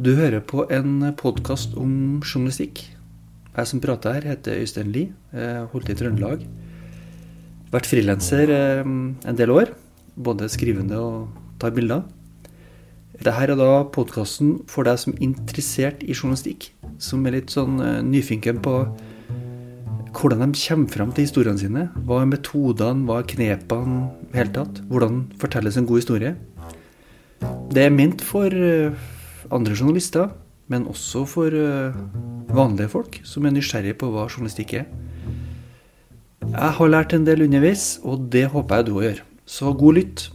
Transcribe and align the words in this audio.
Du 0.00 0.14
hører 0.16 0.40
på 0.40 0.62
en 0.72 1.02
podkast 1.20 1.74
om 1.76 2.22
journalistikk. 2.24 2.78
Jeg 3.52 3.68
som 3.68 3.82
prater 3.84 4.14
her, 4.16 4.30
heter 4.30 4.62
Øystein 4.62 4.94
Lie. 4.94 5.10
Jeg 5.36 5.66
holdt 5.74 5.90
i 5.92 5.96
Trøndelag. 5.98 6.46
Vært 7.68 7.88
frilanser 7.90 8.52
eh, 8.54 8.80
en 8.80 9.36
del 9.36 9.52
år. 9.52 9.74
Både 10.16 10.48
skrivende 10.48 10.96
og 10.96 11.26
tar 11.60 11.74
bilder. 11.76 12.06
Dette 13.18 13.36
er 13.44 13.52
da 13.60 13.68
podkasten 13.92 14.62
for 14.72 14.88
deg 14.88 15.02
som 15.04 15.12
er 15.12 15.26
interessert 15.28 16.00
i 16.00 16.16
journalistikk. 16.16 16.70
Som 16.96 17.28
er 17.28 17.36
litt 17.36 17.52
sånn 17.52 17.76
eh, 17.84 18.00
nyfinken 18.00 18.64
på 18.64 18.78
hvordan 20.16 20.56
de 20.56 20.64
kommer 20.64 20.96
fram 20.96 21.12
til 21.12 21.28
historiene 21.28 21.60
sine. 21.60 21.88
Hva 22.08 22.24
er 22.24 22.32
metodene, 22.32 23.04
hva 23.04 23.20
er 23.20 23.30
knepene 23.36 24.02
i 24.32 24.40
hele 24.40 24.56
tatt? 24.56 24.80
Hvordan 24.88 25.26
fortelles 25.44 25.76
en 25.76 25.92
god 25.92 26.06
historie? 26.06 26.36
Det 27.68 27.84
er 27.84 27.98
ment 28.00 28.24
for 28.24 28.48
eh, 28.48 29.10
andre 29.50 29.76
journalister, 29.76 30.30
men 30.70 30.86
også 30.86 31.24
for 31.26 31.54
eh, 31.54 31.96
vanlige 32.54 32.90
folk 32.92 33.20
som 33.26 33.46
er 33.46 33.54
nysgjerrige 33.54 33.98
på 33.98 34.10
hva 34.14 34.28
journalistikk 34.30 34.74
er. 34.80 34.90
Jeg 36.50 36.74
har 36.78 36.90
lært 36.90 37.12
en 37.14 37.26
del 37.26 37.44
underveis, 37.44 37.98
og 38.02 38.30
det 38.32 38.46
håper 38.54 38.80
jeg 38.80 38.86
du 38.86 38.92
òg 38.96 39.06
gjør. 39.08 39.22
Så 39.46 39.72
god 39.76 39.98
lytt. 39.98 40.26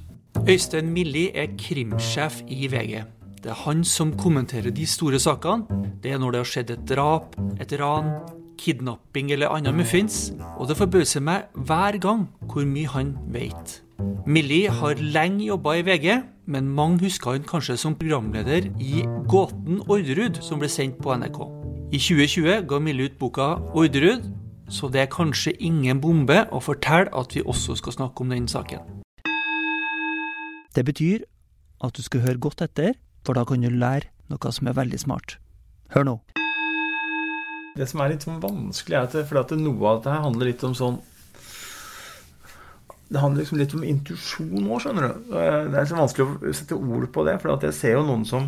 Øystein 0.45 0.91
Milli 0.93 1.29
er 1.33 1.53
krimsjef 1.57 2.41
i 2.51 2.67
VG. 2.71 3.05
Det 3.43 3.51
er 3.53 3.61
han 3.63 3.83
som 3.87 4.11
kommenterer 4.17 4.73
de 4.73 4.85
store 4.89 5.19
sakene. 5.21 5.85
Det 6.03 6.11
er 6.11 6.19
når 6.19 6.31
det 6.31 6.41
har 6.41 6.51
skjedd 6.51 6.71
et 6.73 6.85
drap, 6.89 7.35
et 7.61 7.73
ran, 7.79 8.11
kidnapping 8.57 9.31
eller 9.31 9.53
andre 9.53 9.73
muffins. 9.73 10.33
Og 10.57 10.67
det 10.69 10.77
forbauser 10.79 11.23
meg 11.23 11.47
hver 11.53 11.99
gang 12.01 12.27
hvor 12.49 12.67
mye 12.67 12.91
han 12.91 13.15
vet. 13.31 13.79
Milli 14.25 14.65
har 14.67 14.99
lenge 14.99 15.45
jobba 15.45 15.75
i 15.79 15.83
VG, 15.85 16.07
men 16.51 16.67
mange 16.77 17.05
husker 17.05 17.35
hun 17.35 17.45
kanskje 17.47 17.77
som 17.77 17.95
programleder 17.95 18.67
i 18.81 19.03
Gåten 19.29 19.79
Orderud, 19.85 20.41
som 20.41 20.59
ble 20.59 20.69
sendt 20.71 20.97
på 21.01 21.13
NRK. 21.13 21.39
I 21.93 21.99
2020 22.01 22.65
ga 22.67 22.79
Millie 22.81 23.09
ut 23.09 23.19
boka 23.21 23.55
Orderud, 23.77 24.25
så 24.69 24.89
det 24.89 25.03
er 25.03 25.13
kanskje 25.13 25.53
ingen 25.61 26.01
bombe 26.01 26.41
å 26.51 26.61
fortelle 26.63 27.13
at 27.13 27.37
vi 27.37 27.45
også 27.45 27.77
skal 27.79 27.95
snakke 27.99 28.25
om 28.25 28.33
den 28.33 28.49
saken. 28.49 28.81
Det 30.75 30.83
betyr 30.83 31.23
at 31.85 31.95
du 31.95 32.01
skal 32.03 32.25
høre 32.25 32.41
godt 32.41 32.65
etter, 32.65 32.95
for 33.23 33.37
da 33.37 33.45
kan 33.45 33.61
du 33.61 33.69
lære 33.69 34.09
noe 34.33 34.51
som 34.51 34.67
er 34.67 34.75
veldig 34.75 34.99
smart. 34.99 35.37
Hør 35.93 36.09
nå. 36.09 36.15
Det 37.75 37.87
som 37.91 38.01
er 38.01 38.13
litt 38.13 38.25
sånn 38.25 38.41
vanskelig, 38.43 38.95
er 38.95 39.05
at, 39.05 39.15
det, 39.15 39.27
at 39.29 39.53
noe 39.59 39.89
av 39.89 40.01
dette 40.01 40.23
handler 40.23 40.49
litt 40.49 40.63
om 40.65 40.75
sånn 40.75 40.99
Det 43.05 43.21
handler 43.21 43.43
liksom 43.43 43.59
litt 43.61 43.73
om 43.77 43.83
intuisjon 43.85 44.65
òg, 44.65 44.79
skjønner 44.81 45.07
du. 45.07 45.33
Det 45.35 45.79
er 45.81 45.89
så 45.89 45.97
vanskelig 45.99 46.25
å 46.25 46.53
sette 46.57 46.77
ord 46.77 47.05
på 47.13 47.25
det, 47.27 47.35
for 47.41 47.65
jeg 47.67 47.77
ser 47.77 47.99
jo 47.99 48.05
noen 48.07 48.23
som 48.25 48.47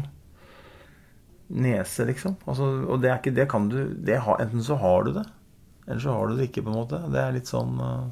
nese, 1.47 2.05
liksom. 2.07 2.35
Altså, 2.45 2.67
og 2.87 3.01
det 3.01 3.11
er 3.11 3.19
ikke 3.21 3.35
Det 3.35 3.47
kan 3.49 3.67
du 3.71 3.79
det 3.93 4.19
har, 4.23 4.39
Enten 4.43 4.63
så 4.63 4.75
har 4.81 5.03
du 5.03 5.13
det, 5.15 5.25
eller 5.87 6.01
så 6.03 6.15
har 6.15 6.27
du 6.27 6.37
det 6.37 6.49
ikke, 6.49 6.63
på 6.65 6.73
en 6.73 6.79
måte. 6.81 7.01
Det 7.11 7.21
er 7.21 7.35
litt 7.35 7.49
sånn 7.49 7.77
uh, 7.79 8.07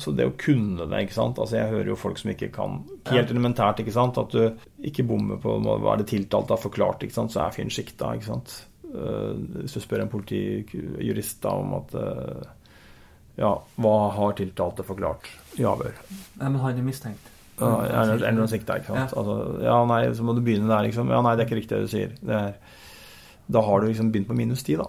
Så 0.00 0.14
det 0.16 0.28
å 0.30 0.36
kunne 0.40 0.88
det, 0.88 1.02
ikke 1.04 1.18
sant. 1.18 1.40
Altså 1.40 1.58
Jeg 1.58 1.72
hører 1.74 1.92
jo 1.92 2.00
folk 2.00 2.20
som 2.20 2.32
ikke 2.32 2.52
kan 2.54 2.82
Helt 3.10 3.32
elementært, 3.32 3.82
ikke 3.82 3.96
sant. 3.96 4.20
At 4.20 4.32
du 4.32 4.86
ikke 4.88 5.06
bommer 5.08 5.42
på 5.42 5.58
hva 5.60 5.94
er 5.94 6.02
det 6.02 6.10
tiltalte 6.14 6.56
har 6.56 6.62
forklart, 6.62 7.04
ikke 7.04 7.18
sant. 7.18 7.34
Så 7.34 7.44
er 7.44 7.56
fyren 7.56 7.74
sikta, 7.74 8.14
ikke 8.16 8.30
sant. 8.30 8.58
Uh, 8.94 9.34
hvis 9.60 9.76
du 9.76 9.82
spør 9.82 10.06
en 10.06 10.12
politijurist 10.12 11.44
om 11.50 11.76
at 11.82 11.96
uh, 11.98 12.52
Ja, 13.40 13.52
hva 13.82 13.94
har 14.14 14.34
tiltalte 14.38 14.84
forklart 14.86 15.30
i 15.58 15.64
avhør? 15.66 15.96
Nei, 16.38 16.48
men 16.48 16.60
han 16.62 16.78
er 16.78 16.86
mistenkt. 16.86 17.30
Ja, 17.58 17.70
eller 18.02 18.34
noen 18.34 18.50
sikta, 18.50 18.78
ikke 18.80 18.92
sant. 18.92 19.14
Ja. 19.14 19.20
Altså, 19.20 19.34
ja, 19.62 19.76
nei, 19.90 20.00
så 20.14 20.26
må 20.26 20.34
du 20.34 20.42
begynne 20.42 20.70
der, 20.70 20.86
liksom. 20.88 21.10
Ja, 21.14 21.20
nei, 21.22 21.34
det 21.36 21.44
er 21.44 21.50
ikke 21.50 21.60
riktig 21.60 21.76
det 21.76 21.86
du 21.86 21.92
sier. 21.92 22.14
Det 22.18 22.38
er, 22.38 22.56
da 23.54 23.62
har 23.66 23.82
du 23.82 23.88
liksom 23.90 24.10
begynt 24.14 24.30
på 24.30 24.38
minus 24.38 24.64
ti, 24.66 24.74
da. 24.78 24.88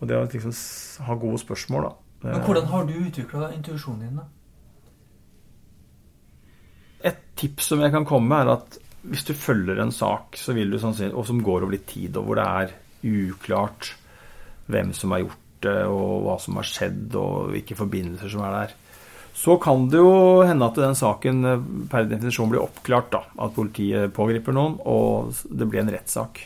Og 0.00 0.10
det 0.10 0.18
å 0.18 0.24
liksom 0.26 0.54
ha 1.06 1.18
gode 1.20 1.38
spørsmål, 1.42 1.86
da. 1.88 1.92
Men 2.26 2.42
hvordan 2.46 2.66
har 2.72 2.88
du 2.88 2.94
utvikla 2.96 3.52
intuisjonen 3.54 4.02
din, 4.02 4.18
da? 4.18 4.26
Et 7.06 7.22
tips 7.38 7.70
som 7.70 7.82
jeg 7.84 7.94
kan 7.94 8.06
komme 8.08 8.30
med, 8.32 8.46
er 8.46 8.56
at 8.56 8.78
hvis 9.06 9.26
du 9.28 9.34
følger 9.38 9.78
en 9.78 9.94
sak 9.94 10.34
så 10.40 10.54
vil 10.56 10.72
du 10.72 10.80
sånn, 10.82 10.96
og 11.12 11.26
som 11.28 11.42
går 11.44 11.62
over 11.62 11.76
litt 11.76 11.86
tid, 11.86 12.16
og 12.18 12.26
hvor 12.26 12.40
det 12.40 12.46
er 12.46 12.72
uklart 13.06 13.92
hvem 14.66 14.90
som 14.96 15.14
har 15.14 15.22
gjort 15.22 15.42
og 15.90 16.26
hva 16.26 16.36
som 16.42 16.58
har 16.60 16.68
skjedd, 16.68 17.14
og 17.18 17.52
hvilke 17.54 17.78
forbindelser 17.78 18.32
som 18.32 18.44
er 18.46 18.58
der, 18.60 18.74
så 19.36 19.58
kan 19.60 19.84
det 19.92 20.00
jo 20.00 20.42
hende 20.48 20.64
at 20.64 20.78
den 20.80 20.96
saken 20.96 21.42
per 21.92 22.06
definisjon 22.08 22.48
blir 22.52 22.62
oppklart. 22.64 23.10
da, 23.12 23.22
At 23.44 23.52
politiet 23.56 24.14
pågriper 24.16 24.54
noen, 24.56 24.78
og 24.88 25.36
det 25.44 25.68
blir 25.68 25.82
en 25.82 25.92
rettssak. 25.92 26.40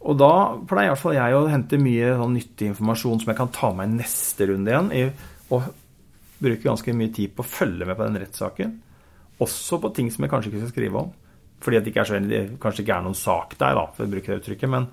Og 0.00 0.16
da 0.16 0.32
pleier 0.68 0.90
i 0.90 0.92
hvert 0.94 1.02
fall 1.02 1.16
jeg 1.16 1.36
å 1.36 1.48
hente 1.48 1.80
mye 1.80 2.12
sånn 2.16 2.36
nyttig 2.36 2.70
informasjon 2.72 3.20
som 3.20 3.32
jeg 3.32 3.38
kan 3.40 3.52
ta 3.52 3.72
med 3.76 3.88
i 3.88 3.98
neste 4.00 4.48
runde 4.48 4.72
igjen. 4.72 5.16
Og 5.52 5.66
bruke 6.40 6.64
ganske 6.64 6.94
mye 6.96 7.12
tid 7.16 7.34
på 7.36 7.44
å 7.44 7.48
følge 7.48 7.88
med 7.88 7.98
på 7.98 8.06
den 8.06 8.20
rettssaken. 8.22 8.76
Også 9.44 9.80
på 9.80 9.92
ting 9.96 10.08
som 10.12 10.24
jeg 10.24 10.32
kanskje 10.32 10.52
ikke 10.52 10.62
skal 10.64 10.74
skrive 10.74 11.02
om. 11.04 11.10
Fordi 11.60 11.80
det 11.80 11.92
ikke 11.92 12.04
er 12.04 12.08
så, 12.08 12.20
kanskje 12.60 12.84
ikke 12.84 12.96
er 12.96 13.04
noen 13.04 13.18
sak 13.18 13.56
der, 13.60 13.76
da, 13.76 13.88
for 13.96 14.06
å 14.06 14.12
bruke 14.14 14.32
det 14.32 14.40
uttrykket. 14.40 14.72
Men 14.72 14.88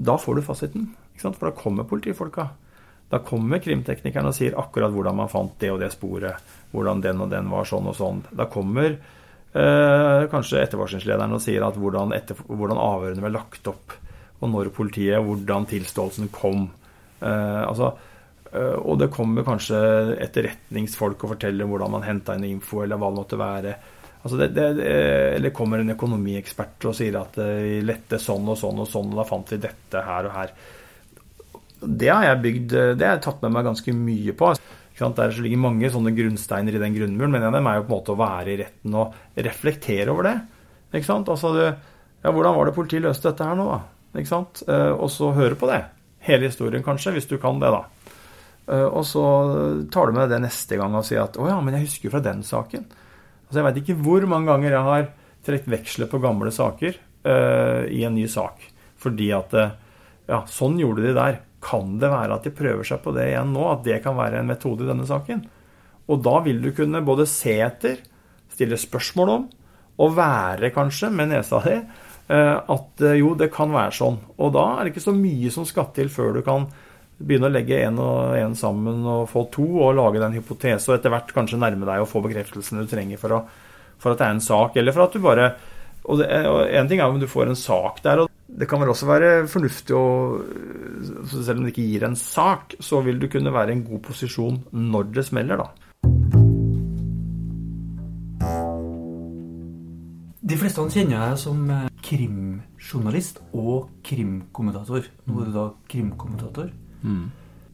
da 0.00 0.16
får 0.18 0.38
du 0.38 0.42
fasiten. 0.42 0.90
For 1.20 1.50
da 1.50 1.52
kommer 1.56 1.84
politifolka. 1.84 2.48
Da 3.10 3.18
kommer 3.26 3.60
krimteknikeren 3.60 4.30
og 4.30 4.36
sier 4.36 4.56
akkurat 4.58 4.92
hvordan 4.94 5.18
man 5.18 5.30
fant 5.30 5.56
det 5.60 5.72
og 5.72 5.80
det 5.82 5.90
sporet. 5.92 6.40
Hvordan 6.72 7.02
den 7.04 7.20
og 7.20 7.32
den 7.32 7.50
var 7.52 7.66
sånn 7.68 7.88
og 7.90 7.96
sånn. 7.98 8.22
Da 8.30 8.46
kommer 8.48 8.94
eh, 8.94 10.28
kanskje 10.30 10.62
etterforskningslederen 10.62 11.34
og 11.36 11.42
sier 11.44 11.66
at 11.66 11.78
hvordan, 11.80 12.14
etter, 12.16 12.38
hvordan 12.46 12.80
avhørene 12.80 13.26
ble 13.26 13.34
lagt 13.34 13.66
opp, 13.70 13.96
og 14.40 14.52
når 14.54 14.70
politiet, 14.72 15.18
hvordan 15.26 15.66
tilståelsen 15.68 16.30
kom. 16.32 16.68
Eh, 17.18 17.62
altså, 17.66 17.92
eh, 18.54 18.78
og 18.78 19.02
det 19.02 19.10
kommer 19.12 19.44
kanskje 19.44 19.80
etterretningsfolk 20.22 21.26
og 21.26 21.34
forteller 21.34 21.68
hvordan 21.68 21.98
man 21.98 22.06
henta 22.06 22.38
inn 22.38 22.46
info, 22.54 22.84
eller 22.84 22.96
hva 23.00 23.10
det 23.10 23.20
måtte 23.20 23.42
være. 23.42 23.74
Altså 24.20 24.36
det, 24.36 24.50
det, 24.52 24.66
eller 25.38 25.54
kommer 25.56 25.80
en 25.80 25.94
økonomiekspert 25.94 26.84
og 26.90 26.96
sier 26.98 27.16
at 27.16 27.38
vi 27.40 27.78
lette 27.84 28.18
sånn 28.20 28.50
og 28.52 28.58
sånn 28.60 28.82
og 28.82 28.88
sånn, 28.90 29.14
og 29.14 29.22
da 29.22 29.24
fant 29.28 29.52
vi 29.54 29.60
dette 29.62 30.02
her 30.04 30.28
og 30.28 30.34
her. 30.36 30.52
Det 31.80 32.10
har 32.12 32.26
jeg 32.26 32.42
bygd, 32.44 32.74
det 33.00 33.06
har 33.06 33.16
jeg 33.16 33.24
tatt 33.24 33.40
med 33.46 33.54
meg 33.54 33.70
ganske 33.70 33.94
mye 33.96 34.34
på. 34.36 34.52
Der 35.00 35.38
ligger 35.40 35.62
mange 35.62 35.88
sånne 35.88 36.12
grunnsteiner 36.12 36.76
i 36.76 36.82
den 36.82 36.92
grunnmuren, 36.92 37.32
men 37.32 37.40
en 37.40 37.48
av 37.48 37.56
dem 37.56 37.68
er 37.70 37.78
jo 37.78 37.86
på 37.86 37.88
en 37.88 37.94
måte 37.94 38.12
å 38.12 38.20
være 38.20 38.52
i 38.52 38.58
retten 38.60 38.98
og 39.00 39.14
reflektere 39.48 40.12
over 40.12 40.28
det. 40.28 40.34
Ikke 40.92 41.08
sant? 41.08 41.30
Altså, 41.32 41.54
ja, 42.20 42.28
hvordan 42.28 42.58
var 42.58 42.68
det 42.68 42.76
politiet 42.76 43.06
løste 43.06 43.30
dette 43.30 43.46
her 43.46 43.56
nå, 43.56 43.64
da? 43.70 43.80
Ikke 44.20 44.28
sant? 44.28 44.60
Eh, 44.68 44.92
og 44.92 45.08
så 45.14 45.30
høre 45.32 45.56
på 45.56 45.70
det. 45.70 45.80
Hele 46.26 46.50
historien, 46.50 46.84
kanskje, 46.84 47.14
hvis 47.16 47.30
du 47.30 47.38
kan 47.40 47.62
det, 47.62 47.70
da. 47.72 48.18
Eh, 48.70 48.86
og 48.86 49.06
så 49.08 49.24
tar 49.92 50.10
du 50.10 50.18
med 50.18 50.28
det 50.28 50.42
neste 50.44 50.76
gang 50.76 50.92
og 50.98 51.06
sier 51.06 51.24
at 51.24 51.38
'Å 51.40 51.48
ja, 51.48 51.60
men 51.64 51.74
jeg 51.78 51.88
husker 51.88 52.10
jo 52.10 52.14
fra 52.18 52.26
den 52.26 52.42
saken'. 52.44 52.84
Altså, 53.50 53.58
Jeg 53.58 53.66
veit 53.66 53.80
ikke 53.82 54.00
hvor 54.06 54.26
mange 54.30 54.46
ganger 54.46 54.76
jeg 54.76 54.86
har 54.86 55.06
trukket 55.46 55.72
veksler 55.72 56.08
på 56.10 56.20
gamle 56.22 56.52
saker 56.54 56.94
uh, 57.26 57.82
i 57.90 58.04
en 58.06 58.14
ny 58.14 58.28
sak. 58.30 58.62
Fordi 59.00 59.32
at 59.34 59.56
Ja, 60.30 60.44
sånn 60.46 60.78
gjorde 60.78 61.02
de 61.02 61.14
der. 61.16 61.40
Kan 61.60 61.96
det 61.98 62.08
være 62.12 62.36
at 62.36 62.44
de 62.46 62.52
prøver 62.54 62.86
seg 62.86 63.00
på 63.02 63.10
det 63.16 63.32
igjen 63.32 63.50
nå? 63.50 63.64
At 63.72 63.82
det 63.82 63.98
kan 64.04 64.14
være 64.14 64.38
en 64.40 64.48
metode 64.48 64.86
i 64.86 64.90
denne 64.92 65.08
saken? 65.08 65.42
Og 66.10 66.22
da 66.24 66.36
vil 66.44 66.60
du 66.62 66.70
kunne 66.76 67.02
både 67.06 67.26
se 67.28 67.56
etter, 67.62 67.98
stille 68.50 68.78
spørsmål 68.80 69.32
om, 69.34 69.48
og 70.00 70.14
være 70.16 70.72
kanskje 70.74 71.10
med 71.12 71.30
nesa 71.30 71.60
di 71.66 71.74
eh, 71.76 72.56
at 72.56 73.04
eh, 73.04 73.18
jo, 73.20 73.34
det 73.38 73.50
kan 73.52 73.72
være 73.74 73.94
sånn. 73.98 74.16
Og 74.40 74.54
da 74.56 74.64
er 74.72 74.86
det 74.86 74.94
ikke 74.94 75.08
så 75.10 75.16
mye 75.16 75.52
som 75.52 75.66
skal 75.68 75.90
til 75.96 76.10
før 76.12 76.38
du 76.38 76.42
kan 76.46 76.70
begynne 77.20 77.50
å 77.50 77.52
legge 77.52 77.82
én 77.84 77.98
og 78.00 78.36
én 78.38 78.56
sammen 78.56 79.04
og 79.04 79.26
få 79.30 79.44
to, 79.52 79.66
og 79.84 79.96
lage 79.98 80.18
deg 80.18 80.28
en 80.30 80.38
hypotese, 80.38 80.88
og 80.88 80.96
etter 80.96 81.12
hvert 81.12 81.34
kanskje 81.36 81.60
nærme 81.60 81.88
deg 81.88 82.02
og 82.02 82.08
få 82.10 82.22
bekreftelsen 82.24 82.80
du 82.80 82.88
trenger 82.88 83.20
for, 83.20 83.36
å, 83.36 83.42
for 84.00 84.14
at 84.14 84.22
det 84.22 84.26
er 84.26 84.38
en 84.38 84.44
sak, 84.44 84.80
eller 84.80 84.96
for 84.96 85.06
at 85.06 85.16
du 85.16 85.22
bare 85.24 85.52
og, 86.08 86.16
det, 86.16 86.26
En 86.80 86.88
ting 86.88 86.96
er 86.96 87.12
om 87.12 87.18
du 87.20 87.28
får 87.28 87.50
en 87.50 87.58
sak 87.58 88.00
der, 88.06 88.22
og 88.24 88.30
det 88.60 88.66
kan 88.66 88.80
vel 88.80 88.90
også 88.90 89.06
være 89.06 89.28
fornuftig 89.52 89.94
å 89.94 90.06
Selv 91.28 91.58
om 91.58 91.66
det 91.66 91.74
ikke 91.74 91.86
gir 91.86 92.06
en 92.08 92.16
sak, 92.18 92.74
så 92.80 93.02
vil 93.04 93.20
du 93.20 93.28
kunne 93.30 93.52
være 93.52 93.74
i 93.74 93.78
en 93.78 93.84
god 93.86 94.00
posisjon 94.08 94.62
når 94.72 95.12
det 95.14 95.28
smeller, 95.28 95.60
da. 95.60 95.68
De 100.50 100.56
fleste 100.58 100.82
han 100.82 100.90
kjenner 100.90 101.20
jeg 101.20 101.40
som 101.44 101.58
eh, 101.70 101.88
krimjournalist 102.02 103.38
og 103.54 103.90
krimkommentator. 104.02 105.04
Nå 105.28 105.36
er 105.38 105.50
du 105.50 105.54
da 105.54 105.66
krimkommentator. 105.92 106.72
Mm. 107.02 107.28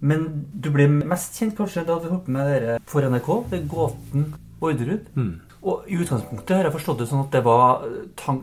Men 0.06 0.26
du 0.52 0.70
ble 0.74 0.88
mest 0.92 1.38
kjent 1.38 1.56
kanskje 1.56 1.86
da 1.88 1.98
du 2.00 2.10
holdt 2.10 2.28
med 2.32 2.50
dere 2.50 2.78
for 2.88 3.06
NRK, 3.06 3.30
det 3.50 3.60
er 3.60 3.68
Gåten 3.70 4.26
Orderud. 4.60 5.08
Mm. 5.16 5.34
Og 5.66 5.88
I 5.90 5.98
utgangspunktet 5.98 6.58
har 6.58 6.68
jeg 6.68 6.76
forstått 6.76 7.00
det 7.02 7.08
sånn 7.10 7.24
at 7.24 7.32
det 7.34 7.42
var 7.46 7.86
tan 8.18 8.42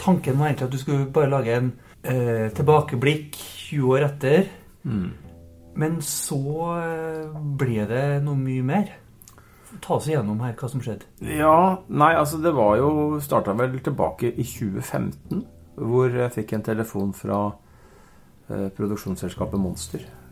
tanken 0.00 0.40
var 0.40 0.50
egentlig 0.50 0.66
at 0.66 0.74
du 0.74 0.80
skulle 0.80 1.10
bare 1.14 1.30
lage 1.30 1.54
en 1.54 1.68
eh, 2.02 2.48
tilbakeblikk 2.56 3.38
20 3.68 3.92
år 3.94 4.08
etter. 4.08 4.48
Mm. 4.82 5.12
Men 5.78 5.98
så 6.06 6.40
eh, 6.80 7.38
ble 7.58 7.86
det 7.90 8.04
noe 8.24 8.38
mye 8.38 8.66
mer. 8.66 8.92
ta 9.82 9.96
oss 9.96 10.06
igjennom 10.06 10.38
her 10.44 10.54
hva 10.54 10.68
som 10.70 10.82
skjedde. 10.82 11.06
Ja, 11.34 11.82
nei, 11.88 12.12
altså 12.14 12.38
det 12.38 12.52
var 12.54 12.76
jo 12.78 13.18
Starta 13.22 13.56
vel 13.58 13.74
tilbake 13.82 14.30
i 14.30 14.46
2015, 14.46 15.40
hvor 15.82 16.14
jeg 16.14 16.34
fikk 16.36 16.54
en 16.54 16.62
telefon 16.62 17.10
fra 17.14 17.40
eh, 18.50 18.68
produksjonsselskapet 18.76 19.58
Monster, 19.58 20.04
eh, 20.06 20.23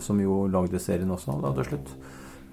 som 0.00 0.20
jo 0.22 0.44
lagde 0.52 0.78
serien 0.82 1.10
også 1.10 1.40
da 1.42 1.50
til 1.56 1.68
slutt. 1.70 1.96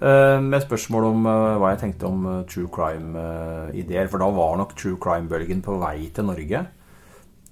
Eh, 0.02 0.40
med 0.42 0.62
spørsmål 0.64 1.04
om 1.06 1.26
eh, 1.30 1.56
hva 1.60 1.70
jeg 1.72 1.80
tenkte 1.84 2.08
om 2.10 2.26
eh, 2.26 2.44
true 2.50 2.68
crime-ideer. 2.72 4.08
For 4.10 4.20
da 4.20 4.28
var 4.34 4.58
nok 4.60 4.74
true 4.76 4.98
crime-bølgen 5.00 5.62
på 5.64 5.78
vei 5.80 6.10
til 6.14 6.26
Norge. 6.28 6.64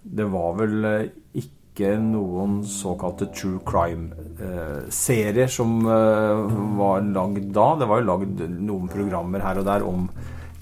Det 0.02 0.26
var 0.32 0.56
vel 0.58 0.88
eh, 0.88 1.12
ikke 1.38 1.94
noen 2.02 2.60
såkalte 2.68 3.30
true 3.32 3.62
crime-serier 3.64 5.48
som 5.48 5.78
eh, 5.86 6.42
var 6.80 7.06
lagd 7.06 7.52
da. 7.54 7.68
Det 7.80 7.88
var 7.88 8.02
jo 8.02 8.10
lagd 8.10 8.42
noen 8.58 8.90
programmer 8.92 9.46
her 9.46 9.62
og 9.62 9.68
der 9.70 9.86
om 9.86 10.10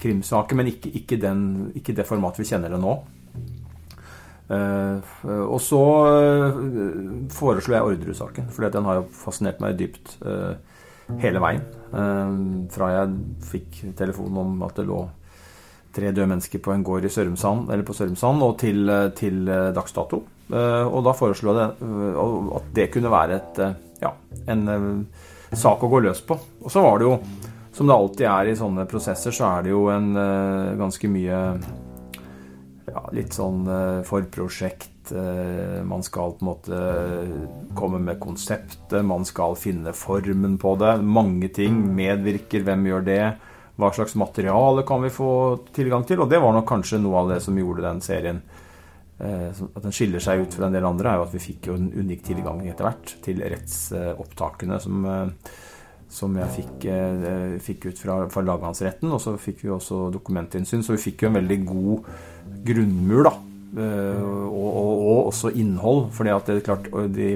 krimsaker, 0.01 0.57
men 0.57 0.69
ikke, 0.71 0.93
ikke, 0.97 1.17
den, 1.21 1.41
ikke 1.77 1.93
det 1.97 2.07
formatet 2.09 2.41
vi 2.41 2.49
kjenner 2.53 2.71
det 2.73 2.79
nå. 2.81 2.95
Eh, 4.51 5.13
og 5.45 5.59
så 5.63 5.79
eh, 6.09 6.59
foreslo 7.31 7.77
jeg 7.77 7.87
Orderud-saken, 7.87 8.49
for 8.51 8.67
den 8.73 8.87
har 8.89 8.99
jo 8.99 9.07
fascinert 9.15 9.61
meg 9.63 9.77
dypt 9.79 10.17
eh, 10.27 10.53
hele 11.21 11.43
veien. 11.43 11.63
Fra 12.71 12.87
jeg 12.93 13.15
fikk 13.43 13.81
telefonen 13.99 14.37
om 14.39 14.61
at 14.63 14.77
det 14.79 14.85
lå 14.87 15.01
tre 15.91 16.13
døde 16.15 16.29
mennesker 16.31 16.61
på 16.63 16.71
en 16.71 16.85
gård 16.87 17.03
i 17.03 17.11
Sørumsand, 17.11 17.65
eller 17.67 17.83
på 17.83 17.95
Sørumsand, 17.97 18.45
og 18.45 18.53
til, 18.61 18.87
til 19.17 19.41
dags 19.75 19.91
dato. 19.91 20.21
Og 20.47 21.01
da 21.03 21.11
foreslo 21.11 21.51
jeg 21.51 21.57
det, 21.59 21.89
at 22.55 22.69
det 22.77 22.87
kunne 22.93 23.11
være 23.11 23.41
et, 23.41 23.59
ja, 23.99 24.13
en 24.55 24.63
sak 25.51 25.83
å 25.83 25.91
gå 25.91 25.99
løs 26.07 26.23
på. 26.23 26.39
Og 26.63 26.71
så 26.71 26.85
var 26.87 27.01
det 27.01 27.09
jo, 27.09 27.17
som 27.75 27.91
det 27.91 27.97
alltid 27.97 28.27
er 28.37 28.53
i 28.53 28.57
sånne 28.61 28.87
prosesser, 28.87 29.35
så 29.35 29.49
er 29.49 29.67
det 29.67 29.75
jo 29.75 29.83
en 29.91 30.13
ganske 30.79 31.11
mye 31.11 31.43
ja, 32.91 33.03
litt 33.15 33.35
sånn 33.37 33.63
eh, 33.71 34.01
forprosjekt. 34.07 35.11
eh, 35.15 35.81
Man 35.87 36.03
skal 36.03 36.35
på 36.37 36.43
en 36.45 36.49
måte 36.49 36.81
komme 37.77 38.01
med 38.03 38.19
konseptet, 38.19 38.99
man 39.05 39.25
skal 39.25 39.55
finne 39.59 39.93
formen 39.95 40.57
på 40.61 40.75
det. 40.81 40.97
Mange 41.01 41.49
ting 41.55 41.79
medvirker, 41.95 42.65
hvem 42.67 42.85
gjør 42.89 43.07
det? 43.07 43.23
Hva 43.79 43.89
slags 43.95 44.13
materiale 44.19 44.83
kan 44.85 45.01
vi 45.01 45.09
få 45.09 45.31
tilgang 45.73 46.03
til? 46.05 46.19
Og 46.21 46.29
det 46.29 46.41
var 46.43 46.53
nok 46.53 46.67
kanskje 46.69 46.99
noe 47.01 47.23
av 47.23 47.31
det 47.31 47.39
som 47.41 47.57
gjorde 47.57 47.85
den 47.87 48.01
serien 48.03 48.41
eh, 49.17 49.49
At 49.49 49.81
den 49.81 49.95
skiller 49.95 50.21
seg 50.21 50.43
ut 50.43 50.53
fra 50.53 50.67
en 50.67 50.75
del 50.75 50.85
andre, 50.85 51.09
er 51.13 51.21
jo 51.21 51.27
at 51.29 51.35
vi 51.35 51.45
fikk 51.47 51.71
jo 51.71 51.79
en 51.79 51.89
unik 51.95 52.23
tilgang 52.27 52.61
etter 52.67 52.89
hvert 52.89 53.15
til 53.23 53.41
rettsopptakene 53.41 54.79
som, 54.83 55.07
som 56.11 56.35
jeg 56.37 56.53
fikk, 56.57 56.85
fikk 57.63 57.85
ut 57.87 58.01
fra, 58.03 58.17
fra 58.33 58.43
lagmannsretten. 58.43 59.09
Og 59.13 59.21
så 59.23 59.37
fikk 59.39 59.63
vi 59.63 59.71
også 59.71 60.09
dokumentinnsyn, 60.13 60.83
så 60.83 60.97
vi 60.97 61.05
fikk 61.07 61.23
jo 61.23 61.31
en 61.31 61.39
veldig 61.39 61.59
god 61.69 62.11
grunnmur, 62.65 63.23
da. 63.29 63.33
Eh, 63.77 64.21
Og, 64.21 64.67
og, 64.75 65.03
og 65.11 65.27
også 65.31 65.53
innhold. 65.55 66.09
fordi 66.11 66.29
at 66.35 66.45
det 66.45 66.57
er 66.57 66.65
klart, 66.67 66.89
de 67.15 67.29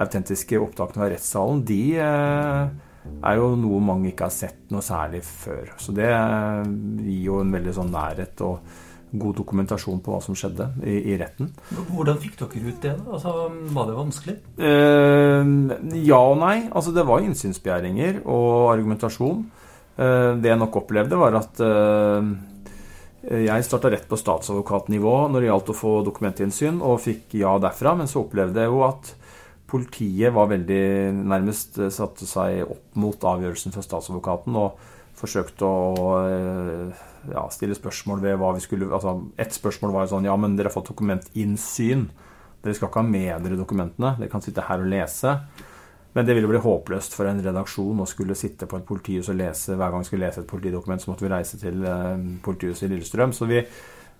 autentiske 0.00 0.58
opptakene 0.58 1.04
av 1.04 1.12
rettssalen, 1.12 1.60
de 1.68 1.82
eh, 2.02 2.64
er 3.22 3.36
jo 3.36 3.50
noe 3.60 3.80
mange 3.84 4.08
ikke 4.10 4.24
har 4.26 4.32
sett 4.34 4.70
noe 4.72 4.80
særlig 4.82 5.20
før. 5.28 5.74
Så 5.78 5.92
det 5.94 6.08
eh, 6.08 6.64
gir 7.04 7.26
jo 7.28 7.40
en 7.44 7.52
veldig 7.54 7.74
sånn 7.76 7.92
nærhet 7.94 8.40
og 8.46 8.58
god 9.14 9.36
dokumentasjon 9.38 10.00
på 10.02 10.10
hva 10.10 10.18
som 10.24 10.34
skjedde 10.34 10.64
i, 10.90 10.96
i 11.12 11.18
retten. 11.20 11.52
Hvordan 11.92 12.16
fikk 12.18 12.34
dere 12.40 12.64
ut 12.66 12.80
det? 12.82 12.94
da? 12.98 13.12
Altså, 13.14 13.34
Var 13.76 13.86
det 13.86 13.98
vanskelig? 14.00 14.34
Eh, 14.58 15.52
ja 16.08 16.18
og 16.32 16.40
nei. 16.40 16.56
Altså, 16.72 16.90
det 16.96 17.04
var 17.06 17.22
innsynsbegjæringer 17.22 18.24
og 18.24 18.72
argumentasjon. 18.72 19.44
Eh, 19.94 20.32
det 20.42 20.50
jeg 20.50 20.58
nok 20.64 20.80
opplevde, 20.82 21.20
var 21.20 21.38
at 21.38 21.62
eh, 21.62 22.32
jeg 23.24 23.64
starta 23.64 23.90
rett 23.92 24.08
på 24.08 24.18
statsadvokatnivå 24.20 25.14
når 25.32 25.40
det 25.40 25.48
gjaldt 25.48 25.70
å 25.72 25.76
få 25.78 25.92
dokumentinnsyn, 26.06 26.80
og 26.84 27.02
fikk 27.04 27.36
ja 27.40 27.54
derfra. 27.62 27.94
Men 27.98 28.10
så 28.10 28.24
opplevde 28.24 28.64
jeg 28.64 28.72
jo 28.72 28.82
at 28.86 29.14
politiet 29.70 30.34
var 30.34 30.50
veldig 30.52 30.84
nærmest 31.24 31.78
eh, 31.80 31.92
satte 31.94 32.28
seg 32.28 32.62
opp 32.66 32.98
mot 33.00 33.28
avgjørelsen 33.30 33.74
fra 33.74 33.82
statsadvokaten 33.84 34.58
og 34.60 34.78
forsøkte 35.18 35.66
å 35.66 36.12
eh, 36.28 37.04
ja, 37.32 37.46
stille 37.54 37.76
spørsmål 37.78 38.22
ved 38.22 38.38
hva 38.40 38.52
vi 38.56 38.62
skulle 38.62 38.90
altså 38.92 39.16
Ett 39.40 39.56
spørsmål 39.56 39.94
var 39.94 40.04
jo 40.04 40.14
sånn 40.14 40.28
Ja, 40.28 40.36
men 40.38 40.58
dere 40.58 40.70
har 40.70 40.76
fått 40.76 40.92
dokumentinnsyn. 40.92 42.08
Dere 42.64 42.76
skal 42.76 42.90
ikke 42.90 43.02
ha 43.02 43.08
med 43.08 43.46
dere 43.46 43.60
dokumentene. 43.60 44.14
Dere 44.20 44.32
kan 44.32 44.44
sitte 44.44 44.66
her 44.68 44.84
og 44.84 44.90
lese. 44.92 45.38
Men 46.14 46.26
det 46.26 46.36
ville 46.36 46.46
bli 46.50 46.60
håpløst 46.62 47.16
for 47.16 47.26
en 47.26 47.40
redaksjon 47.42 48.00
å 48.00 48.06
skulle 48.06 48.36
sitte 48.38 48.68
på 48.70 48.78
et 48.78 48.86
politihus 48.86 49.28
og 49.32 49.38
lese 49.40 49.74
hver 49.74 49.90
gang 49.90 50.04
vi 50.04 50.08
skulle 50.08 50.28
lese 50.28 50.44
et 50.44 50.50
politidokument, 50.50 51.02
så 51.02 51.10
måtte 51.10 51.26
vi 51.26 51.32
reise 51.32 51.58
til 51.58 51.82
eh, 51.90 52.22
politihuset 52.44 52.86
i 52.86 52.92
Lillestrøm. 52.92 53.32
Så 53.34 53.48
vi 53.50 53.58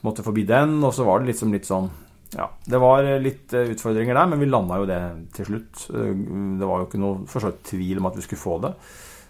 måtte 0.02 0.25
forbi 0.26 0.43
den, 0.49 0.81
og 0.82 0.91
så 0.96 1.06
var 1.06 1.23
det 1.23 1.31
liksom 1.32 1.55
litt 1.55 1.70
sånn 1.70 1.91
Ja, 2.35 2.49
det 2.67 2.81
var 2.82 3.06
litt 3.23 3.52
eh, 3.55 3.70
utfordringer 3.70 4.19
der, 4.19 4.26
men 4.26 4.41
vi 4.43 4.50
landa 4.50 4.81
jo 4.81 4.88
det 4.91 5.00
til 5.37 5.46
slutt. 5.52 5.85
Eh, 5.94 6.11
Det 6.58 6.67
var 6.67 6.82
jo 6.82 6.88
ikke 6.88 7.02
noe 7.05 7.26
for 7.31 7.41
så 7.44 7.52
vidt 7.52 7.62
tvil 7.70 8.02
om 8.02 8.11
at 8.11 8.19
vi 8.19 8.26
skulle 8.26 8.43
få 8.43 8.58
det. 8.64 8.75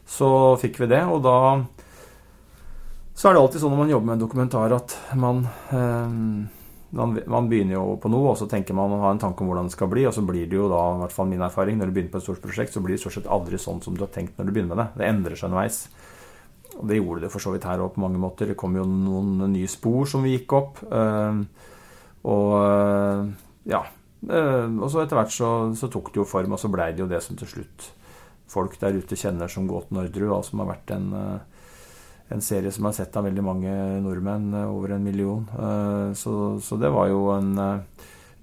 Så 0.08 0.28
fikk 0.60 0.80
vi 0.80 0.88
det, 0.94 1.02
og 1.04 1.20
da 1.24 1.36
så 3.14 3.28
er 3.28 3.36
det 3.36 3.40
alltid 3.44 3.62
sånn 3.62 3.70
når 3.70 3.78
man 3.84 3.90
jobber 3.92 4.08
med 4.08 4.16
en 4.16 4.22
dokumentar 4.24 4.72
at 4.74 4.94
man 5.20 5.44
eh, 5.70 6.63
man, 6.94 7.16
man 7.30 7.48
begynner 7.50 7.76
jo 7.76 7.96
på 8.00 8.10
noe, 8.12 8.32
og 8.32 8.38
så 8.38 8.46
tenker 8.50 8.76
man 8.76 8.92
å 8.94 9.00
ha 9.02 9.12
en 9.14 9.20
tanke 9.22 9.42
om 9.42 9.50
hvordan 9.50 9.68
det 9.68 9.74
skal 9.74 9.90
bli, 9.90 10.06
og 10.08 10.14
så 10.16 10.24
blir 10.26 10.46
det 10.50 10.58
jo 10.58 10.68
da, 10.70 10.80
i 10.94 11.00
hvert 11.02 11.14
fall 11.14 11.28
min 11.30 11.42
erfaring, 11.44 11.78
når 11.80 11.90
du 11.90 11.96
begynner 11.96 12.12
på 12.14 12.20
et 12.20 12.26
stort 12.26 12.42
prosjekt, 12.44 12.74
så 12.74 12.82
blir 12.84 12.96
det 12.96 13.02
stort 13.02 13.18
sett 13.18 13.30
aldri 13.30 13.60
sånn 13.60 13.82
som 13.84 13.96
du 13.96 14.04
har 14.04 14.12
tenkt 14.14 14.38
når 14.38 14.48
du 14.48 14.54
begynner 14.54 14.74
med 14.74 14.82
det. 14.82 14.88
Det 15.00 15.08
endrer 15.08 15.40
seg 15.40 15.50
underveis. 15.50 15.80
Og 16.74 16.86
det 16.90 16.98
gjorde 16.98 17.24
det 17.24 17.30
for 17.30 17.44
så 17.44 17.54
vidt 17.54 17.66
her 17.68 17.82
òg 17.82 17.92
på 17.94 18.02
mange 18.02 18.20
måter. 18.22 18.50
Det 18.50 18.58
kom 18.58 18.74
jo 18.78 18.86
noen 18.88 19.44
nye 19.52 19.70
spor 19.70 20.08
som 20.10 20.24
vi 20.26 20.36
gikk 20.36 20.56
opp. 20.58 20.80
eh, 20.88 21.42
og 22.24 22.54
eh, 22.58 23.24
ja. 23.70 23.82
eh, 24.30 24.66
og 24.70 24.86
så 24.90 25.02
etter 25.02 25.18
hvert 25.18 25.34
så, 25.34 25.50
så 25.78 25.90
tok 25.92 26.12
det 26.12 26.22
jo 26.22 26.28
form, 26.28 26.56
og 26.56 26.62
så 26.62 26.70
blei 26.72 26.92
det 26.94 27.04
jo 27.04 27.10
det 27.10 27.22
som 27.22 27.38
til 27.38 27.50
slutt 27.50 27.90
folk 28.50 28.78
der 28.80 28.96
ute 28.98 29.18
kjenner 29.18 29.50
som 29.50 29.66
Gåten 29.70 29.98
Orderud, 29.98 30.30
og 30.38 30.46
som 30.46 30.62
har 30.62 30.74
vært 30.74 30.94
en 30.94 31.10
en 32.32 32.40
serie 32.40 32.72
som 32.72 32.86
er 32.88 32.96
sett 32.96 33.16
av 33.16 33.26
veldig 33.26 33.44
mange 33.44 33.72
nordmenn, 34.04 34.52
eh, 34.54 34.70
over 34.70 34.94
en 34.94 35.04
million. 35.04 35.44
Eh, 35.52 36.12
Så, 36.14 36.60
så 36.60 36.76
det 36.80 36.90
var 36.90 37.08
jo 37.08 37.30
en 37.34 37.58
eh, 37.58 37.80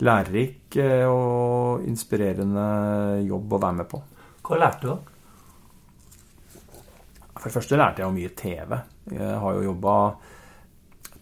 lærerik 0.01 0.77
og 1.07 1.83
inspirerende 1.85 3.25
jobb 3.27 3.53
å 3.53 3.61
være 3.61 3.77
med 3.77 3.89
på. 3.89 4.01
Hva 4.41 4.57
lærte 4.57 4.87
du? 4.87 4.95
For 7.37 7.49
det 7.49 7.53
første 7.53 7.77
lærte 7.77 8.01
jeg 8.01 8.07
jo 8.07 8.15
mye 8.15 8.35
TV. 8.37 8.79
Jeg 9.11 9.37
har 9.43 9.53
jo 9.53 9.67
jobba 9.67 9.95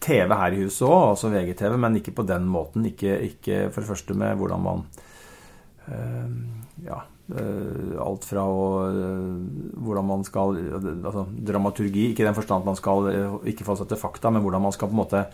TV 0.00 0.34
her 0.34 0.56
i 0.56 0.62
huset 0.62 0.88
òg, 0.88 1.10
altså 1.10 1.28
VGTV, 1.32 1.76
men 1.76 1.96
ikke 2.00 2.16
på 2.16 2.24
den 2.28 2.48
måten. 2.48 2.86
Ikke, 2.88 3.18
ikke 3.24 3.70
for 3.70 3.82
det 3.82 3.90
første 3.90 4.16
med 4.16 4.36
hvordan 4.40 4.64
man 4.64 4.84
Ja, 6.84 7.02
alt 7.30 8.26
fra 8.26 8.42
å 8.42 8.66
eh, 8.88 9.78
Hvordan 9.80 10.08
man 10.08 10.24
skal 10.26 10.58
Altså 10.82 11.26
dramaturgi, 11.30 12.10
ikke 12.10 12.24
i 12.24 12.28
den 12.28 12.36
forstand 12.36 12.64
at 12.64 12.70
man 12.72 12.78
skal 12.78 13.10
eh, 13.12 13.38
ikke 13.52 13.66
fastsette 13.68 13.98
fakta, 14.00 14.32
men 14.34 14.42
hvordan 14.44 14.64
man 14.66 14.74
skal 14.74 14.90
på 14.90 14.96
en 14.96 15.02
måte 15.04 15.24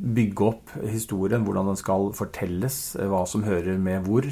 bygge 0.00 0.46
opp 0.46 0.72
historien, 0.88 1.42
hvordan 1.44 1.72
den 1.72 1.78
skal 1.80 2.10
fortelles, 2.16 2.80
eh, 2.96 3.08
hva 3.10 3.24
som 3.28 3.44
hører 3.44 3.80
med 3.80 4.06
hvor. 4.08 4.28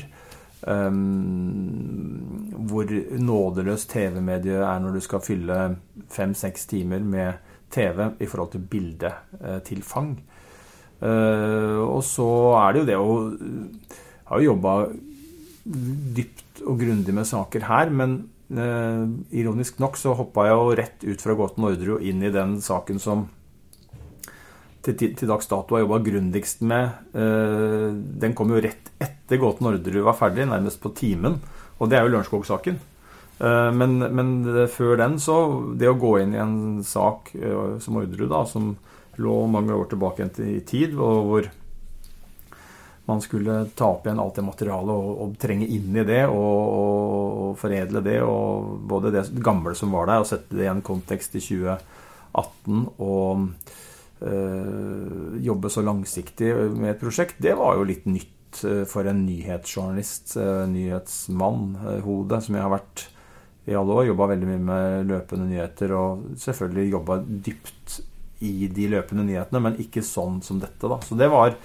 Um, 0.59 2.57
hvor 2.67 2.89
nådeløst 3.15 3.93
TV-mediet 3.93 4.59
er 4.59 4.81
når 4.83 4.97
du 4.97 5.01
skal 5.05 5.23
fylle 5.23 5.59
fem-seks 6.11 6.67
timer 6.67 7.05
med 7.07 7.39
TV 7.71 8.09
i 8.19 8.27
forhold 8.27 8.57
til 8.57 8.65
bildetilfang. 8.73 10.17
Uh, 10.99 11.79
og 11.85 12.03
så 12.03 12.27
er 12.59 12.75
det 12.75 12.83
jo 12.83 12.89
det 12.89 12.99
å 12.99 13.13
har 14.29 14.43
jo 14.43 14.51
jobba 14.51 14.75
dypt 15.65 16.48
og 16.65 16.79
grundig 16.81 17.15
med 17.15 17.29
saker 17.29 17.67
her, 17.69 17.91
men 17.95 18.21
eh, 18.51 19.05
ironisk 19.41 19.81
nok 19.83 19.99
så 20.01 20.15
hoppa 20.19 20.49
jeg 20.49 20.59
jo 20.59 20.77
rett 20.83 21.09
ut 21.09 21.25
fra 21.25 21.37
Gåten 21.39 21.67
Ordre 21.69 21.99
og 21.99 22.07
inn 22.07 22.25
i 22.25 22.35
den 22.35 22.59
saken 22.65 23.03
som 23.03 23.29
til, 24.85 25.15
til, 25.17 25.29
dags 25.29 25.49
dato 25.51 25.75
har 25.75 25.83
jobba 25.83 25.99
grundigst 26.07 26.63
med. 26.67 27.01
Eh, 27.13 27.89
den 28.23 28.37
kom 28.39 28.53
jo 28.55 28.63
rett 28.63 28.93
etter 29.03 29.41
Gåten 29.41 29.69
Orderud 29.69 30.07
var 30.07 30.17
ferdig, 30.19 30.47
nærmest 30.49 30.81
på 30.83 30.93
timen. 30.97 31.41
Og 31.79 31.91
det 31.91 31.99
er 31.99 32.07
jo 32.07 32.15
Lørenskog-saken. 32.15 32.79
Eh, 33.39 33.71
men, 33.75 33.99
men 34.17 34.33
før 34.73 34.97
den, 35.03 35.19
så 35.23 35.39
Det 35.79 35.91
å 35.91 35.99
gå 35.99 36.19
inn 36.23 36.35
i 36.35 36.43
en 36.43 36.59
sak 36.87 37.33
uh, 37.37 37.79
som 37.83 38.01
Orderud, 38.01 38.31
da, 38.33 38.45
som 38.49 38.77
lå 39.19 39.39
mange 39.51 39.75
år 39.75 39.91
tilbake 39.91 40.31
i 40.47 40.61
tid, 40.67 40.95
og 40.95 41.29
hvor 41.29 41.49
man 43.09 43.23
skulle 43.25 43.63
ta 43.75 43.89
opp 43.95 44.07
igjen 44.07 44.21
alt 44.21 44.37
det 44.37 44.45
materialet 44.45 44.93
og, 44.93 45.11
og 45.25 45.37
trenge 45.41 45.67
inn 45.73 45.97
i 45.97 46.05
det 46.07 46.25
og, 46.29 46.57
og, 46.77 47.53
foredle 47.59 48.03
det, 48.05 48.19
og 48.21 48.75
både 48.89 49.13
det 49.15 49.25
gamle 49.45 49.73
som 49.79 49.95
var 49.97 50.11
der, 50.11 50.23
og 50.23 50.29
sette 50.29 50.59
det 50.59 50.67
i 50.67 50.71
en 50.71 50.85
kontekst 50.85 51.39
i 51.39 51.43
2018 51.43 52.83
og 53.01 53.47
øh, 54.29 55.39
jobbe 55.45 55.73
så 55.73 55.85
langsiktig 55.87 56.53
med 56.77 56.93
et 56.93 57.01
prosjekt, 57.01 57.41
det 57.43 57.57
var 57.59 57.81
jo 57.81 57.89
litt 57.89 58.05
nytt 58.11 58.61
øh, 58.69 58.85
for 58.89 59.09
en 59.09 59.25
nyhetsjournalist, 59.25 60.37
øh, 60.37 60.67
nyhetsmann, 60.69 61.79
hode, 62.05 62.43
som 62.45 62.61
jeg 62.61 62.67
har 62.67 62.77
vært 62.77 63.09
i 63.69 63.77
alle 63.77 63.97
år. 63.97 64.07
Jobba 64.11 64.31
veldig 64.35 64.53
mye 64.53 64.63
med 64.69 65.11
løpende 65.11 65.49
nyheter 65.49 65.93
og 65.97 66.29
selvfølgelig 66.41 66.93
jobba 66.93 67.21
dypt 67.25 68.01
i 68.45 68.69
de 68.71 68.87
løpende 68.93 69.27
nyhetene, 69.27 69.65
men 69.65 69.81
ikke 69.83 70.05
sånn 70.05 70.43
som 70.45 70.61
dette, 70.63 70.85
da. 70.85 71.01
Så 71.05 71.17
det 71.19 71.33
var, 71.33 71.57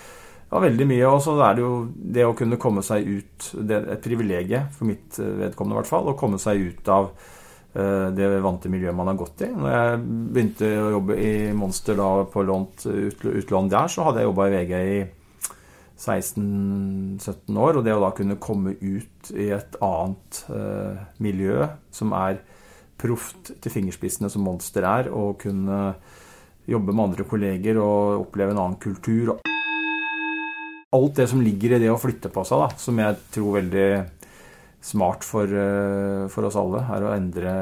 var 0.54 0.66
veldig 0.68 0.88
mye. 0.90 1.06
Og 1.10 1.22
så 1.26 1.36
er 1.42 1.56
det 1.58 1.64
jo 1.64 1.74
det 2.18 2.26
å 2.28 2.36
kunne 2.38 2.60
komme 2.62 2.84
seg 2.86 3.08
ut 3.08 3.48
Det 3.54 3.78
er 3.78 3.88
et 3.96 4.04
privilegium, 4.04 4.70
for 4.76 4.90
mitt 4.90 5.18
vedkommende 5.20 5.78
i 5.78 5.82
hvert 5.82 5.92
fall, 5.92 6.12
å 6.12 6.20
komme 6.20 6.40
seg 6.42 6.62
ut 6.70 6.94
av 6.94 7.10
eh, 7.10 8.08
det 8.16 8.30
vante 8.44 8.72
miljøet 8.72 8.98
man 8.98 9.12
har 9.12 9.20
gått 9.20 9.46
i. 9.48 9.52
Når 9.52 9.76
jeg 9.76 10.00
begynte 10.06 10.72
å 10.84 10.94
jobbe 11.00 11.20
i 11.20 11.34
Monster 11.58 12.00
da 12.00 12.14
på 12.30 12.46
lånt 12.48 12.88
utlån 12.88 13.74
der, 13.74 13.92
så 13.92 14.08
hadde 14.08 14.24
jeg 14.24 14.32
jobba 14.32 14.48
i 14.48 14.56
VG 14.58 14.74
i 14.80 15.04
16-17 16.04 17.62
år. 17.66 17.80
Og 17.80 17.86
det 17.86 17.96
å 17.96 18.02
da 18.04 18.12
kunne 18.16 18.42
komme 18.42 18.76
ut 18.80 19.34
i 19.36 19.52
et 19.56 19.80
annet 19.84 20.44
eh, 20.54 21.06
miljø 21.24 21.70
som 21.94 22.14
er 22.18 22.42
proft 23.04 23.56
til 23.60 23.74
fingerspissene 23.74 24.30
som 24.32 24.46
Monster 24.46 24.86
er, 24.88 25.10
og 25.12 25.42
kunne 25.44 25.96
jobbe 26.70 26.94
med 26.94 27.10
andre 27.10 27.26
kolleger 27.28 27.80
og 27.82 28.30
oppleve 28.30 28.54
en 28.54 28.62
annen 28.62 28.80
kultur. 28.80 29.34
Alt 30.94 31.16
det 31.18 31.30
som 31.32 31.42
ligger 31.42 31.76
i 31.76 31.82
det 31.82 31.90
å 31.92 32.00
flytte 32.02 32.30
på 32.34 32.44
seg, 32.46 32.62
da, 32.62 32.82
som 32.82 33.00
jeg 33.02 33.18
tror 33.34 33.58
veldig 33.58 33.88
smart 34.84 35.24
for, 35.24 35.48
eh, 35.48 36.28
for 36.28 36.46
oss 36.46 36.58
alle, 36.60 36.84
er 36.92 37.06
å 37.06 37.14
endre, 37.16 37.54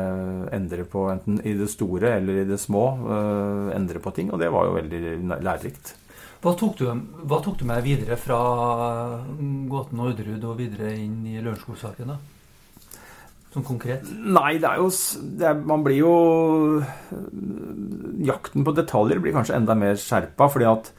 endre, 0.52 0.86
på 0.90 1.06
enten 1.12 1.40
i 1.46 1.54
det 1.54 1.70
store 1.70 2.16
eller 2.18 2.42
i 2.42 2.48
det 2.50 2.58
små. 2.60 2.86
Eh, 2.98 3.76
endre 3.78 4.02
på 4.02 4.14
ting. 4.16 4.32
Og 4.34 4.40
det 4.42 4.52
var 4.52 4.66
jo 4.66 4.78
veldig 4.80 5.02
lærerikt. 5.46 5.96
Hva 6.42 6.56
tok, 6.58 6.80
du, 6.80 6.88
hva 7.30 7.38
tok 7.46 7.60
du 7.60 7.68
med 7.70 7.84
videre 7.86 8.18
fra 8.18 8.42
gåten 9.70 10.00
Orderud 10.02 10.44
og 10.50 10.58
videre 10.58 10.96
inn 10.98 11.22
i 11.30 11.38
Lørenskog-saken? 11.38 12.16
Sånn 13.54 13.68
konkret? 13.68 14.08
Nei, 14.10 14.56
det 14.58 14.70
er 14.70 14.80
jo 14.82 14.88
det 15.38 15.46
er, 15.46 15.60
Man 15.68 15.84
blir 15.84 16.00
jo 16.00 16.14
Jakten 18.26 18.66
på 18.66 18.74
detaljer 18.74 19.22
blir 19.22 19.36
kanskje 19.36 19.58
enda 19.60 19.76
mer 19.78 20.00
skjerpa, 20.00 20.48
fordi 20.50 20.70
at 20.72 20.92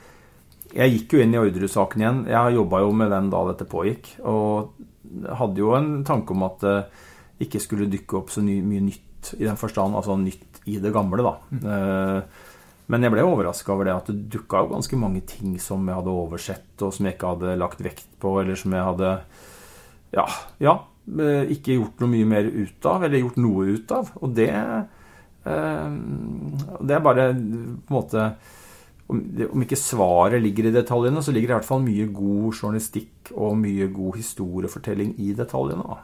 jeg 0.73 0.95
gikk 0.95 1.17
jo 1.17 1.23
inn 1.23 1.35
i 1.35 1.41
Orderud-saken 1.41 2.05
igjen. 2.05 2.21
Jeg 2.33 2.57
jobba 2.57 2.83
jo 2.85 2.93
med 2.97 3.13
den 3.13 3.31
da 3.33 3.43
dette 3.51 3.69
pågikk. 3.69 4.15
Og 4.29 5.33
hadde 5.41 5.63
jo 5.63 5.75
en 5.77 5.91
tanke 6.09 6.35
om 6.35 6.47
at 6.49 6.63
det 6.65 6.77
ikke 7.47 7.61
skulle 7.63 7.91
dykke 7.91 8.21
opp 8.21 8.33
så 8.33 8.45
ny, 8.45 8.61
mye 8.65 8.85
nytt 8.87 9.35
i 9.39 9.45
den 9.45 9.59
forstand, 9.59 9.97
altså 9.99 10.17
nytt 10.19 10.63
i 10.71 10.79
det 10.83 10.93
gamle, 10.95 11.25
da. 11.27 11.35
Mm. 11.51 11.67
Eh, 11.75 12.53
men 12.93 13.07
jeg 13.07 13.15
ble 13.15 13.25
overraska 13.25 13.73
over 13.75 13.89
det 13.89 13.95
at 13.95 14.09
det 14.11 14.31
dukka 14.35 14.63
jo 14.63 14.73
ganske 14.75 14.99
mange 14.99 15.23
ting 15.27 15.55
som 15.63 15.85
jeg 15.89 15.99
hadde 15.99 16.15
oversett, 16.23 16.73
og 16.83 16.95
som 16.95 17.07
jeg 17.07 17.17
ikke 17.17 17.35
hadde 17.35 17.59
lagt 17.61 17.83
vekt 17.83 18.09
på, 18.23 18.35
eller 18.41 18.59
som 18.59 18.75
jeg 18.75 18.89
hadde 18.89 19.13
ja, 20.13 20.27
ja 20.63 20.77
Eh, 21.03 21.49
ikke 21.51 21.75
gjort 21.81 22.03
noe 22.03 22.13
mye 22.13 22.27
mer 22.31 22.47
ut 22.47 22.87
av, 22.87 23.03
eller 23.03 23.25
gjort 23.25 23.39
noe 23.43 23.73
ut 23.75 23.95
av. 23.95 24.11
Og 24.23 24.35
det 24.37 24.51
eh, 24.55 25.95
Det 26.79 26.95
er 26.95 27.03
bare 27.03 27.31
på 27.35 27.91
en 27.91 27.97
måte 27.97 28.27
Om 29.13 29.65
ikke 29.65 29.77
svaret 29.77 30.43
ligger 30.43 30.69
i 30.69 30.75
detaljene, 30.75 31.23
så 31.23 31.35
ligger 31.35 31.51
det 31.51 31.55
i 31.55 31.59
hvert 31.61 31.69
fall 31.69 31.85
mye 31.85 32.07
god 32.15 32.57
journalistikk 32.57 33.33
og 33.35 33.59
mye 33.61 33.91
god 33.93 34.17
historiefortelling 34.17 35.15
i 35.21 35.35
detaljene. 35.37 35.99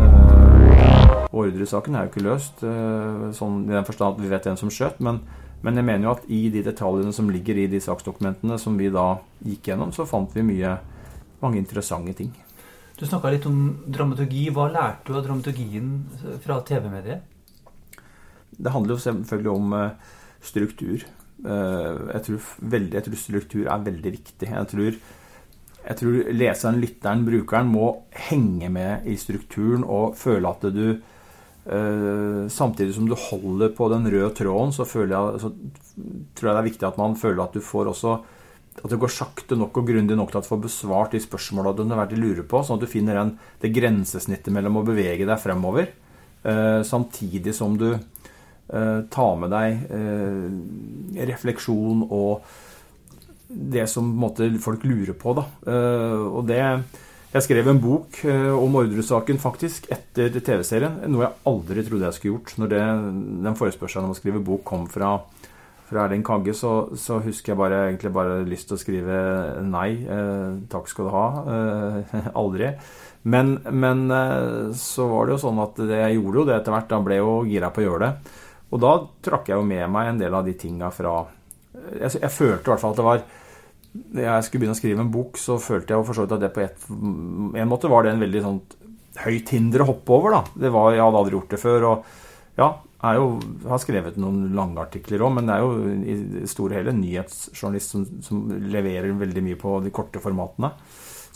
Eh, 0.00 1.26
Ordresaken 1.36 1.94
er 1.96 2.06
jo 2.06 2.12
ikke 2.14 2.24
løst, 2.24 2.64
sånn 3.36 3.66
i 3.66 3.74
den 3.74 3.88
forstand 3.88 4.16
at 4.16 4.22
vi 4.24 4.32
vet 4.32 4.48
hvem 4.48 4.62
som 4.64 4.72
skjøt. 4.72 5.02
men 5.04 5.20
men 5.66 5.80
jeg 5.80 5.86
mener 5.88 6.06
jo 6.06 6.14
at 6.14 6.26
i 6.30 6.46
de 6.52 6.62
detaljene 6.62 7.12
som 7.14 7.30
ligger 7.32 7.58
i 7.58 7.68
de 7.70 7.80
saksdokumentene 7.82 8.58
som 8.60 8.76
vi 8.78 8.90
da 8.92 9.16
gikk 9.42 9.72
gjennom, 9.72 9.90
så 9.90 10.06
fant 10.06 10.30
vi 10.36 10.44
mye, 10.46 10.76
mange 11.42 11.58
interessante 11.58 12.14
ting. 12.14 12.30
Du 12.96 13.04
snakka 13.04 13.28
litt 13.34 13.44
om 13.48 13.58
dramaturgi. 13.92 14.46
Hva 14.56 14.70
lærte 14.72 15.10
du 15.10 15.18
av 15.18 15.26
dramaturgien 15.26 15.90
fra 16.44 16.62
TV-mediet? 16.64 17.26
Det 18.56 18.72
handler 18.72 18.96
jo 18.96 19.02
selvfølgelig 19.04 19.52
om 19.52 19.74
eh, 19.76 20.14
struktur. 20.40 21.04
Eh, 21.44 21.98
jeg 22.14 22.22
tror, 22.28 22.46
veldig, 22.76 22.96
jeg 22.96 23.06
tror 23.06 23.20
struktur 23.20 23.68
er 23.68 23.84
veldig 23.90 24.12
viktig. 24.14 24.48
Jeg 24.48 24.70
tror, 24.70 24.96
jeg 25.82 26.00
tror 26.00 26.32
leseren, 26.32 26.80
lytteren, 26.80 27.26
brukeren 27.28 27.68
må 27.68 27.90
henge 28.30 28.72
med 28.72 29.04
i 29.12 29.18
strukturen 29.20 29.84
og 29.84 30.16
føle 30.20 30.54
at 30.54 30.66
du 30.72 30.88
Uh, 31.66 32.46
samtidig 32.46 32.92
som 32.94 33.08
du 33.10 33.16
holder 33.18 33.72
på 33.74 33.88
den 33.90 34.04
røde 34.06 34.28
tråden, 34.38 34.70
så, 34.70 34.84
jeg, 34.86 35.40
så, 35.42 35.48
tror 36.38 36.46
jeg 36.46 36.54
det 36.54 36.60
er 36.60 36.68
viktig 36.68 36.86
at 36.86 37.00
man 37.00 37.16
føler 37.18 37.42
at 37.42 37.56
du 37.58 37.58
får 37.58 37.90
også 37.90 38.12
at 38.82 38.92
det 38.92 38.98
går 39.00 39.12
sakte 39.12 39.58
nok 39.58 39.80
og 39.80 39.88
grundig 39.88 40.16
nok 40.18 40.32
til 40.32 40.40
at 40.40 40.46
du 40.46 40.50
får 40.50 40.62
besvart 40.66 41.16
de 41.16 41.22
spørsmåla 41.22 41.74
du 41.76 41.84
har 41.90 42.12
lurer 42.12 42.44
på, 42.48 42.62
sånn 42.62 42.80
at 42.80 42.84
du 42.84 42.90
finner 42.90 43.18
den, 43.18 43.32
det 43.62 43.72
grensesnittet 43.74 44.52
mellom 44.54 44.80
å 44.80 44.84
bevege 44.86 45.28
deg 45.28 45.40
fremover, 45.42 45.90
eh, 46.44 46.82
samtidig 46.86 47.54
som 47.56 47.78
du 47.80 47.90
eh, 47.94 49.00
tar 49.10 49.34
med 49.40 49.54
deg 49.54 51.26
refleksjon 51.32 52.06
og 52.10 52.46
det 53.46 53.86
som 53.88 54.08
måte, 54.18 54.48
folk 54.60 54.82
lurer 54.84 55.14
på. 55.14 55.36
Da. 55.38 55.44
og 56.26 56.48
det 56.48 56.62
jeg 57.36 57.44
skrev 57.44 57.66
en 57.68 57.80
bok 57.82 58.20
eh, 58.24 58.52
om 58.54 58.76
Orderud-saken 58.80 59.36
faktisk 59.42 59.90
etter 59.92 60.32
TV-serien. 60.38 61.02
Noe 61.10 61.26
jeg 61.26 61.36
aldri 61.50 61.82
trodde 61.84 62.06
jeg 62.06 62.16
skulle 62.16 62.36
gjort. 62.36 62.52
Når 62.62 62.70
det, 62.70 62.82
den 63.44 63.58
forespørselen 63.58 64.06
om 64.08 64.14
å 64.14 64.16
skrive 64.16 64.40
bok 64.44 64.62
kom 64.64 64.86
fra, 64.88 65.18
fra 65.86 66.04
Erling 66.04 66.24
Kagge, 66.26 66.54
så, 66.56 66.72
så, 66.98 67.20
husker 67.22 67.52
jeg 67.52 67.60
bare, 67.60 67.82
egentlig 67.90 68.12
bare 68.14 68.40
lyst 68.46 68.70
til 68.70 68.78
å 68.78 68.80
skrive 68.80 69.18
nei. 69.66 69.90
Eh, 70.02 70.56
takk 70.72 70.90
skal 70.90 71.08
du 71.08 71.14
ha. 71.14 71.26
Eh, 71.54 72.16
aldri. 72.42 72.72
Men, 73.26 73.56
men 73.70 74.04
eh, 74.10 74.74
så 74.78 75.06
var 75.10 75.26
det 75.26 75.36
jo 75.36 75.44
sånn 75.46 75.62
at 75.62 75.78
det, 75.82 76.02
jeg 76.02 76.18
gjorde 76.18 76.42
jo 76.42 76.46
det 76.50 76.58
etter 76.58 76.74
hvert. 76.74 76.90
Da 76.90 77.00
ble 77.06 77.18
jeg 77.18 77.24
jo 77.24 77.38
gira 77.50 77.70
på 77.70 77.82
å 77.84 77.88
gjøre 77.88 78.04
det. 78.06 78.36
Og 78.74 78.82
da 78.82 78.92
trakk 79.28 79.50
jeg 79.50 79.60
jo 79.60 79.66
med 79.66 79.86
meg 79.94 80.10
en 80.10 80.22
del 80.22 80.34
av 80.34 80.46
de 80.46 80.56
tinga 80.58 80.90
fra 80.94 81.20
jeg, 81.76 82.16
jeg 82.18 82.32
følte 82.32 82.64
i 82.66 82.70
hvert 82.72 82.82
fall 82.82 82.94
at 82.94 82.98
det 82.98 83.04
var 83.06 83.26
jeg 83.96 84.44
skulle 84.44 84.60
begynne 84.60 84.76
å 84.76 84.78
skrive 84.78 85.04
en 85.04 85.12
bok, 85.12 85.38
så 85.40 85.56
følte 85.62 85.94
jeg 85.94 86.04
for 86.04 86.16
så 86.16 86.24
vidt 86.24 86.34
at 86.36 86.42
det 86.42 86.50
på 86.52 86.62
et, 86.64 86.82
en 86.90 87.70
måte 87.70 87.88
var 87.88 88.04
det 88.04 88.12
en 88.12 88.20
veldig 88.20 88.42
sånn 88.44 88.58
høyt 89.22 89.52
hinder 89.54 89.84
å 89.84 89.90
hoppe 89.92 90.12
over. 90.12 90.36
da. 90.36 90.58
Det 90.66 90.72
var, 90.74 90.90
Jeg 90.92 91.04
hadde 91.04 91.20
aldri 91.22 91.36
gjort 91.38 91.54
det 91.54 91.60
før. 91.62 91.86
og 91.90 92.58
ja, 92.58 92.68
jo, 93.14 93.26
har 93.70 93.78
skrevet 93.78 94.16
noen 94.20 94.50
lange 94.56 94.82
artikler 94.82 95.22
òg, 95.22 95.36
men 95.36 95.46
det 95.46 95.54
er 95.54 95.62
jo 95.62 96.42
i 96.42 96.48
store 96.50 96.80
hele 96.80 96.94
nyhetsjournalist 96.96 97.94
som, 97.94 98.06
som, 98.24 98.42
leverer 98.66 99.14
veldig 99.16 99.44
mye 99.46 99.58
på 99.60 99.78
de 99.84 99.92
korte 99.94 100.22
formatene. 100.22 100.72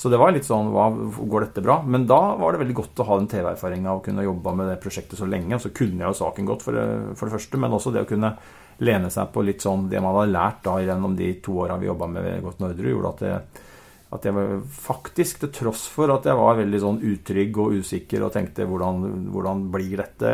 Så 0.00 0.08
det 0.08 0.18
var 0.18 0.32
litt 0.32 0.46
sånn 0.48 0.70
hva, 0.72 0.86
Går 0.90 1.44
dette 1.44 1.62
bra? 1.62 1.82
Men 1.84 2.06
da 2.08 2.18
var 2.40 2.54
det 2.54 2.62
veldig 2.62 2.76
godt 2.78 3.02
å 3.02 3.06
ha 3.10 3.18
den 3.20 3.28
TV-erfaringa 3.30 3.92
og 3.92 4.04
kunne 4.06 4.24
jobba 4.24 4.54
med 4.56 4.70
det 4.72 4.78
prosjektet 4.80 5.20
så 5.20 5.28
lenge. 5.28 5.52
Og 5.58 5.60
så 5.60 5.70
kunne 5.76 6.00
jeg 6.00 6.08
jo 6.08 6.20
saken 6.22 6.48
godt, 6.48 6.64
for 6.64 6.78
det, 6.78 6.84
for 7.20 7.28
det 7.28 7.36
første, 7.36 7.60
men 7.60 7.76
også 7.76 7.92
det 7.92 8.06
å 8.06 8.08
kunne 8.08 8.32
lene 8.80 9.10
seg 9.12 9.28
på 9.34 9.44
litt 9.44 9.60
sånn 9.60 9.90
det 9.92 10.00
man 10.00 10.16
hadde 10.16 10.32
lært 10.32 10.62
da 10.64 10.78
gjennom 10.80 11.16
de 11.18 11.34
to 11.44 11.58
åra 11.66 11.76
vi 11.76 11.90
jobba 11.90 12.08
med 12.16 12.30
Godt 12.46 12.62
Nordre, 12.64 12.94
gjorde 12.94 13.12
at 13.12 13.26
jeg, 13.26 13.66
at 14.10 14.26
jeg 14.26 14.34
var 14.34 14.54
faktisk, 14.74 15.40
til 15.44 15.52
tross 15.54 15.84
for 15.90 16.10
at 16.10 16.26
jeg 16.26 16.38
var 16.38 16.58
veldig 16.58 16.80
sånn 16.82 17.02
utrygg 17.12 17.58
og 17.62 17.76
usikker 17.78 18.24
og 18.26 18.32
tenkte 18.34 18.66
hvordan, 18.66 19.04
hvordan 19.30 19.66
blir 19.70 20.02
dette, 20.02 20.32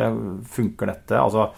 funker 0.49 0.89
dette? 0.89 1.19
Altså, 1.21 1.51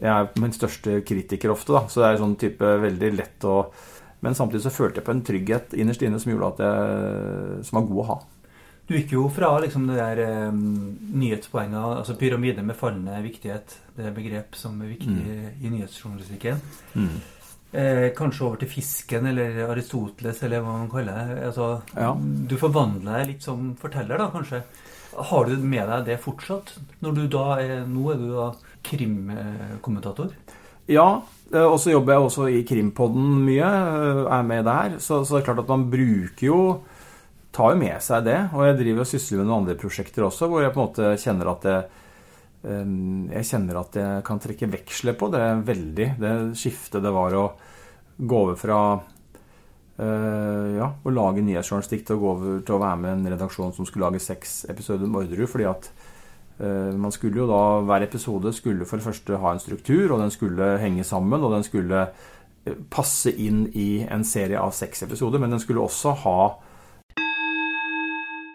jeg 0.00 0.10
er 0.14 0.40
min 0.40 0.54
største 0.54 1.00
kritiker 1.06 1.52
ofte, 1.52 1.74
da, 1.74 1.84
så 1.90 2.04
det 2.04 2.10
er 2.10 2.20
sånn 2.22 2.36
type 2.40 2.76
veldig 2.86 3.14
lett 3.18 3.48
å 3.48 3.62
Men 4.20 4.34
samtidig 4.36 4.66
så 4.66 4.70
følte 4.70 5.00
jeg 5.00 5.04
på 5.06 5.12
en 5.14 5.22
trygghet 5.24 5.74
innerst 5.80 6.02
inne 6.04 6.18
som 6.20 6.28
gjorde 6.28 6.48
at 6.50 6.58
jeg, 6.60 7.62
som 7.64 7.78
var 7.78 7.86
god 7.88 8.00
å 8.02 8.08
ha. 8.10 8.16
Du 8.84 8.92
gikk 8.92 9.14
jo 9.14 9.22
fra 9.32 9.48
liksom 9.62 9.86
det 9.88 9.96
der 9.96 10.50
um, 10.50 10.58
nyhetspoenget, 11.14 11.78
altså 12.02 12.18
pyramide 12.20 12.60
med 12.66 12.76
fallende 12.76 13.16
viktighet, 13.24 13.78
det 13.96 14.08
er 14.08 14.16
begrep 14.16 14.58
som 14.58 14.76
er 14.82 14.90
viktig 14.92 15.14
mm. 15.14 15.46
i 15.56 15.70
nyhetsjournalistikken. 15.72 16.60
Mm. 16.98 17.14
Eh, 17.70 18.08
kanskje 18.18 18.46
over 18.46 18.58
til 18.58 18.70
fisken 18.72 19.28
eller 19.30 19.60
Aristoteles, 19.70 20.40
eller 20.42 20.62
hva 20.64 20.76
man 20.80 20.88
kaller 20.90 21.14
det. 21.14 21.42
Altså, 21.50 21.68
ja. 21.94 22.14
Du 22.18 22.56
forvandler 22.58 23.20
deg 23.20 23.28
litt 23.34 23.46
som 23.46 23.74
forteller, 23.78 24.18
da, 24.18 24.26
kanskje. 24.32 24.64
Har 25.30 25.46
du 25.46 25.54
med 25.62 25.86
deg 25.90 26.08
det 26.08 26.20
fortsatt? 26.22 26.74
Du 26.98 27.10
er, 27.14 27.84
nå 27.86 28.10
er 28.10 28.18
du 28.18 28.28
da 28.34 28.48
krimkommentator? 28.86 30.34
Ja, 30.90 31.22
eh, 31.52 31.66
og 31.66 31.78
så 31.78 31.94
jobber 31.94 32.16
jeg 32.16 32.26
også 32.26 32.48
i 32.50 32.64
Krimpodden 32.66 33.44
mye. 33.46 33.70
Eh, 33.70 34.24
er 34.38 34.48
med 34.50 34.66
der. 34.66 34.98
Så, 34.98 35.22
så 35.22 35.38
det 35.38 35.42
er 35.44 35.48
klart 35.52 35.62
at 35.62 35.70
man 35.70 35.86
bruker 35.92 36.46
jo 36.50 36.62
tar 37.54 37.74
jo 37.74 37.80
med 37.80 38.02
seg 38.02 38.26
det. 38.26 38.38
Og 38.54 38.66
jeg 38.66 38.78
driver 38.82 39.04
og 39.04 39.10
sysler 39.10 39.40
med 39.40 39.48
noen 39.48 39.62
andre 39.62 39.78
prosjekter 39.78 40.26
også, 40.26 40.50
hvor 40.50 40.64
jeg 40.64 40.74
på 40.74 40.80
en 40.80 40.88
måte 40.88 41.14
kjenner 41.22 41.54
at 41.54 41.66
ehm, 41.70 41.98
jeg 42.60 43.46
kjenner 43.48 43.78
at 43.80 43.96
jeg 43.96 44.24
kan 44.26 44.40
trekke 44.42 44.68
veksler 44.68 45.16
på 45.16 45.30
det 45.32 45.44
veldig. 45.64 46.08
Det 46.20 46.32
skiftet 46.60 47.00
det 47.02 47.12
var 47.14 47.36
å 47.36 47.44
gå 48.20 48.40
over 48.44 48.58
fra 48.60 48.80
uh, 49.00 50.66
ja, 50.76 50.90
å 50.92 51.12
lage 51.14 51.44
nyhetsjournalistikk 51.44 52.04
til 52.06 52.18
å 52.18 52.20
gå 52.20 52.32
over 52.34 52.58
til 52.66 52.76
å 52.76 52.82
være 52.82 53.00
med 53.00 53.12
en 53.14 53.30
redaksjon 53.32 53.72
som 53.76 53.88
skulle 53.88 54.10
lage 54.10 54.20
seks 54.20 54.66
episoder 54.68 55.08
med 55.08 55.22
Orderud. 55.22 55.48
fordi 55.48 55.68
at 55.70 55.88
uh, 56.60 56.92
man 57.00 57.14
skulle 57.16 57.40
jo 57.40 57.48
da, 57.48 57.62
Hver 57.88 58.04
episode 58.04 58.52
skulle 58.56 58.88
for 58.88 59.00
det 59.00 59.08
første 59.08 59.40
ha 59.40 59.54
en 59.54 59.62
struktur, 59.62 60.10
og 60.10 60.20
den 60.20 60.34
skulle 60.34 60.76
henge 60.82 61.04
sammen. 61.04 61.40
Og 61.40 61.56
den 61.56 61.64
skulle 61.64 62.10
passe 62.92 63.32
inn 63.40 63.64
i 63.72 64.04
en 64.04 64.24
serie 64.28 64.60
av 64.60 64.76
seks 64.76 65.06
episoder, 65.06 65.40
men 65.40 65.56
den 65.56 65.62
skulle 65.62 65.80
også 65.80 66.12
ha 66.26 66.40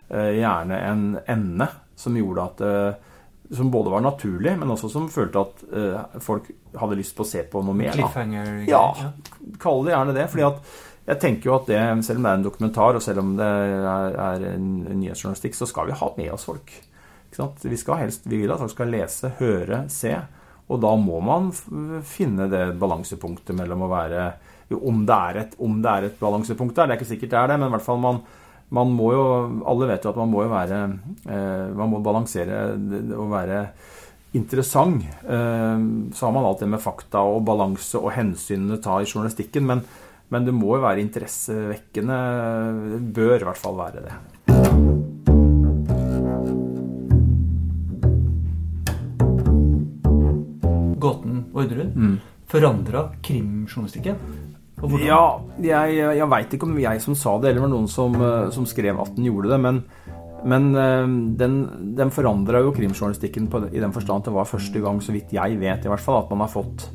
gjerne 0.06 0.78
en 0.86 1.00
ende 1.26 1.66
som 1.98 2.14
gjorde 2.14 2.44
at 2.46 2.62
som 3.54 3.70
både 3.72 3.92
var 3.94 4.02
naturlig, 4.02 4.56
men 4.58 4.72
også 4.74 4.90
som 4.90 5.06
følte 5.12 5.44
at 5.44 5.64
uh, 5.70 6.18
folk 6.24 6.50
hadde 6.80 6.98
lyst 7.00 7.16
på 7.18 7.26
å 7.26 7.30
se 7.30 7.44
på 7.50 7.62
noe 7.66 7.78
mer. 7.78 7.94
Cliffhanger? 7.94 8.66
Ja, 8.70 9.12
kall 9.62 9.86
det 9.86 9.94
gjerne 9.94 10.16
det. 10.18 10.28
fordi 10.32 10.48
at 10.48 10.62
jeg 11.06 11.22
tenker 11.22 11.50
jo 11.50 11.56
at 11.60 11.68
det, 11.70 11.80
selv 12.06 12.18
om 12.18 12.26
det 12.26 12.32
er 12.32 12.40
en 12.40 12.48
dokumentar, 12.48 12.98
og 12.98 13.04
selv 13.06 13.22
om 13.22 13.36
det 13.38 13.46
er, 13.46 14.16
er 14.18 14.46
en 14.56 14.70
nyhetsjournalistikk, 14.98 15.58
så 15.58 15.68
skal 15.70 15.92
vi 15.92 15.98
ha 16.00 16.10
med 16.18 16.32
oss 16.34 16.48
folk. 16.50 16.74
Vi, 17.36 17.78
skal 17.78 18.00
helst, 18.00 18.26
vi 18.26 18.40
vil 18.42 18.54
at 18.54 18.62
folk 18.64 18.74
skal 18.74 18.90
lese, 18.90 19.34
høre, 19.38 19.84
se. 19.92 20.16
Og 20.72 20.82
da 20.82 20.96
må 20.98 21.20
man 21.22 21.52
finne 22.08 22.48
det 22.50 22.64
balansepunktet 22.82 23.54
mellom 23.54 23.84
å 23.86 23.92
være 23.92 24.24
Om 24.74 25.04
det 25.06 25.18
er 25.30 25.38
et, 25.44 25.52
om 25.62 25.76
det 25.84 25.92
er 25.92 26.08
et 26.08 26.16
balansepunkt 26.18 26.74
der, 26.74 26.88
det 26.88 26.96
er 26.96 26.98
ikke 26.98 27.12
sikkert 27.12 27.34
det 27.36 27.42
er 27.42 27.52
det, 27.52 27.58
men 27.62 27.70
i 27.70 27.76
hvert 27.76 27.86
fall 27.86 28.02
man 28.02 28.24
man 28.76 28.94
må 28.96 29.12
jo 29.16 29.26
Alle 29.68 29.90
vet 29.90 30.06
jo 30.06 30.12
at 30.12 30.20
man 30.20 30.32
må 30.32 30.46
jo 30.46 30.54
være 30.54 30.80
eh, 31.32 31.68
Man 31.76 31.94
må 31.94 32.02
balansere 32.04 32.64
og 33.16 33.30
være 33.32 33.68
interessant. 34.36 35.06
Eh, 35.24 35.84
så 36.12 36.26
har 36.28 36.34
man 36.36 36.44
alt 36.44 36.60
det 36.60 36.68
med 36.68 36.84
fakta 36.84 37.22
og 37.24 37.46
balanse 37.48 37.96
og 38.02 38.12
hensynene 38.18 38.82
ta 38.84 38.98
i 39.00 39.08
journalistikken, 39.08 39.64
men, 39.64 39.84
men 40.28 40.44
det 40.44 40.52
må 40.52 40.74
jo 40.76 40.84
være 40.84 41.00
interessevekkende. 41.06 42.18
Det 42.92 43.00
bør 43.16 43.38
i 43.38 43.48
hvert 43.48 43.62
fall 43.62 43.80
være 43.80 44.04
det. 44.04 44.18
Gåten 51.06 51.46
Orderud 51.56 51.96
mm. 51.96 52.20
forandra 52.52 53.08
krimjournalistikken? 53.24 54.20
Ja, 54.84 55.40
jeg, 55.64 55.96
jeg 55.96 56.28
veit 56.32 56.54
ikke 56.54 56.68
om 56.68 56.76
jeg 56.82 57.02
som 57.04 57.16
sa 57.18 57.38
det, 57.40 57.52
eller 57.52 57.64
var 57.64 57.72
noen 57.72 57.88
som, 57.92 58.16
eh, 58.20 58.50
som 58.54 58.68
skrev 58.68 59.00
at 59.02 59.16
den 59.16 59.30
gjorde 59.30 59.54
det. 59.54 59.60
Men, 59.64 59.82
men 60.44 60.70
eh, 60.76 61.08
den, 61.40 61.58
den 61.98 62.12
forandra 62.14 62.62
jo 62.64 62.74
krimjournalistikken 62.76 63.48
på, 63.52 63.66
i 63.72 63.82
den 63.82 63.96
forstand 63.96 64.24
at 64.24 64.30
det 64.30 64.36
var 64.36 64.52
første 64.52 64.84
gang, 64.84 65.00
så 65.02 65.16
vidt 65.16 65.34
jeg 65.36 65.60
vet, 65.62 65.88
i 65.88 65.92
hvert 65.92 66.04
fall, 66.04 66.20
at 66.22 66.32
man 66.34 66.44
har 66.44 66.52
fått 66.52 66.90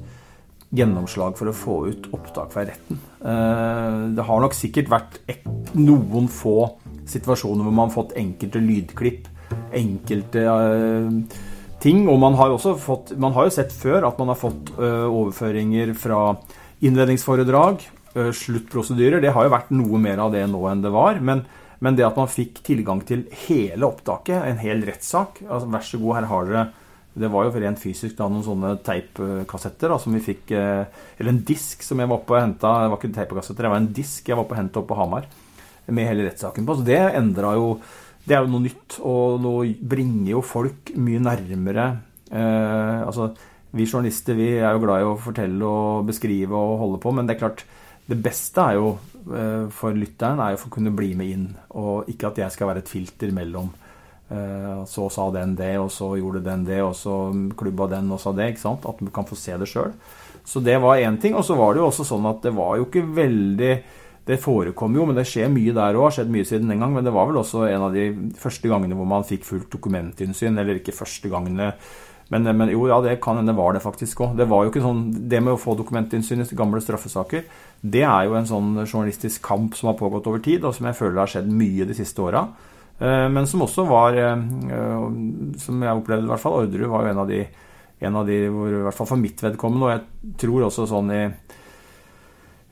gjennomslag 0.76 1.34
for 1.38 1.50
å 1.50 1.56
få 1.56 1.78
ut 1.90 2.10
opptak 2.14 2.52
fra 2.52 2.66
retten. 2.68 3.00
Eh, 3.24 3.98
det 4.18 4.28
har 4.28 4.44
nok 4.44 4.54
sikkert 4.54 4.92
vært 4.92 5.18
noen 5.80 6.28
få 6.30 6.74
situasjoner 7.10 7.64
hvor 7.64 7.74
man 7.74 7.88
har 7.88 7.96
fått 7.96 8.16
enkelte 8.20 8.60
lydklipp, 8.62 9.26
enkelte 9.74 10.44
ting. 11.82 12.04
Og 12.12 12.20
man 12.22 12.36
har, 12.38 12.52
også 12.54 12.76
fått, 12.78 13.16
man 13.18 13.34
har 13.34 13.48
jo 13.48 13.56
sett 13.56 13.72
før 13.74 14.06
at 14.06 14.20
man 14.20 14.30
har 14.30 14.38
fått 14.38 14.76
overføringer 14.78 15.90
fra 15.98 16.20
innledningsforedrag, 16.80 17.86
sluttprosedyrer. 18.14 19.22
Det 19.22 19.32
har 19.36 19.46
jo 19.46 19.52
vært 19.52 19.72
noe 19.74 20.00
mer 20.02 20.22
av 20.24 20.32
det 20.34 20.42
nå 20.50 20.64
enn 20.70 20.82
det 20.82 20.90
var. 20.94 21.20
Men, 21.22 21.44
men 21.78 21.96
det 21.98 22.06
at 22.08 22.18
man 22.18 22.30
fikk 22.30 22.62
tilgang 22.66 23.04
til 23.06 23.26
hele 23.46 23.86
opptaket, 23.86 24.40
en 24.42 24.60
hel 24.62 24.82
rettssak 24.88 25.42
altså, 25.46 25.68
Vær 25.70 25.86
så 25.86 26.00
god, 26.02 26.16
her 26.18 26.30
har 26.32 26.48
dere 26.48 26.64
det 27.20 27.28
var 27.30 27.46
jo 27.46 27.58
rent 27.58 27.80
fysisk 27.82 28.14
da 28.18 28.28
noen 28.30 28.44
sånne 28.46 28.76
teipkassetter 28.86 29.92
som 29.98 30.14
vi 30.14 30.22
fikk 30.22 30.52
Eller 30.54 31.32
en 31.32 31.40
disk 31.46 31.82
som 31.82 31.98
jeg 31.98 32.06
var 32.10 32.20
oppe 32.20 32.36
og 32.36 32.38
henta. 32.38 32.74
Det 32.84 32.92
var 32.92 33.00
ikke 33.00 33.16
teipkassetter, 33.16 33.66
det 33.66 33.72
var 33.72 33.82
en 33.82 33.94
disk 33.96 34.30
jeg 34.30 34.38
var 34.38 34.46
oppe 34.46 34.54
og 34.54 34.60
henta 34.60 34.80
oppe 34.80 34.92
på 34.92 35.00
Hamar. 35.00 35.26
Med 35.90 36.06
hele 36.06 36.28
rettssaken 36.28 36.68
på. 36.68 36.78
Så 36.78 36.86
det 36.86 37.00
endra 37.18 37.56
jo 37.58 37.80
Det 38.20 38.36
er 38.36 38.44
jo 38.44 38.52
noe 38.52 38.62
nytt. 38.62 39.00
Og 39.02 39.40
nå 39.42 39.54
bringer 39.82 40.36
jo 40.36 40.44
folk 40.44 40.92
mye 40.94 41.22
nærmere 41.24 41.86
eh, 42.30 43.00
Altså 43.02 43.32
vi 43.76 43.86
journalister 43.86 44.38
vi 44.38 44.48
er 44.58 44.74
jo 44.74 44.82
glad 44.82 45.02
i 45.02 45.08
å 45.08 45.18
fortelle 45.20 45.66
og 45.66 46.08
beskrive 46.08 46.56
og 46.56 46.80
holde 46.80 47.02
på, 47.02 47.12
men 47.14 47.28
det 47.28 47.36
er 47.36 47.44
klart 47.44 47.64
det 48.10 48.18
beste 48.18 48.62
er 48.64 48.78
jo 48.78 48.88
eh, 49.30 49.68
for 49.74 49.94
lytteren 49.94 50.40
er 50.42 50.54
jo 50.54 50.64
for 50.64 50.72
å 50.72 50.76
kunne 50.78 50.94
bli 50.96 51.12
med 51.18 51.30
inn, 51.30 51.46
og 51.78 52.10
ikke 52.10 52.32
at 52.32 52.42
jeg 52.42 52.56
skal 52.56 52.72
være 52.72 52.82
et 52.82 52.90
filter 52.90 53.30
mellom. 53.34 53.70
Eh, 54.30 54.82
så 54.86 55.08
sa 55.10 55.28
den 55.34 55.56
det, 55.58 55.72
og 55.78 55.90
så 55.94 56.12
gjorde 56.18 56.42
den 56.44 56.64
det, 56.66 56.80
og 56.82 56.94
så 56.94 57.16
klubba 57.58 57.88
den 57.90 58.10
og 58.14 58.20
sa 58.22 58.32
det. 58.34 58.52
ikke 58.52 58.62
sant? 58.62 58.86
At 58.86 58.98
du 59.02 59.10
kan 59.14 59.26
få 59.26 59.38
se 59.38 59.56
det 59.58 59.68
sjøl. 59.70 59.94
Så 60.46 60.62
det 60.62 60.78
var 60.82 60.98
én 61.02 61.18
ting. 61.20 61.34
Og 61.34 61.44
så 61.44 61.56
var 61.58 61.74
det 61.74 61.82
jo 61.82 61.88
også 61.90 62.06
sånn 62.06 62.28
at 62.30 62.42
det 62.46 62.54
var 62.56 62.78
jo 62.78 62.88
ikke 62.88 63.06
veldig 63.06 63.74
Det 64.30 64.36
forekom 64.38 64.94
jo, 64.94 65.06
men 65.08 65.16
det 65.16 65.24
skjer 65.26 65.48
mye 65.50 65.72
der 65.74 65.96
òg. 65.96 66.04
Har 66.04 66.12
skjedd 66.14 66.28
mye 66.30 66.46
siden 66.46 66.68
den 66.70 66.78
gang. 66.78 66.92
Men 66.94 67.02
det 67.02 67.10
var 67.10 67.26
vel 67.26 67.40
også 67.40 67.64
en 67.66 67.86
av 67.88 67.94
de 67.96 68.04
første 68.38 68.68
gangene 68.68 68.94
hvor 68.94 69.08
man 69.08 69.24
fikk 69.26 69.46
fullt 69.48 69.72
dokumentinnsyn. 69.72 70.58
Eller 70.60 70.78
ikke 70.78 70.94
første 70.94 71.26
gangene 71.32 71.72
men, 72.30 72.46
men, 72.46 72.70
jo, 72.70 72.84
ja, 72.86 73.00
det 73.02 73.16
kan 73.22 73.40
hende 73.40 73.56
var 73.58 73.74
det 73.74 73.82
faktisk 73.82 74.22
òg. 74.22 74.36
Det 74.38 74.46
var 74.50 74.62
jo 74.62 74.70
ikke 74.70 74.84
sånn, 74.84 75.02
det 75.30 75.40
med 75.42 75.56
å 75.56 75.60
få 75.60 75.74
dokumentinnsyn 75.78 76.44
i 76.44 76.58
gamle 76.58 76.82
straffesaker, 76.82 77.42
det 77.80 78.04
er 78.06 78.28
jo 78.28 78.36
en 78.38 78.46
sånn 78.46 78.68
journalistisk 78.84 79.42
kamp 79.42 79.74
som 79.74 79.90
har 79.90 79.98
pågått 79.98 80.28
over 80.30 80.42
tid, 80.44 80.62
og 80.62 80.76
som 80.76 80.86
jeg 80.86 80.98
føler 80.98 81.24
har 81.24 81.32
skjedd 81.32 81.50
mye 81.50 81.88
de 81.88 81.96
siste 81.98 82.22
åra. 82.22 82.44
Eh, 83.00 83.26
men 83.34 83.48
som 83.50 83.64
også 83.66 83.86
var, 83.88 84.14
eh, 84.14 84.44
som 85.58 85.82
jeg 85.82 86.02
opplevde 86.02 86.28
i 86.28 86.30
hvert 86.30 86.44
fall, 86.44 86.60
Orderud 86.60 86.92
var 86.92 87.06
jo 87.06 87.14
en 87.14 87.22
av 87.24 87.32
de, 87.32 87.40
en 88.06 88.20
av 88.22 88.30
de 88.30 88.38
hvor, 88.46 88.68
i 88.78 88.84
hvert 88.86 88.98
fall 89.00 89.10
for 89.10 89.24
mitt 89.26 89.42
vedkommende, 89.42 89.88
og 89.88 89.94
jeg 89.96 90.36
tror 90.44 90.68
også 90.68 90.86
sånn 90.90 91.10
i 91.16 91.24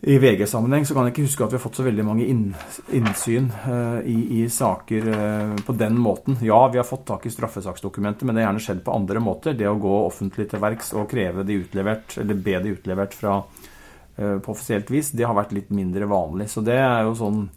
i 0.01 0.19
VG-sammenheng 0.19 0.85
så 0.87 0.95
kan 0.95 1.09
jeg 1.09 1.17
ikke 1.17 1.25
huske 1.27 1.43
at 1.43 1.51
vi 1.51 1.59
har 1.59 1.63
fått 1.65 1.79
så 1.81 1.85
veldig 1.87 2.05
mange 2.07 2.27
innsyn 2.29 3.49
uh, 3.65 3.99
i, 4.07 4.19
i, 4.39 4.43
saker 4.53 5.09
uh, 5.11 5.57
på 5.67 5.75
den 5.75 5.97
måten. 5.99 6.37
Ja, 6.45 6.61
vi 6.71 6.79
har 6.79 6.87
fått 6.87 7.09
tak 7.09 7.27
i 7.27 7.33
straffesaksdokumenter, 7.35 8.29
men 8.29 8.39
det 8.39 8.45
har 8.45 8.53
gjerne 8.53 8.63
skjedd 8.63 8.85
på 8.87 8.95
andre 8.95 9.23
måter. 9.23 9.57
Det 9.59 9.67
å 9.67 9.81
gå 9.83 9.97
offentlig 10.05 10.47
til 10.53 10.63
verks 10.63 10.93
og 10.95 11.09
kreve 11.11 11.43
de 11.49 11.59
utlevert, 11.65 12.15
eller 12.23 12.39
be 12.47 12.55
de 12.63 12.77
utlevert 12.77 13.19
fra, 13.19 13.41
uh, 13.43 14.39
på 14.39 14.55
offisielt 14.55 14.95
vis, 14.95 15.11
det 15.19 15.27
har 15.27 15.35
vært 15.39 15.57
litt 15.59 15.75
mindre 15.75 16.07
vanlig. 16.11 16.47
Så 16.55 16.63
det 16.67 16.79
er 16.79 17.03
jo 17.09 17.19
sånn 17.19 17.49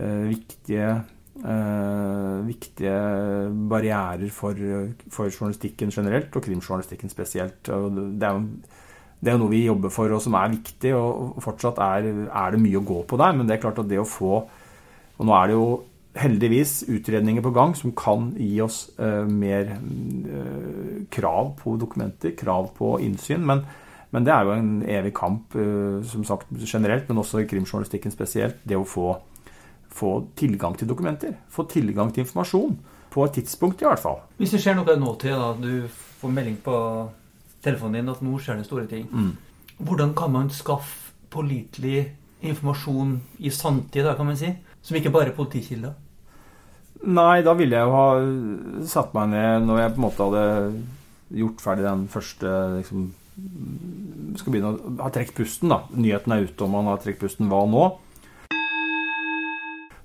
viktige 0.00 0.92
viktige 2.46 2.92
barrierer 3.68 4.30
for, 4.32 4.56
for, 5.12 5.28
journalistikken 5.28 5.92
generelt, 5.92 6.32
og 6.36 6.44
krimjournalistikken 6.46 7.12
spesielt. 7.12 7.68
Og 7.74 7.98
det 8.16 8.28
er 8.28 8.38
jo 8.38 8.46
det 9.20 9.34
er 9.34 9.36
noe 9.40 9.52
vi 9.52 9.66
jobber 9.66 9.92
for, 9.92 10.12
og 10.16 10.22
som 10.24 10.36
er 10.38 10.54
viktig. 10.54 10.94
Og 10.96 11.36
fortsatt 11.44 11.80
er, 11.84 12.08
er, 12.24 12.54
det 12.54 12.62
mye 12.62 12.80
å 12.80 12.86
gå 12.86 13.02
på 13.08 13.20
der. 13.20 13.36
Men 13.36 13.48
det 13.48 13.58
er 13.58 13.62
klart 13.66 13.80
at 13.82 13.88
det 13.90 14.00
å 14.00 14.08
få 14.08 14.40
Og 15.20 15.26
nå 15.28 15.34
er 15.36 15.50
det 15.50 15.56
jo 15.58 15.66
heldigvis 16.16 16.72
utredninger 16.88 17.44
på 17.44 17.52
gang 17.54 17.74
som 17.76 17.92
kan 17.94 18.30
gi 18.40 18.54
oss 18.64 18.86
uh, 18.98 19.28
mer 19.28 19.74
uh, 19.76 21.04
krav 21.12 21.52
på 21.60 21.76
dokumenter, 21.78 22.32
krav 22.38 22.70
på 22.78 22.94
innsyn. 23.04 23.44
Men, 23.46 23.60
men 24.10 24.24
det 24.24 24.32
er 24.32 24.48
jo 24.48 24.54
en 24.56 24.72
evig 24.88 25.12
kamp, 25.20 25.52
uh, 25.60 26.00
som 26.08 26.24
sagt 26.24 26.48
generelt, 26.64 27.04
men 27.10 27.20
også 27.20 27.44
i 27.44 27.50
krimjournalistikken 27.50 28.16
spesielt. 28.16 28.64
Det 28.64 28.80
å 28.80 28.88
få, 28.88 29.12
få 29.92 30.16
tilgang 30.40 30.80
til 30.80 30.88
dokumenter. 30.88 31.36
Få 31.52 31.68
tilgang 31.68 32.14
til 32.16 32.24
informasjon. 32.24 32.80
På 33.12 33.28
et 33.28 33.36
tidspunkt, 33.36 33.84
i 33.84 33.90
hvert 33.90 34.00
fall. 34.00 34.22
Hvis 34.40 34.56
det 34.56 34.64
skjer 34.64 34.80
noe 34.80 34.96
nå 34.96 35.14
til, 35.20 35.36
da, 35.36 35.52
du 35.60 36.00
får 36.22 36.32
melding 36.32 36.58
på 36.64 36.80
telefonen 37.64 38.00
din 38.00 38.12
at 38.12 38.22
nå 38.24 38.38
skjer 38.40 38.60
det 38.60 38.66
store 38.68 38.86
ting. 38.90 39.06
Mm. 39.10 39.32
Hvordan 39.80 40.14
kan 40.16 40.32
man 40.32 40.50
skaffe 40.52 41.14
pålitelig 41.30 42.10
informasjon 42.40 43.20
i 43.38 43.52
sanntid, 43.52 44.04
da, 44.04 44.16
kan 44.18 44.26
man 44.26 44.38
si? 44.38 44.50
Som 44.82 44.96
ikke 44.98 45.12
bare 45.12 45.30
er 45.30 45.36
politikilder? 45.36 45.94
Nei, 47.00 47.40
da 47.44 47.54
ville 47.56 47.76
jeg 47.76 47.88
jo 47.88 47.94
ha 47.96 48.84
satt 48.88 49.14
meg 49.16 49.30
ned 49.32 49.64
når 49.68 49.80
jeg 49.80 49.92
på 49.94 50.00
en 50.00 50.04
måte 50.04 50.26
hadde 50.26 50.42
gjort 51.40 51.62
ferdig 51.64 51.86
den 51.86 52.02
første 52.12 52.52
liksom, 52.74 53.06
Skal 54.36 54.52
begynne 54.52 54.72
å 54.74 54.94
ha 55.00 55.08
trukket 55.14 55.38
pusten, 55.38 55.72
da. 55.72 55.84
Nyheten 55.96 56.34
er 56.34 56.44
ute, 56.44 56.66
om 56.66 56.74
man 56.76 56.90
har 56.90 57.00
trukket 57.00 57.22
pusten. 57.24 57.48
Hva 57.48 57.62
nå? 57.70 57.86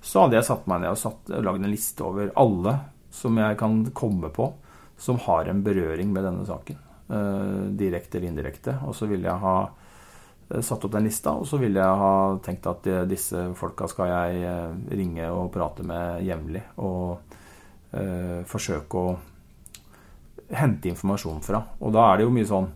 Så 0.06 0.22
hadde 0.22 0.38
jeg 0.38 0.46
satt 0.48 0.68
meg 0.70 0.84
ned 0.84 0.94
og 0.94 1.00
satt, 1.02 1.34
lagd 1.44 1.64
en 1.66 1.72
liste 1.72 2.06
over 2.06 2.30
alle 2.38 2.78
som 3.12 3.36
jeg 3.40 3.58
kan 3.60 3.82
komme 3.96 4.30
på 4.32 4.52
som 4.96 5.18
har 5.26 5.50
en 5.50 5.60
berøring 5.66 6.12
med 6.14 6.24
denne 6.24 6.46
saken. 6.48 6.78
Eh, 7.08 7.66
direkte 7.70 8.18
eller 8.18 8.28
indirekte. 8.28 8.78
Og 8.86 8.94
så 8.94 9.06
ville 9.06 9.28
jeg 9.28 9.42
ha 9.42 9.56
eh, 9.62 10.60
satt 10.60 10.84
opp 10.84 10.94
den 10.96 11.06
lista, 11.06 11.36
og 11.38 11.46
så 11.46 11.60
ville 11.62 11.78
jeg 11.78 12.00
ha 12.02 12.14
tenkt 12.42 12.66
at 12.66 12.88
disse 13.06 13.44
folka 13.54 13.86
skal 13.90 14.10
jeg 14.10 14.42
eh, 14.42 14.96
ringe 14.98 15.28
og 15.30 15.52
prate 15.54 15.86
med 15.86 16.24
jevnlig. 16.26 16.64
Og 16.82 17.36
eh, 17.94 18.42
forsøke 18.50 19.04
å 19.04 19.14
hente 20.50 20.90
informasjon 20.90 21.38
fra. 21.46 21.62
Og 21.78 21.94
da 21.94 22.08
er 22.10 22.18
det 22.18 22.26
jo 22.26 22.34
mye 22.34 22.46
sånn 22.46 22.68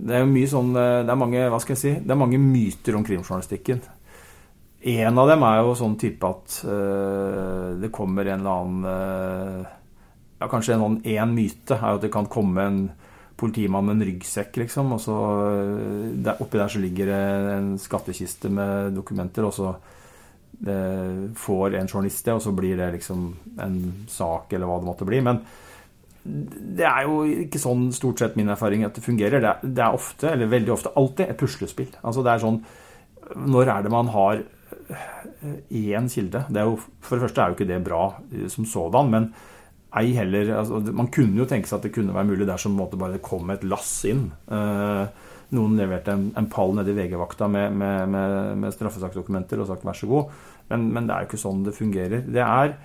Det 0.00 0.14
er 0.16 0.22
jo 0.24 0.30
mye 0.30 0.48
sånn 0.50 0.70
Det 0.74 1.12
er 1.12 1.18
mange, 1.18 1.42
hva 1.50 1.58
skal 1.62 1.76
jeg 1.76 1.80
si, 1.80 1.92
det 2.02 2.14
er 2.14 2.18
mange 2.18 2.38
myter 2.42 2.96
om 2.98 3.04
krimjournalistikken. 3.06 3.82
En 4.80 5.18
av 5.18 5.28
dem 5.28 5.42
er 5.44 5.58
jo 5.60 5.74
sånn 5.76 5.98
type 6.00 6.30
at 6.30 6.62
eh, 6.64 7.66
det 7.82 7.90
kommer 7.92 8.30
en 8.30 8.40
eller 8.40 8.62
annen 8.62 8.86
eh, 8.94 9.76
ja, 10.40 10.48
Kanskje 10.48 10.76
en, 10.76 10.98
en 11.04 11.36
myte 11.36 11.76
er 11.76 11.94
at 11.94 12.04
det 12.04 12.12
kan 12.12 12.28
komme 12.30 12.64
en 12.64 12.82
politimann 13.40 13.86
med 13.88 13.98
en 13.98 14.06
ryggsekk, 14.10 14.58
liksom. 14.62 14.92
Og 14.96 15.00
så 15.04 15.16
eh, 15.46 16.10
der, 16.24 16.40
oppi 16.42 16.60
der 16.60 16.72
så 16.72 16.82
ligger 16.82 17.10
det 17.12 17.22
en 17.54 17.72
skattkiste 17.80 18.52
med 18.52 18.94
dokumenter, 18.96 19.46
og 19.48 19.56
så 19.56 19.74
det 20.60 21.32
får 21.40 21.78
en 21.78 21.88
journalist 21.88 22.26
det, 22.26 22.36
og 22.36 22.42
så 22.44 22.52
blir 22.52 22.76
det 22.76 22.90
liksom 22.98 23.28
en 23.64 23.76
sak, 24.12 24.52
eller 24.52 24.68
hva 24.68 24.80
det 24.80 24.88
måtte 24.90 25.08
bli. 25.08 25.22
Men 25.24 25.40
det 26.20 26.84
er 26.84 27.06
jo 27.08 27.22
ikke 27.46 27.60
sånn 27.62 27.86
stort 27.96 28.20
sett 28.20 28.36
min 28.36 28.52
erfaring 28.52 28.84
at 28.84 28.96
det 28.96 29.04
fungerer. 29.04 29.40
Det 29.40 29.52
er, 29.54 29.70
det 29.78 29.84
er 29.86 29.96
ofte, 29.96 30.28
eller 30.34 30.52
veldig 30.52 30.74
ofte, 30.74 30.92
alltid 31.00 31.32
et 31.32 31.40
puslespill. 31.40 31.94
Altså 32.02 32.24
det 32.26 32.34
er 32.34 32.42
sånn 32.44 32.60
Når 33.30 33.68
er 33.70 33.84
det 33.86 33.92
man 33.94 34.08
har 34.10 34.42
én 35.70 36.08
kilde. 36.10 36.42
Det 36.50 36.64
jo, 36.66 36.76
for 37.00 37.16
det 37.16 37.24
første 37.24 37.40
er 37.40 37.52
jo 37.52 37.56
ikke 37.56 37.68
det 37.70 37.80
bra 37.86 38.02
som 38.52 38.66
sådan, 38.68 39.12
men 39.12 39.30
ei 39.98 40.12
heller 40.14 40.52
altså, 40.60 40.80
Man 40.94 41.10
kunne 41.12 41.40
jo 41.42 41.48
tenke 41.48 41.68
seg 41.68 41.80
at 41.80 41.88
det 41.88 41.94
kunne 41.96 42.14
være 42.14 42.30
mulig 42.30 42.46
dersom 42.48 42.78
det 42.78 43.00
bare 43.00 43.22
kom 43.24 43.50
et 43.50 43.66
lass 43.66 44.04
inn. 44.08 44.28
noen 45.50 45.74
leverte 45.78 46.14
en, 46.14 46.28
en 46.38 46.46
pall 46.50 46.76
nede 46.76 46.92
i 46.92 46.98
VG-vakta 46.98 47.48
med, 47.50 47.74
med, 47.74 48.06
med, 48.12 48.36
med 48.62 48.74
straffesaksdokumenter 48.76 49.58
og 49.58 49.66
sagt 49.70 49.86
vær 49.86 49.98
så 49.98 50.06
god. 50.10 50.30
Men, 50.70 50.86
men, 50.94 51.08
det 51.08 51.14
er 51.14 51.24
jo 51.24 51.30
ikke 51.32 51.42
sånn 51.42 51.64
det 51.66 51.74
fungerer. 51.74 52.22
Det 52.22 52.44
er 52.44 52.76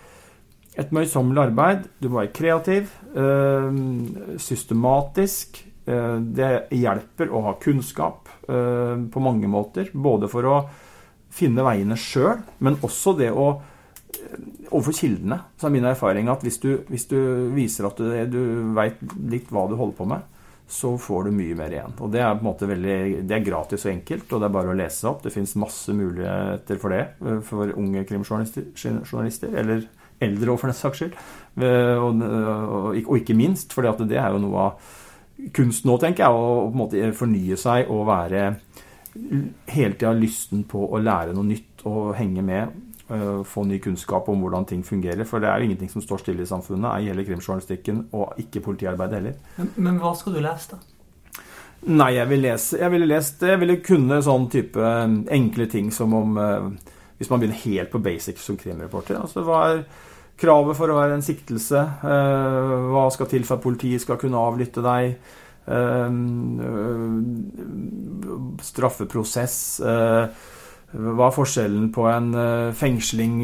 et 0.82 0.96
møysommelig 0.96 1.44
arbeid. 1.52 1.86
Du 2.02 2.10
må 2.10 2.24
være 2.24 2.34
kreativ, 2.36 2.90
systematisk. 4.42 5.62
det 5.86 6.50
hjelper 6.74 7.30
å 7.30 7.44
ha 7.46 7.54
kunnskap 7.62 8.34
på 8.50 9.24
mange 9.24 9.48
måter. 9.48 9.94
Både 9.94 10.28
for 10.32 10.50
å 10.50 10.58
finne 11.36 11.66
veiene 11.68 11.98
sjøl, 12.00 12.42
men 12.66 12.80
også 12.86 13.14
det 13.20 13.30
å 13.30 13.52
Overfor 14.72 14.96
kildene 14.98 15.40
så 15.60 15.68
er 15.68 15.76
min 15.76 15.88
erfaring 15.88 16.30
at 16.32 16.44
hvis 16.44 16.58
du, 16.64 16.72
hvis 16.90 17.08
du 17.12 17.18
viser 17.56 17.88
at 17.88 18.00
du, 18.00 18.10
du 18.32 18.42
veit 18.76 19.02
litt 19.32 19.52
hva 19.54 19.68
du 19.70 19.78
holder 19.80 19.98
på 20.00 20.08
med, 20.10 20.26
så 20.68 20.96
får 20.98 21.28
du 21.28 21.36
mye 21.36 21.56
mer 21.58 21.74
igjen. 21.74 21.94
Og 22.02 22.12
Det 22.12 22.22
er 22.22 22.34
på 22.34 22.42
en 22.42 22.48
måte 22.48 22.70
veldig, 22.70 22.98
det 23.30 23.36
er 23.38 23.46
gratis 23.46 23.86
og 23.86 23.92
enkelt, 23.92 24.26
og 24.32 24.42
det 24.42 24.48
er 24.48 24.56
bare 24.56 24.74
å 24.74 24.78
lese 24.78 25.08
opp. 25.10 25.22
Det 25.24 25.34
fins 25.34 25.54
masse 25.62 25.94
muligheter 25.94 26.82
for 26.82 26.96
det 26.96 27.04
for 27.46 27.74
unge 27.78 28.06
krimjournalister, 28.10 29.54
eller 29.54 29.86
eldre 30.26 30.54
òg, 30.54 30.62
for 30.62 30.72
den 30.72 30.78
saks 30.78 31.04
skyld. 31.04 31.18
Og, 31.62 32.24
og, 32.26 32.90
og, 33.04 33.18
ikke 33.20 33.38
minst, 33.38 33.76
for 33.76 33.86
det 33.86 34.18
er 34.18 34.34
jo 34.34 34.42
noe 34.42 34.70
av 34.70 34.94
kunsten 35.56 35.92
nå, 35.92 36.00
tenker 36.02 36.26
jeg, 36.26 36.34
å 36.34 36.66
på 36.66 36.74
en 36.74 36.82
måte 36.82 37.14
fornye 37.16 37.60
seg 37.60 37.92
og 37.92 38.08
være 38.10 38.48
hele 39.72 39.96
tida 39.96 40.12
lysten 40.16 40.66
på 40.68 40.82
å 40.90 41.00
lære 41.00 41.36
noe 41.36 41.48
nytt 41.48 41.86
og 41.88 42.16
henge 42.18 42.44
med. 42.46 42.74
Uh, 43.06 43.44
få 43.46 43.62
ny 43.70 43.78
kunnskap 43.78 44.26
om 44.34 44.40
hvordan 44.42 44.66
ting 44.66 44.82
fungerer. 44.86 45.28
For 45.30 45.42
det 45.42 45.50
er 45.50 45.62
jo 45.62 45.68
ingenting 45.68 45.92
som 45.92 46.02
står 46.02 46.24
stille 46.24 46.42
i 46.42 46.50
samfunnet, 46.50 46.90
ei 46.90 47.12
heller 47.12 47.28
krimjournalistikken, 47.28 48.08
og 48.18 48.34
ikke 48.42 48.64
politiarbeidet 48.66 49.20
heller. 49.20 49.36
Men, 49.60 49.70
men, 49.78 50.00
hva 50.02 50.16
skal 50.18 50.34
du 50.34 50.42
lese, 50.42 50.74
da? 50.74 50.82
Nei, 51.86 52.16
jeg 52.16 52.26
vil 52.32 52.40
lese 52.42 52.78
Jeg 52.80 52.90
ville 52.90 53.06
lest 53.06 53.44
Jeg 53.46 53.60
ville 53.62 53.76
kunne 53.84 54.16
sånn 54.24 54.48
type 54.50 54.80
um, 54.80 55.20
enkle 55.30 55.68
ting 55.70 55.92
som 55.94 56.16
om 56.18 56.40
uh, 56.40 56.72
Hvis 57.20 57.30
man 57.30 57.44
begynner 57.44 57.60
helt 57.62 57.92
på 57.92 58.02
basics 58.02 58.48
som 58.48 58.58
krimreporter. 58.58 59.20
Altså 59.20 59.44
hva 59.46 59.60
er 59.68 59.84
kravet 60.40 60.80
for 60.80 60.90
å 60.90 60.98
være 60.98 61.20
en 61.20 61.24
siktelse? 61.24 61.80
Hva 62.02 63.04
skal 63.14 63.30
til 63.32 63.46
for 63.48 63.56
at 63.60 63.64
politiet 63.64 64.04
skal 64.04 64.18
kunne 64.20 64.42
avlytte 64.42 64.82
deg? 64.84 65.14
Eh, 65.66 66.12
straffeprosess. 68.62 69.82
Eh, 70.94 71.10
hva 71.18 71.30
er 71.30 71.36
forskjellen 71.36 71.90
på 71.96 72.06
en 72.12 72.30
eh, 72.38 72.76
fengsling, 72.78 73.42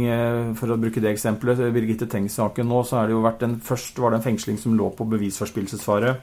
for 0.59 0.73
å 0.73 0.79
bruke 0.81 1.03
det 1.03 1.13
eksempelet? 1.15 1.63
Birgitte 1.75 2.09
Tengs-saken 2.11 2.69
nå, 2.69 2.83
så 2.87 3.05
det 3.07 3.47
en, 3.47 3.59
Først 3.63 3.99
var 3.99 4.11
det 4.11 4.21
en 4.21 4.29
fengsling 4.29 4.59
som 4.61 4.77
lå 4.77 4.91
på 4.95 5.07
bevisforspillelsesfare. 5.15 6.15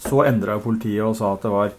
Så 0.00 0.22
endra 0.26 0.60
politiet 0.62 1.04
og 1.04 1.16
sa 1.18 1.34
at 1.34 1.44
det 1.44 1.52
var 1.52 1.74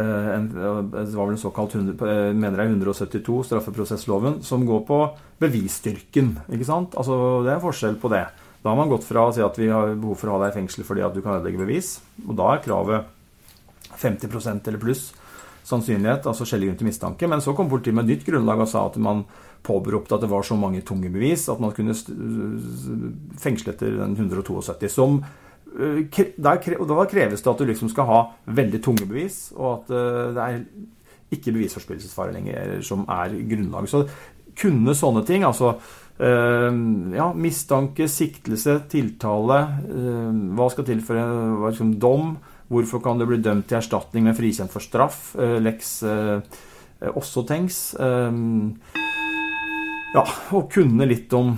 en, 0.00 0.44
det 0.50 1.02
var 1.16 1.26
vel 1.26 1.34
en 1.34 1.40
såkalt 1.40 1.72
mener 1.74 2.60
jeg 2.62 2.72
172, 2.76 3.36
straffeprosessloven, 3.48 4.36
som 4.46 4.62
går 4.66 4.84
på 4.86 4.98
bevisstyrken. 5.42 6.36
ikke 6.50 6.66
sant? 6.66 6.94
Altså, 6.98 7.42
Det 7.46 7.54
er 7.54 7.62
forskjell 7.62 7.98
på 8.02 8.10
det. 8.12 8.24
Da 8.62 8.68
har 8.68 8.76
man 8.76 8.90
gått 8.90 9.06
fra 9.08 9.24
å 9.26 9.32
si 9.32 9.40
at 9.40 9.56
vi 9.56 9.70
har 9.72 9.94
behov 9.96 10.18
for 10.20 10.30
å 10.30 10.36
ha 10.36 10.44
deg 10.44 10.52
i 10.52 10.58
fengsel 10.58 10.84
fordi 10.84 11.04
at 11.06 11.14
du 11.16 11.22
kan 11.24 11.38
ødelegge 11.38 11.62
bevis, 11.62 11.94
og 12.26 12.36
da 12.36 12.50
er 12.52 12.64
kravet 12.64 13.08
50% 14.00 14.68
eller 14.68 14.82
pluss 14.82 15.08
sannsynlighet, 15.66 16.26
altså 16.26 16.46
skjellig 16.48 16.70
grunn 16.70 16.80
til 16.80 16.88
mistanke. 16.88 17.28
Men 17.30 17.42
så 17.44 17.54
kom 17.56 17.70
politiet 17.70 17.96
med 17.96 18.06
et 18.08 18.14
nytt 18.14 18.26
grunnlag 18.28 18.64
og 18.64 18.70
sa 18.70 18.86
at 18.88 18.98
man 19.02 19.24
påberopte 19.66 20.16
at 20.16 20.24
det 20.24 20.30
var 20.30 20.44
så 20.46 20.56
mange 20.56 20.80
tunge 20.86 21.10
bevis 21.12 21.48
at 21.52 21.60
man 21.60 21.74
kunne 21.76 21.94
fengsle 23.40 23.74
etter 23.74 23.98
den 24.00 24.16
172. 24.16 24.88
Som, 24.92 25.20
øh, 25.76 26.04
der, 26.10 26.76
og 26.78 26.88
da 26.88 27.08
kreves 27.10 27.42
det 27.42 27.52
at 27.52 27.60
du 27.60 27.68
liksom 27.68 27.92
skal 27.92 28.08
ha 28.08 28.20
veldig 28.46 28.82
tunge 28.84 29.06
bevis, 29.06 29.52
og 29.56 29.72
at 29.82 29.94
øh, 29.96 30.34
det 30.34 30.44
er 30.44 30.60
ikke 31.30 31.52
bevisforspillelsesfare 31.52 32.32
lenger 32.34 32.80
som 32.82 33.04
er 33.08 33.36
grunnlaget. 33.50 33.90
Så 33.90 34.06
kunne 34.60 34.94
sånne 34.98 35.24
ting, 35.24 35.44
altså 35.46 35.76
ja, 36.20 37.30
mistanke, 37.32 38.04
siktelse, 38.12 38.74
tiltale. 38.92 39.60
Hva 40.52 40.66
skal 40.68 40.84
til 40.84 40.98
for 41.00 41.16
en 41.16 41.54
liksom, 41.62 41.94
dom? 42.02 42.34
Hvorfor 42.70 43.02
kan 43.02 43.18
du 43.18 43.26
bli 43.26 43.40
dømt 43.42 43.66
til 43.68 43.80
erstatning, 43.80 44.28
men 44.28 44.36
frikjent 44.38 44.70
for 44.70 44.84
straff? 44.84 45.32
Eh, 45.34 45.58
Lex 45.62 46.02
også 47.00 47.42
tenks. 47.48 47.76
Ja, 50.10 50.24
og 50.52 50.66
kunne 50.68 51.06
litt 51.08 51.32
om 51.32 51.54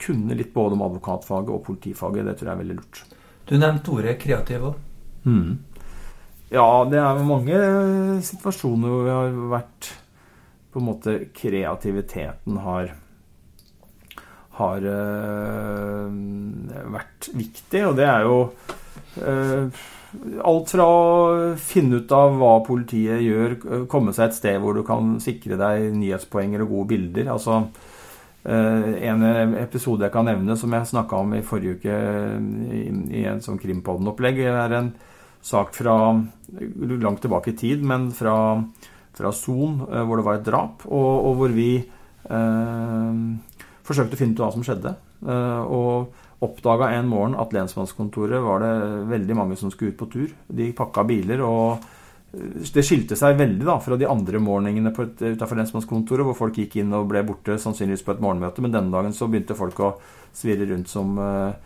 Kunne 0.00 0.34
litt 0.38 0.54
både 0.54 0.74
om 0.74 0.84
advokatfaget 0.86 1.50
og 1.52 1.60
politifaget. 1.66 2.24
Det 2.26 2.34
tror 2.38 2.48
jeg 2.48 2.54
er 2.54 2.62
veldig 2.62 2.76
lurt. 2.78 3.02
Du 3.46 3.52
nevnte 3.58 3.92
ordet 3.94 4.16
kreativ 4.22 4.64
òg. 4.70 4.80
Mm. 5.28 5.58
Ja, 6.50 6.66
det 6.88 6.98
er 6.98 7.20
mange 7.28 7.60
situasjoner 8.24 8.88
hvor 8.88 9.04
vi 9.04 9.12
har 9.12 9.36
vært 9.52 9.90
På 10.72 10.80
en 10.80 10.88
måte 10.88 11.18
kreativiteten 11.36 12.58
har 12.64 12.94
har 14.58 14.82
vært 16.94 17.28
viktig. 17.30 17.82
Og 17.86 17.96
det 17.98 18.08
er 18.08 18.26
jo 18.26 18.38
alt 19.18 20.70
fra 20.72 20.86
å 20.88 21.54
finne 21.60 22.00
ut 22.00 22.12
av 22.16 22.38
hva 22.40 22.54
politiet 22.66 23.20
gjør, 23.22 23.56
komme 23.90 24.14
seg 24.16 24.28
et 24.28 24.38
sted 24.38 24.58
hvor 24.62 24.78
du 24.78 24.82
kan 24.86 25.16
sikre 25.22 25.58
deg 25.60 25.90
nyhetspoenger 25.98 26.64
og 26.64 26.72
gode 26.72 26.88
bilder. 26.94 27.28
Altså, 27.34 27.60
uh, 28.48 28.88
en 29.10 29.26
episode 29.60 30.06
jeg 30.06 30.14
kan 30.14 30.28
nevne, 30.30 30.56
som 30.56 30.72
jeg 30.72 30.90
snakka 30.92 31.22
om 31.24 31.36
i 31.36 31.44
forrige 31.44 31.78
uke 31.78 31.98
i, 33.12 33.24
en 33.28 33.44
sånn 33.44 33.60
Krimpodden-opplegg, 33.60 34.40
er 34.48 34.76
en 34.78 34.92
sak 35.44 35.74
fra 35.76 35.96
langt 36.08 37.20
tilbake 37.22 37.52
i 37.52 37.58
tid, 37.58 37.84
men 37.86 38.08
fra, 38.16 38.36
fra 39.16 39.34
Son, 39.36 39.82
hvor 39.84 40.18
det 40.18 40.26
var 40.26 40.40
et 40.40 40.48
drap, 40.48 40.88
og, 40.88 41.12
og 41.28 41.42
hvor 41.42 41.54
vi 41.54 41.70
forsøkte 43.88 44.16
å 44.16 44.20
finne 44.20 44.36
ut 44.36 44.42
hva 44.42 44.50
som 44.54 44.64
skjedde. 44.66 44.94
Eh, 45.26 45.62
og 45.64 46.12
oppdaga 46.44 46.92
en 46.94 47.08
morgen 47.10 47.36
at 47.38 47.54
lensmannskontoret 47.54 48.42
var 48.44 48.62
det 48.62 48.74
veldig 49.10 49.36
mange 49.38 49.56
som 49.58 49.72
skulle 49.74 49.94
ut 49.94 50.00
på 50.00 50.10
tur. 50.12 50.34
De 50.46 50.70
pakka 50.76 51.02
biler, 51.08 51.42
og 51.42 51.82
det 52.28 52.84
skilte 52.84 53.16
seg 53.16 53.38
veldig 53.38 53.64
da 53.64 53.78
fra 53.80 53.96
de 53.96 54.06
andre 54.08 54.40
morgenene 54.42 54.92
utenfor 54.92 55.56
lensmannskontoret, 55.58 56.26
hvor 56.28 56.36
folk 56.36 56.60
gikk 56.60 56.76
inn 56.82 56.92
og 56.96 57.08
ble 57.08 57.22
borte, 57.26 57.56
sannsynligvis 57.60 58.04
på 58.04 58.14
et 58.14 58.22
morgenmøte. 58.22 58.62
Men 58.64 58.74
denne 58.74 58.92
dagen 58.92 59.16
så 59.16 59.30
begynte 59.30 59.56
folk 59.58 59.80
å 59.80 59.94
svirre 60.36 60.68
rundt 60.68 60.92
som 60.92 61.16
uh, 61.16 61.56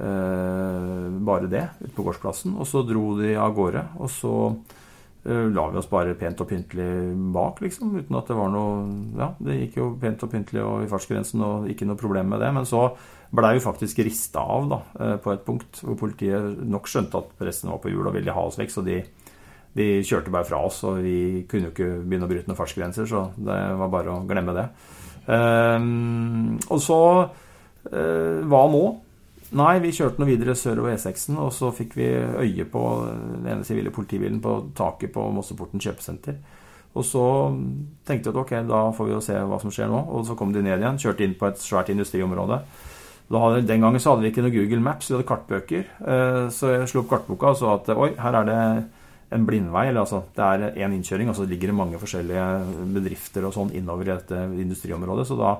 uh, 0.00 1.06
bare 1.28 1.50
det 1.52 1.66
ute 1.82 1.92
på 1.92 2.06
gårdsplassen. 2.08 2.56
Og 2.56 2.66
så 2.70 2.82
dro 2.88 3.12
de 3.20 3.34
av 3.36 3.52
gårde. 3.54 3.84
Og 4.00 4.10
så 4.14 4.32
uh, 4.48 5.46
la 5.52 5.68
vi 5.68 5.82
oss 5.82 5.92
bare 5.92 6.16
pent 6.16 6.40
og 6.40 6.48
pyntelig 6.54 6.88
bak, 7.36 7.60
liksom. 7.66 7.92
Uten 8.00 8.18
at 8.18 8.32
det 8.32 8.40
var 8.40 8.50
noe 8.54 9.20
Ja, 9.20 9.34
det 9.44 9.60
gikk 9.60 9.78
jo 9.82 9.92
pent 10.00 10.24
og 10.24 10.32
pyntelig 10.32 10.64
og 10.64 10.86
i 10.86 10.90
fartsgrensen 10.90 11.44
og 11.44 11.68
ikke 11.68 11.86
noe 11.86 12.00
problem 12.00 12.32
med 12.32 12.40
det. 12.42 12.50
Men 12.56 12.66
så 12.68 12.88
blei 13.30 13.54
vi 13.58 13.64
faktisk 13.64 13.98
rista 13.98 14.40
av 14.40 14.68
da, 14.70 14.78
eh, 15.00 15.16
på 15.20 15.32
et 15.32 15.44
punkt 15.44 15.82
hvor 15.84 15.98
politiet 16.00 16.62
nok 16.64 16.88
skjønte 16.88 17.20
at 17.20 17.34
pressen 17.40 17.72
var 17.72 17.80
på 17.82 17.92
hjul 17.92 18.08
og 18.08 18.14
ville 18.16 18.34
ha 18.34 18.44
oss 18.48 18.58
vekk. 18.60 18.72
Så 18.72 18.84
de, 18.86 19.02
de 19.76 19.88
kjørte 20.06 20.32
bare 20.32 20.48
fra 20.48 20.62
oss, 20.64 20.80
og 20.88 21.02
vi 21.04 21.44
kunne 21.50 21.68
jo 21.68 21.74
ikke 21.74 21.90
begynne 22.04 22.28
å 22.28 22.30
bryte 22.30 22.50
noen 22.50 22.60
fartsgrenser. 22.60 23.08
Så 23.10 23.26
det 23.36 23.58
var 23.82 23.92
bare 23.92 24.14
å 24.14 24.24
glemme 24.28 24.56
det. 24.56 24.68
Um, 25.28 26.56
og 26.72 26.78
så 26.80 27.00
uh, 27.92 28.38
Hva 28.48 28.62
nå? 28.72 28.84
Nei, 29.60 29.74
vi 29.80 29.92
kjørte 29.96 30.20
noe 30.20 30.28
videre 30.28 30.54
sørover 30.56 30.94
E6-en, 30.94 31.36
og 31.40 31.52
så 31.56 31.70
fikk 31.72 31.94
vi 31.96 32.08
øye 32.08 32.64
på 32.68 32.82
den 33.08 33.46
ene 33.48 33.64
sivile 33.64 33.92
politibilen 33.92 34.42
på 34.44 34.58
taket 34.76 35.12
på 35.14 35.24
Mosseporten 35.32 35.80
kjøpesenter. 35.80 36.36
Og 36.96 37.04
så 37.04 37.24
tenkte 38.08 38.28
vi 38.28 38.34
at 38.34 38.40
ok, 38.42 38.52
da 38.68 38.80
får 38.96 39.08
vi 39.08 39.14
jo 39.14 39.22
se 39.24 39.36
hva 39.48 39.60
som 39.62 39.72
skjer 39.72 39.88
nå. 39.88 40.02
Og 40.12 40.26
så 40.28 40.36
kom 40.36 40.52
de 40.52 40.64
ned 40.64 40.80
igjen, 40.82 41.00
kjørte 41.00 41.24
inn 41.24 41.36
på 41.38 41.48
et 41.48 41.60
svært 41.62 41.92
industriområde. 41.94 42.60
Hadde, 43.28 43.66
den 43.68 43.82
gangen 43.84 44.00
så 44.00 44.14
hadde 44.14 44.24
vi 44.24 44.30
ikke 44.32 44.42
noe 44.44 44.54
Google 44.54 44.80
Maps, 44.80 45.10
vi 45.10 45.18
hadde 45.18 45.28
kartbøker. 45.28 45.88
Eh, 46.00 46.44
så 46.54 46.72
jeg 46.72 46.88
slo 46.88 47.02
opp 47.02 47.10
kartboka 47.10 47.52
og 47.52 47.58
så 47.60 47.74
at 47.74 47.90
oi, 47.92 48.14
her 48.16 48.38
er 48.40 48.48
det 48.48 48.60
en 49.36 49.44
blindvei. 49.44 49.88
eller 49.90 50.06
altså, 50.06 50.22
Det 50.34 50.44
er 50.44 50.72
én 50.80 50.94
innkjøring, 50.96 51.28
og 51.28 51.36
så 51.36 51.44
ligger 51.44 51.68
det 51.68 51.76
mange 51.76 52.00
forskjellige 52.00 52.46
bedrifter 52.94 53.44
og 53.44 53.52
sånn 53.52 53.74
innover 53.76 54.08
i 54.08 54.14
dette 54.14 54.40
industriområdet. 54.64 55.28
Så 55.28 55.36
da 55.36 55.58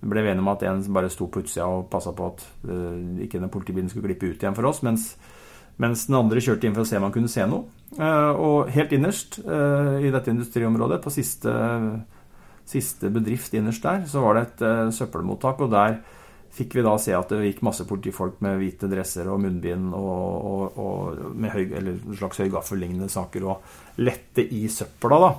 ble 0.00 0.24
vi 0.24 0.32
enige 0.32 0.44
om 0.46 0.52
at 0.54 0.64
en 0.64 0.82
bare 0.96 1.12
sto 1.12 1.28
på 1.28 1.44
utsida 1.44 1.68
og 1.68 1.90
passa 1.92 2.16
på 2.16 2.32
at 2.32 2.44
uh, 2.68 3.20
ikke 3.24 3.40
den 3.40 3.52
politibilen 3.52 3.88
skulle 3.92 4.08
glippe 4.08 4.28
ut 4.28 4.40
igjen 4.40 4.56
for 4.56 4.68
oss, 4.68 4.82
mens, 4.84 5.14
mens, 5.80 6.04
den 6.08 6.16
andre 6.16 6.40
kjørte 6.40 6.68
inn 6.68 6.76
for 6.76 6.84
å 6.84 6.88
se 6.88 6.96
om 6.96 7.08
han 7.08 7.12
kunne 7.12 7.32
se 7.32 7.44
noe. 7.48 7.68
Uh, 7.96 8.32
og 8.32 8.72
helt 8.72 8.92
innerst 8.96 9.40
i 9.44 10.12
dette 10.12 10.32
industriområdet, 10.32 11.02
på 11.04 11.12
siste, 11.12 11.52
siste, 12.64 13.12
bedrift 13.12 13.52
innerst 13.56 13.84
der, 13.84 14.04
så 14.08 14.24
var 14.24 14.38
det 14.38 14.46
et 14.46 14.94
søppelmottak, 14.96 15.60
og 15.60 15.74
der 15.76 16.00
fikk 16.56 16.78
vi 16.78 16.84
da 16.86 16.94
se 17.00 17.14
at 17.16 17.32
det 17.32 17.44
gikk 17.44 17.62
masse 17.66 17.84
politifolk 17.88 18.40
med 18.44 18.58
hvite 18.60 18.88
dresser 18.90 19.28
og 19.32 19.42
munnbind 19.44 19.92
og, 19.96 20.48
og, 20.50 20.78
og 20.80 21.34
med 21.36 21.52
høy, 21.52 21.64
eller 21.66 21.96
en 21.96 22.18
slags 22.18 22.40
høy 22.40 22.48
gaffel-lignende 22.52 23.10
saker 23.12 23.46
og 23.46 24.00
lette 24.00 24.44
i 24.44 24.66
søpla. 24.72 25.20
da. 25.22 25.32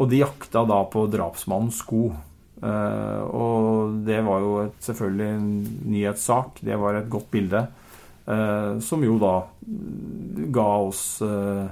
Og 0.00 0.10
de 0.10 0.22
jakta 0.22 0.64
da 0.66 0.80
på 0.90 1.04
drapsmannens 1.12 1.82
sko. 1.84 2.08
Eh, 2.64 3.20
og 3.28 4.00
det 4.06 4.20
var 4.26 4.42
jo 4.42 4.54
et, 4.64 4.78
selvfølgelig 4.86 5.28
en 5.36 5.48
nyhetssak. 5.92 6.64
Det 6.64 6.78
var 6.80 6.98
et 6.98 7.10
godt 7.12 7.30
bilde. 7.34 7.66
Eh, 8.24 8.72
som 8.80 9.04
jo 9.04 9.18
da 9.20 9.36
ga 10.54 10.68
oss 10.80 11.04
eh, 11.22 11.66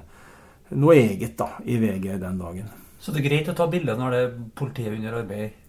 noe 0.77 1.01
eget 1.01 1.35
da 1.41 1.49
i 1.65 1.79
VG 1.81 2.19
den 2.21 2.39
dagen. 2.41 2.71
Så 3.03 3.11
det 3.11 3.23
er 3.23 3.31
greit 3.31 3.51
å 3.51 3.57
ta 3.57 3.67
bilde 3.71 3.97
når 3.99 4.15
det 4.15 4.23
er 4.23 4.39
politiet 4.59 4.95
under 4.95 5.19
arbeid? 5.23 5.62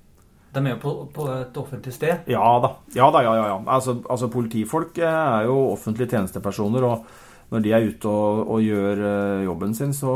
De 0.53 0.61
er 0.63 0.75
jo 0.75 0.79
på, 0.83 0.93
på 1.15 1.27
et 1.33 1.57
offentlig 1.57 1.93
sted? 1.95 2.27
Ja 2.29 2.45
da. 2.61 2.75
Ja 2.95 3.09
da, 3.13 3.23
ja, 3.25 3.35
ja. 3.39 3.45
ja. 3.53 3.59
Altså, 3.75 3.97
altså, 4.09 4.31
politifolk 4.33 4.97
er 5.01 5.47
jo 5.49 5.59
offentlige 5.73 6.15
tjenestepersoner. 6.15 6.83
og 6.83 7.21
når 7.53 7.61
de 7.61 7.71
er 7.75 7.83
ute 7.85 8.09
og, 8.09 8.47
og 8.49 8.61
gjør 8.65 9.01
jobben 9.45 9.75
sin, 9.77 9.91
så, 9.93 10.13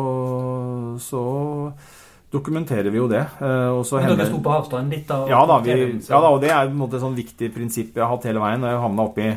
så 0.98 1.22
dokumenterer 2.34 2.90
vi 2.90 2.98
jo 2.98 3.06
det. 3.12 3.22
Og 3.76 3.84
så 3.86 4.00
Men 4.02 4.16
dere 4.16 4.26
sto 4.32 4.40
på 4.42 4.56
avstand 4.56 4.90
litt? 4.90 5.06
da? 5.06 5.20
Ja 5.30 5.44
da, 5.46 5.60
vi, 5.62 5.76
ja 6.02 6.22
da, 6.24 6.32
og 6.32 6.42
det 6.42 6.50
er 6.50 6.72
et 6.72 6.98
sånn 7.04 7.20
viktig 7.20 7.52
prinsipp 7.54 7.94
jeg 7.94 8.02
har 8.02 8.10
hatt 8.16 8.26
hele 8.26 8.42
veien. 8.42 8.66
Jeg 8.66 8.82
havna 8.82 9.06
oppi 9.06 9.30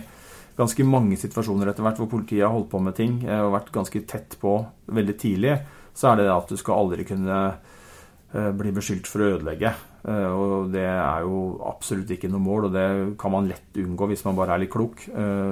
ganske 0.60 0.86
mange 0.86 1.18
situasjoner 1.20 1.70
etter 1.70 1.84
hvert 1.84 2.00
hvor 2.00 2.10
politiet 2.10 2.44
har 2.44 2.54
holdt 2.54 2.70
på 2.72 2.80
med 2.84 2.96
ting 2.98 3.20
eh, 3.26 3.42
og 3.42 3.54
vært 3.54 3.72
ganske 3.74 4.02
tett 4.08 4.36
på 4.40 4.58
veldig 4.92 5.16
tidlig, 5.20 5.56
så 5.96 6.12
er 6.12 6.20
det 6.20 6.32
at 6.32 6.50
du 6.50 6.58
skal 6.60 6.82
aldri 6.82 7.06
kunne 7.08 7.38
eh, 7.48 8.50
bli 8.56 8.74
beskyldt 8.76 9.08
for 9.10 9.24
å 9.24 9.30
ødelegge. 9.36 9.72
Eh, 10.00 10.30
og 10.32 10.70
det 10.72 10.86
er 10.86 11.26
jo 11.26 11.58
absolutt 11.68 12.12
ikke 12.14 12.30
noe 12.32 12.42
mål, 12.44 12.68
og 12.68 12.76
det 12.76 12.86
kan 13.20 13.34
man 13.34 13.50
lett 13.50 13.80
unngå 13.82 14.10
hvis 14.10 14.24
man 14.28 14.38
bare 14.38 14.56
er 14.56 14.64
litt 14.64 14.72
klok. 14.72 15.04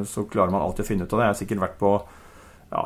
Så 0.08 0.28
klarer 0.30 0.54
man 0.54 0.64
alltid 0.64 0.87
å 0.87 0.88
finne 0.88 1.08
ut 1.08 1.12
av 1.12 1.20
det. 1.20 1.26
Jeg 1.26 1.34
har 1.34 1.42
sikkert 1.42 1.66
vært 1.66 1.78
på 1.82 1.92
ja, 2.68 2.82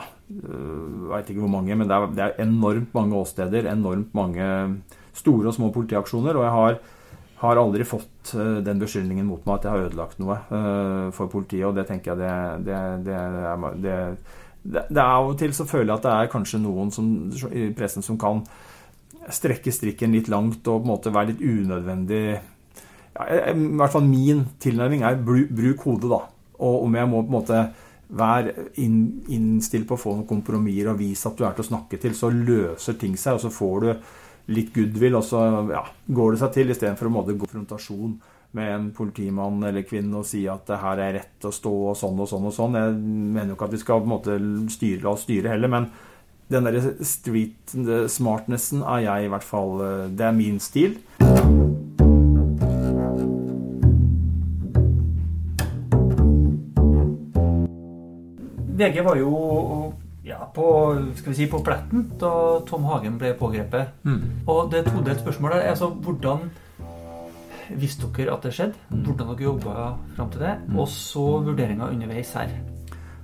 veit 1.10 1.26
ikke 1.26 1.42
hvor 1.42 1.50
mange, 1.50 1.74
men 1.74 1.88
det 1.90 1.96
er, 1.96 2.10
det 2.14 2.24
er, 2.24 2.34
enormt 2.44 2.92
mange 2.94 3.18
åsteder. 3.18 3.66
Enormt 3.72 4.12
mange 4.14 4.48
store 5.16 5.50
og 5.50 5.56
små 5.56 5.72
politiaksjoner. 5.74 6.38
Og 6.38 6.46
jeg 6.46 6.54
har, 6.56 6.78
har 7.42 7.62
aldri 7.64 7.86
fått 7.88 8.36
den 8.62 8.82
beskyldningen 8.82 9.26
mot 9.26 9.42
meg 9.46 9.58
at 9.58 9.66
jeg 9.66 9.74
har 9.74 9.88
ødelagt 9.88 10.22
noe 10.22 10.38
for 11.16 11.32
politiet, 11.32 11.66
og 11.66 11.74
det 11.78 11.88
tenker 11.90 12.12
jeg 12.12 12.22
det, 12.22 12.36
det, 12.70 12.82
det, 13.08 13.18
det, 13.82 13.96
det, 14.62 14.84
det 14.88 15.02
er 15.02 15.08
Av 15.08 15.30
og 15.32 15.38
til 15.40 15.54
så 15.56 15.66
føler 15.66 15.90
jeg 15.90 15.98
at 15.98 16.06
det 16.06 16.12
er 16.14 16.30
kanskje 16.32 16.60
noen 16.62 16.92
som, 16.94 17.08
i 17.50 17.70
pressen 17.76 18.04
som 18.06 18.18
kan 18.20 18.44
strekke 19.30 19.72
strikken 19.74 20.16
litt 20.16 20.30
langt 20.32 20.66
og 20.66 20.82
på 20.82 20.86
en 20.86 20.90
måte 20.90 21.12
være 21.14 21.32
litt 21.32 21.44
unødvendig 21.44 22.24
ja, 23.12 23.26
I 23.52 23.54
hvert 23.54 23.92
fall 23.92 24.06
min 24.08 24.46
tilnærming 24.62 25.04
er 25.04 25.20
bruk 25.22 25.84
hodet, 25.84 26.10
da. 26.10 26.20
Og 26.64 26.86
om 26.86 26.94
jeg 26.96 27.10
må 27.10 27.22
på 27.22 27.28
en 27.28 27.36
måte 27.36 27.62
være 28.12 28.68
innstilt 28.80 29.86
på 29.88 29.96
å 29.96 30.00
få 30.00 30.16
noen 30.16 30.28
kompromisser 30.28 30.90
og 30.92 31.00
vise 31.00 31.28
at 31.28 31.38
du 31.38 31.46
er 31.46 31.56
til 31.56 31.64
å 31.64 31.70
snakke 31.70 32.00
til. 32.00 32.16
Så 32.16 32.32
løser 32.32 32.98
ting 33.00 33.16
seg, 33.20 33.38
og 33.38 33.44
så 33.44 33.52
får 33.52 33.84
du 33.84 33.90
litt 34.52 34.72
goodwill, 34.74 35.16
og 35.20 35.24
så 35.24 35.42
ja, 35.70 35.82
går 36.12 36.34
det 36.34 36.42
seg 36.42 36.54
til, 36.56 36.72
istedenfor 36.74 37.08
å 37.08 37.14
måtte 37.14 37.36
gå 37.36 37.46
konfrontasjon 37.46 38.16
med 38.52 38.68
en 38.68 38.88
politimann 38.92 39.62
eller 39.64 39.82
-kvinne 39.82 40.18
og 40.18 40.26
si 40.28 40.46
at 40.48 40.66
det 40.66 40.76
her 40.76 40.98
er 40.98 41.12
rett 41.14 41.44
å 41.48 41.52
stå 41.52 41.72
og 41.90 41.96
sånn 41.96 42.20
og 42.20 42.28
sånn 42.28 42.44
og 42.44 42.52
sånn. 42.52 42.74
Jeg 42.74 42.94
mener 43.00 43.48
jo 43.48 43.54
ikke 43.54 43.64
at 43.64 43.72
vi 43.72 43.78
skal 43.78 44.00
på 44.00 44.04
en 44.04 44.16
måte 44.16 44.36
styre, 44.68 45.02
la 45.02 45.10
oss 45.10 45.22
styre 45.22 45.48
heller, 45.48 45.68
men 45.68 45.88
den 46.52 46.68
der 46.68 46.90
street 47.06 47.74
smartnessen 48.12 48.82
er 48.82 49.06
jeg 49.06 49.24
i 49.24 49.32
hvert 49.32 49.46
fall 49.46 49.80
eh, 49.80 50.10
Det 50.12 50.26
er 50.26 50.36
min 50.36 50.60
stil. 50.60 50.98
VG 58.72 59.04
var 59.04 59.16
jo 59.20 59.92
ja, 60.24 60.38
på, 60.54 60.66
skal 61.14 61.32
vi 61.32 61.36
si, 61.36 61.46
på 61.50 61.60
pletten 61.64 62.06
da 62.18 62.32
Tom 62.66 62.86
Hagen 62.88 63.18
ble 63.20 63.34
pågrepet. 63.38 63.94
Mm. 64.06 64.44
Og 64.50 64.70
det 64.72 64.86
todelt 64.88 65.22
spørsmålet 65.22 65.62
er 65.62 65.72
Altså, 65.74 65.90
hvordan 65.92 66.50
visste 67.78 68.10
dere 68.16 68.34
at 68.34 68.44
det 68.46 68.54
skjedde? 68.56 68.78
Mm. 68.90 69.02
Hvordan 69.06 69.32
dere 69.32 69.48
jobba 69.48 69.88
fram 70.16 70.30
til 70.30 70.46
det? 70.46 70.54
Mm. 70.68 70.78
Og 70.78 70.88
så 70.88 71.26
vurderinga 71.46 71.90
underveis 71.90 72.32
her. 72.38 72.54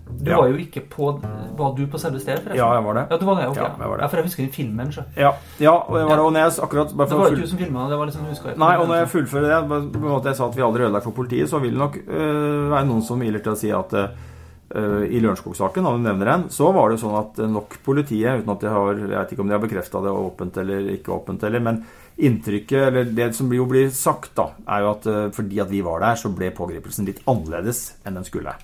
Du 0.09 0.31
ja. 0.31 0.39
var 0.41 0.49
jo 0.51 0.57
ikke 0.59 0.83
på 0.91 1.11
Var 1.59 1.75
du 1.77 1.83
på 1.91 1.99
selve 2.01 2.21
stedet? 2.21 2.43
Forresten? 2.43 2.59
Ja, 2.59 2.69
jeg 2.75 2.85
var 2.85 2.97
det. 2.99 3.05
Ja, 3.11 3.17
du 3.19 3.25
var 3.27 3.41
det, 3.41 3.49
okay. 3.51 3.63
ja, 3.63 3.69
jeg 3.79 3.91
var 3.91 3.97
det. 3.97 4.03
Ja, 4.03 4.09
for 4.09 4.21
jeg 4.21 4.29
husker 4.29 4.43
den 4.45 4.53
filmen. 4.55 4.93
Så. 4.95 5.05
Ja, 5.17 5.33
ja, 5.63 5.75
og 5.75 5.99
jeg 5.99 6.09
var 6.09 6.17
det. 6.17 6.25
Og 6.25 6.33
når 6.33 6.41
jeg 6.41 6.55
akkurat 6.67 6.95
Det 6.95 7.19
var 7.19 7.35
ikke 7.35 7.43
du 7.43 7.53
som 7.53 7.59
filma 7.59 7.91
det? 7.91 7.99
var 7.99 8.11
liksom 8.11 8.31
husker 8.31 8.57
Nei, 8.59 8.73
og 8.79 8.89
når 8.89 9.03
jeg 9.03 9.11
fullfører 9.15 9.53
det, 9.53 9.61
på 9.69 10.01
en 10.01 10.09
måte 10.09 10.33
jeg 10.33 10.41
sa 10.41 10.49
at 10.49 10.57
vi 10.57 10.65
aldri 10.67 10.87
ødelagt 10.87 11.07
for 11.09 11.19
politiet, 11.19 11.51
så 11.51 11.61
vil 11.63 11.77
det 11.77 11.83
nok 11.83 12.01
øh, 12.07 12.65
være 12.73 12.89
noen 12.89 13.05
som 13.07 13.23
iler 13.23 13.45
til 13.45 13.55
å 13.55 13.59
si 13.59 13.71
at 13.75 13.95
øh, 13.99 15.05
i 15.09 15.21
Lørenskog-saken, 15.23 15.87
om 15.87 15.99
du 15.99 16.09
nevner 16.09 16.33
den, 16.33 16.49
så 16.55 16.73
var 16.77 16.91
det 16.91 17.01
sånn 17.03 17.17
at 17.19 17.39
nok 17.51 17.79
politiet, 17.87 18.43
uten 18.43 18.55
at 18.55 18.65
de 18.65 18.73
har 18.75 18.91
Jeg 18.99 19.13
vet 19.15 19.33
ikke 19.33 19.45
om 19.45 19.53
de 19.53 19.57
har 19.57 19.65
bekrefta 19.65 20.03
det 20.05 20.17
åpent 20.25 20.61
eller 20.65 20.91
ikke 20.97 21.15
åpent, 21.15 21.47
eller, 21.49 21.65
men 21.65 21.85
inntrykket, 22.19 22.89
eller 22.89 23.15
det 23.15 23.31
som 23.39 23.53
jo 23.55 23.69
blir 23.71 23.93
sagt, 23.95 24.35
da, 24.37 24.51
er 24.67 24.85
jo 24.85 24.91
at 24.97 25.07
fordi 25.37 25.63
at 25.63 25.71
vi 25.71 25.85
var 25.87 26.03
der, 26.03 26.19
så 26.19 26.33
ble 26.35 26.51
pågripelsen 26.51 27.07
litt 27.07 27.23
annerledes 27.31 27.93
enn 28.05 28.19
den 28.19 28.27
skulle. 28.27 28.57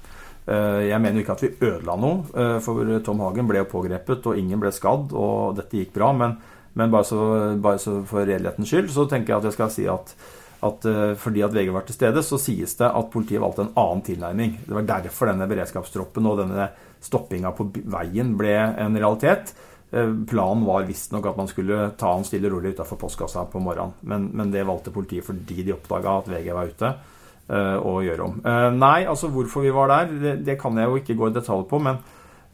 Eh, 0.45 0.81
jeg 0.91 1.01
mener 1.01 1.19
jo 1.19 1.25
ikke 1.25 1.37
at 1.39 1.45
vi 1.47 1.53
ødela 1.71 1.97
noe, 2.01 2.45
for 2.65 2.95
Tom 3.07 3.23
Hagen 3.25 3.49
ble 3.49 3.63
jo 3.63 3.71
pågrepet, 3.71 4.27
og 4.31 4.41
ingen 4.41 4.61
ble 4.63 4.73
skadd, 4.75 5.15
og 5.17 5.59
dette 5.59 5.81
gikk 5.81 5.95
bra. 5.97 6.13
Men, 6.17 6.39
men 6.79 6.95
bare, 6.95 7.09
så, 7.09 7.21
bare 7.63 7.83
så 7.83 8.01
for 8.09 8.27
redelighetens 8.27 8.73
skyld 8.73 8.91
så 8.95 9.07
tenker 9.11 9.35
jeg 9.35 9.43
at 9.43 9.51
jeg 9.51 9.59
skal 9.59 9.75
si 9.75 9.91
at 9.91 10.17
at 10.65 10.87
uh, 10.89 11.13
fordi 11.21 11.43
at 11.45 11.53
VG 11.53 11.69
var 11.75 11.85
til 11.85 11.97
stede, 11.97 12.23
så 12.25 12.39
sies 12.41 12.73
det 12.79 12.89
at 12.89 13.11
politiet 13.13 13.43
valgte 13.43 13.67
en 13.67 13.75
annen 13.77 14.01
tilnærming. 14.07 14.55
Det 14.65 14.73
var 14.79 14.89
derfor 14.89 15.29
denne 15.29 15.49
beredskapstroppen 15.51 16.29
og 16.31 16.39
denne 16.41 16.71
stoppinga 17.05 17.53
på 17.53 17.67
veien 17.93 18.33
ble 18.39 18.55
en 18.81 18.97
realitet. 18.97 19.53
Planen 19.95 20.65
var 20.67 20.87
visstnok 20.89 21.27
at 21.29 21.37
man 21.39 21.47
skulle 21.51 21.91
ta 22.01 22.15
han 22.17 22.25
stille 22.27 22.49
og 22.49 22.57
rolig 22.57 22.73
utafor 22.75 22.99
postkassa 22.99 23.45
på 23.53 23.61
morgenen. 23.63 23.93
Men, 24.09 24.31
men, 24.35 24.51
det 24.51 24.65
valgte 24.67 24.91
politiet 24.95 25.27
fordi 25.27 25.63
de 25.63 25.75
oppdaga 25.77 26.17
at 26.19 26.31
VG 26.33 26.49
var 26.57 26.73
ute. 26.73 26.91
Uh, 27.45 27.77
å 27.77 27.99
gjøre 28.01 28.25
om. 28.25 28.39
nei, 28.79 29.05
altså 29.05 29.29
hvorfor 29.29 29.61
vi 29.61 29.73
var 29.75 29.91
der, 29.91 30.13
det, 30.17 30.31
det, 30.47 30.55
kan 30.57 30.79
jeg 30.81 30.89
jo 30.89 30.97
ikke 30.97 31.17
gå 31.19 31.29
i 31.29 31.35
detalj 31.35 31.67
på. 31.69 31.77
Men, 31.85 31.99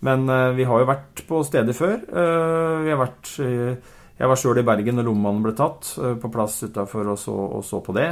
men 0.02 0.24
vi 0.56 0.66
har 0.66 0.82
jo 0.82 0.88
vært 0.88 1.22
på 1.28 1.44
steder 1.46 1.76
før. 1.78 1.94
vi 2.10 2.90
har 2.90 2.98
vært 2.98 3.30
jeg 4.20 4.28
var 4.28 4.36
sjøl 4.36 4.58
i 4.60 4.66
Bergen 4.68 4.98
når 4.98 5.06
lommemannen 5.08 5.44
ble 5.46 5.54
tatt, 5.56 5.94
eh, 5.96 6.12
på 6.20 6.28
plass 6.32 6.58
utafor 6.66 7.08
og, 7.08 7.22
og, 7.40 7.62
så 7.64 7.80
på 7.80 7.94
det. 7.96 8.08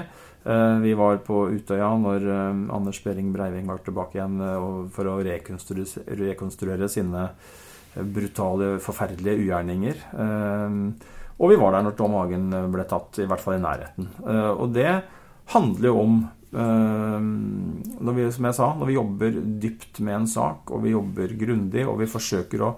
Eh, 0.49 0.77
vi 0.81 0.95
var 0.97 1.21
på 1.25 1.43
Utøya 1.53 1.91
når 2.01 2.25
eh, 2.33 2.63
Anders 2.73 3.03
Behring 3.05 3.29
Breiving 3.35 3.69
var 3.69 3.83
tilbake 3.85 4.17
igjen 4.17 4.39
for 4.95 5.11
å 5.11 5.19
rekonstruere, 5.27 6.07
rekonstruere 6.23 6.89
sine 6.89 7.29
brutale, 7.99 8.77
forferdelige 8.81 9.43
ugjerninger. 9.43 10.03
Og 11.39 11.51
vi 11.51 11.57
var 11.59 11.75
der 11.75 11.87
når 11.87 11.95
Tom 11.99 12.15
Hagen 12.19 12.51
ble 12.71 12.85
tatt, 12.87 13.19
i 13.19 13.27
hvert 13.27 13.43
fall 13.43 13.57
i 13.57 13.63
nærheten. 13.63 14.09
Og 14.61 14.69
det 14.75 14.91
handler 15.55 15.89
jo 15.89 16.03
om 16.03 16.19
når 16.49 18.15
vi, 18.17 18.23
som 18.33 18.47
jeg 18.49 18.57
sa, 18.57 18.71
når 18.79 18.89
vi 18.89 18.95
jobber 18.95 19.35
dypt 19.61 19.99
med 20.01 20.15
en 20.15 20.29
sak, 20.31 20.71
og 20.73 20.81
vi 20.81 20.95
jobber 20.95 21.35
grundig, 21.37 21.83
og 21.85 21.99
vi 22.01 22.09
forsøker 22.09 22.65
å 22.65 22.71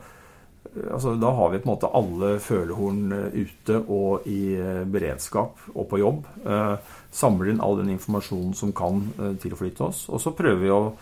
altså, 0.93 1.15
Da 1.15 1.31
har 1.31 1.51
vi 1.51 1.59
på 1.59 1.69
en 1.69 1.75
måte 1.75 1.91
alle 1.95 2.35
følehorn 2.43 3.13
eh, 3.13 3.39
ute 3.45 3.81
og 3.87 4.27
i 4.31 4.57
eh, 4.57 4.83
beredskap 4.87 5.59
og 5.75 5.89
på 5.91 6.01
jobb. 6.03 6.27
Eh, 6.45 6.93
samler 7.13 7.53
inn 7.53 7.63
all 7.65 7.81
den 7.81 7.93
informasjonen 7.97 8.55
som 8.55 8.75
kan 8.77 9.03
tilflyte 9.43 9.89
oss. 9.89 10.05
Og 10.11 10.23
så 10.23 10.35
prøver 10.37 10.61
vi 10.63 10.71
å 10.71 10.93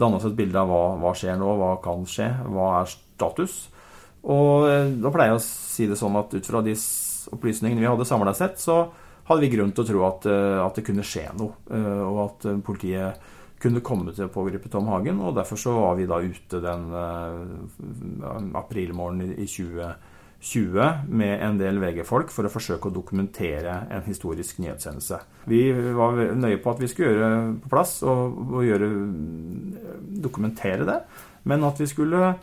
danne 0.00 0.16
oss 0.16 0.24
et 0.28 0.36
bilde 0.38 0.56
av 0.56 0.70
hva, 0.70 0.84
hva 1.02 1.12
skjer 1.16 1.36
nå, 1.40 1.50
hva 1.60 1.74
kan 1.84 2.06
skje, 2.08 2.30
hva 2.48 2.70
er 2.80 2.94
status. 2.94 3.66
Og 4.20 4.64
da 5.00 5.12
pleier 5.12 5.34
jeg 5.34 5.40
å 5.40 5.44
si 5.44 5.86
det 5.88 5.98
sånn 6.00 6.16
at 6.20 6.32
ut 6.32 6.48
fra 6.48 6.60
de 6.64 6.74
opplysningene 7.32 7.80
vi 7.80 7.88
hadde 7.88 8.08
samla 8.08 8.32
sett, 8.36 8.56
så 8.60 8.86
hadde 9.30 9.44
vi 9.46 9.52
grunn 9.54 9.70
til 9.72 9.86
å 9.86 9.88
tro 9.88 10.06
at, 10.08 10.26
at 10.66 10.78
det 10.78 10.82
kunne 10.84 11.06
skje 11.06 11.28
noe. 11.38 11.54
Og 12.04 12.18
at 12.26 12.48
politiet 12.66 13.30
kunne 13.60 13.82
komme 13.84 14.14
til 14.16 14.26
å 14.26 14.32
pågripe 14.32 14.70
Tom 14.72 14.88
Hagen. 14.90 15.20
Og 15.24 15.36
derfor 15.36 15.60
så 15.60 15.74
var 15.76 15.98
vi 15.98 16.08
da 16.08 16.20
ute 16.22 16.62
den 16.64 16.88
uh, 16.94 18.56
aprilmorgen 18.60 19.34
i 19.34 19.46
2020 19.46 21.10
med 21.12 21.34
en 21.44 21.60
del 21.60 21.80
VG-folk 21.82 22.32
for 22.32 22.48
å 22.48 22.52
forsøke 22.52 22.88
å 22.88 22.94
dokumentere 22.94 23.82
en 23.92 24.06
historisk 24.06 24.62
nyhetshendelse. 24.62 25.20
Vi 25.50 25.64
var 25.96 26.22
nøye 26.36 26.60
på 26.62 26.72
at 26.72 26.80
vi 26.80 26.88
skulle 26.90 27.12
gjøre 27.12 27.32
på 27.64 27.72
plass 27.72 27.98
og, 28.06 28.38
og 28.48 28.64
gjøre, 28.64 28.92
dokumentere 30.24 30.88
det, 30.88 31.02
men 31.50 31.68
at 31.68 31.82
vi 31.82 31.90
skulle 31.90 32.36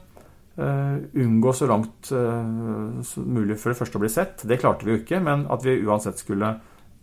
Uh, 0.58 0.98
unngå 1.14 1.52
så 1.54 1.68
langt 1.70 2.08
uh, 2.18 2.96
som 3.06 3.28
mulig 3.30 3.60
for 3.62 3.70
det 3.70 3.78
første 3.78 4.00
å 4.00 4.02
bli 4.02 4.10
sett. 4.10 4.42
Det 4.50 4.58
klarte 4.58 4.88
vi 4.88 4.96
jo 4.96 5.02
ikke, 5.04 5.20
men 5.22 5.44
at 5.54 5.62
vi 5.62 5.76
uansett 5.86 6.18
skulle 6.18 6.50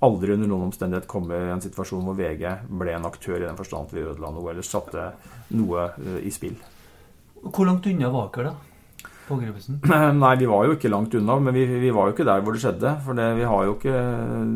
aldri 0.05 0.35
under 0.37 0.51
noen 0.51 0.69
omstendighet 0.69 1.09
komme 1.11 1.39
i 1.39 1.55
en 1.55 1.65
situasjon 1.65 2.05
hvor 2.07 2.19
VG 2.19 2.45
ble 2.69 2.95
en 2.95 3.09
aktør 3.09 3.41
i 3.41 3.47
den 3.47 3.59
forstand 3.59 3.89
at 3.89 3.97
vi 3.97 4.05
ødela 4.05 4.31
noe 4.35 4.53
eller 4.53 4.67
satte 4.67 5.11
noe 5.57 5.89
eh, 5.97 6.23
i 6.29 6.33
spill. 6.35 6.57
Hvor 7.45 7.69
langt 7.69 7.87
unna 7.91 8.13
var 8.13 8.31
dere 8.35 8.53
da? 8.53 9.11
Pågripelsen? 9.25 9.81
Nei, 10.23 10.35
vi 10.41 10.49
var 10.49 10.67
jo 10.67 10.75
ikke 10.77 10.93
langt 10.93 11.15
unna, 11.17 11.39
men 11.41 11.57
vi, 11.57 11.65
vi, 11.81 11.93
var 11.95 12.09
jo 12.09 12.17
ikke 12.17 12.27
der 12.29 12.45
hvor 12.45 12.57
det 12.57 12.61
skjedde. 12.65 12.93
For 13.05 13.17
det, 13.17 13.31
vi 13.39 13.47
har 13.49 13.65
jo 13.65 13.77
ikke 13.79 14.03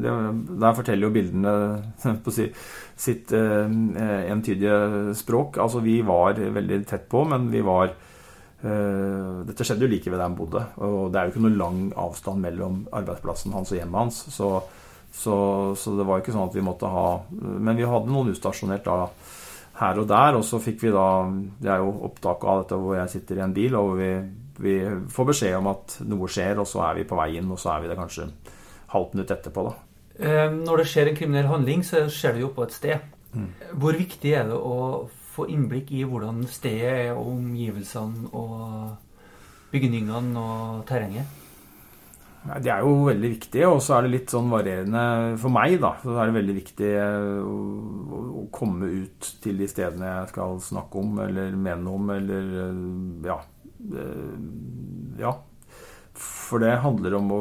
det, 0.04 0.16
Der 0.64 0.76
forteller 0.76 1.08
jo 1.08 1.14
bildene 1.14 1.54
på 2.24 2.34
si, 2.34 2.50
sitt 2.98 3.32
eh, 3.36 3.78
entydige 4.28 5.14
språk. 5.16 5.60
Altså, 5.64 5.80
vi 5.84 6.00
var 6.04 6.36
veldig 6.36 6.82
tett 6.88 7.08
på, 7.08 7.24
men 7.28 7.48
vi 7.54 7.64
var 7.64 7.96
Uh, 8.58 9.46
dette 9.46 9.62
skjedde 9.62 9.86
jo 9.86 9.90
like 9.92 10.10
ved 10.10 10.18
der 10.18 10.24
han 10.24 10.34
bodde, 10.34 10.60
og 10.82 11.12
det 11.14 11.20
er 11.20 11.28
jo 11.28 11.30
ikke 11.30 11.42
noe 11.44 11.58
lang 11.60 11.76
avstand 11.94 12.42
mellom 12.42 12.80
arbeidsplassen 12.90 13.54
hans 13.54 13.70
og 13.70 13.78
hjemmet 13.78 14.00
hans. 14.00 14.18
Så, 14.34 14.48
så, 15.18 15.36
så, 15.74 15.96
det 15.98 16.06
var 16.06 16.20
ikke 16.22 16.34
sånn 16.34 16.46
at 16.46 16.54
vi 16.54 16.62
måtte 16.62 16.90
ha 16.90 17.06
Men 17.34 17.74
vi 17.78 17.86
hadde 17.88 18.12
noen 18.12 18.30
utstasjonert 18.30 18.84
da 18.86 19.08
her 19.78 19.98
og 19.98 20.06
der, 20.10 20.36
og 20.38 20.44
så 20.46 20.60
fikk 20.62 20.84
vi 20.84 20.94
da 20.94 21.08
Det 21.58 21.70
er 21.70 21.82
jo 21.82 21.90
opptak 22.08 22.44
av 22.46 22.62
dette 22.62 22.78
hvor 22.78 22.96
jeg 22.98 23.12
sitter 23.12 23.40
i 23.40 23.44
en 23.44 23.54
bil, 23.54 23.76
og 23.78 23.92
vi, 23.98 24.12
vi 24.62 24.78
får 25.14 25.28
beskjed 25.32 25.58
om 25.58 25.70
at 25.70 25.98
noe 26.06 26.30
skjer, 26.30 26.58
og 26.62 26.66
så 26.70 26.82
er 26.88 26.98
vi 26.98 27.06
på 27.08 27.18
vei 27.18 27.28
inn, 27.38 27.50
og 27.54 27.60
så 27.62 27.74
er 27.74 27.84
vi 27.84 27.90
det 27.92 27.98
kanskje 27.98 28.26
halvt 28.94 29.14
minutt 29.14 29.34
etterpå, 29.34 29.68
da. 29.68 29.76
Uh, 30.18 30.48
når 30.50 30.82
det 30.82 30.88
skjer 30.90 31.10
en 31.10 31.18
kriminell 31.20 31.50
handling, 31.50 31.84
så 31.86 32.08
skjer 32.10 32.34
det 32.34 32.42
jo 32.42 32.50
på 32.56 32.66
et 32.66 32.74
sted. 32.74 33.04
Mm. 33.34 33.50
Hvor 33.78 33.98
viktig 33.98 34.32
er 34.34 34.48
det 34.50 34.58
å 34.58 34.78
få 35.34 35.46
innblikk 35.52 35.92
i 35.94 36.02
hvordan 36.08 36.42
stedet 36.50 36.88
er, 36.88 37.12
og 37.14 37.36
omgivelsene 37.36 38.32
og 38.34 39.68
bygningene 39.70 40.42
og 40.42 40.82
terrenget? 40.88 41.38
Det 42.48 42.70
er 42.72 42.84
jo 42.86 42.92
veldig 43.08 43.30
viktig, 43.34 43.62
og 43.68 43.80
så 43.84 43.96
er 43.96 44.06
det 44.06 44.12
litt 44.12 44.32
sånn 44.32 44.48
varierende 44.52 45.02
for 45.42 45.52
meg, 45.52 45.74
da. 45.82 45.90
Så 46.00 46.14
er 46.14 46.30
det 46.30 46.36
veldig 46.38 46.54
viktig 46.56 46.92
eh, 46.94 47.42
å, 47.42 48.22
å 48.40 48.44
komme 48.54 48.88
ut 49.02 49.28
til 49.42 49.58
de 49.60 49.68
stedene 49.68 50.06
jeg 50.06 50.30
skal 50.32 50.56
snakke 50.64 51.02
om 51.02 51.18
eller 51.26 51.52
mene 51.58 51.92
om, 51.92 52.12
eller 52.14 52.54
eh, 52.62 52.80
ja. 53.28 53.38
Eh, 53.90 54.38
ja. 55.20 55.34
For 56.18 56.62
det 56.62 56.78
handler 56.82 57.18
om 57.18 57.28
å 57.30 57.40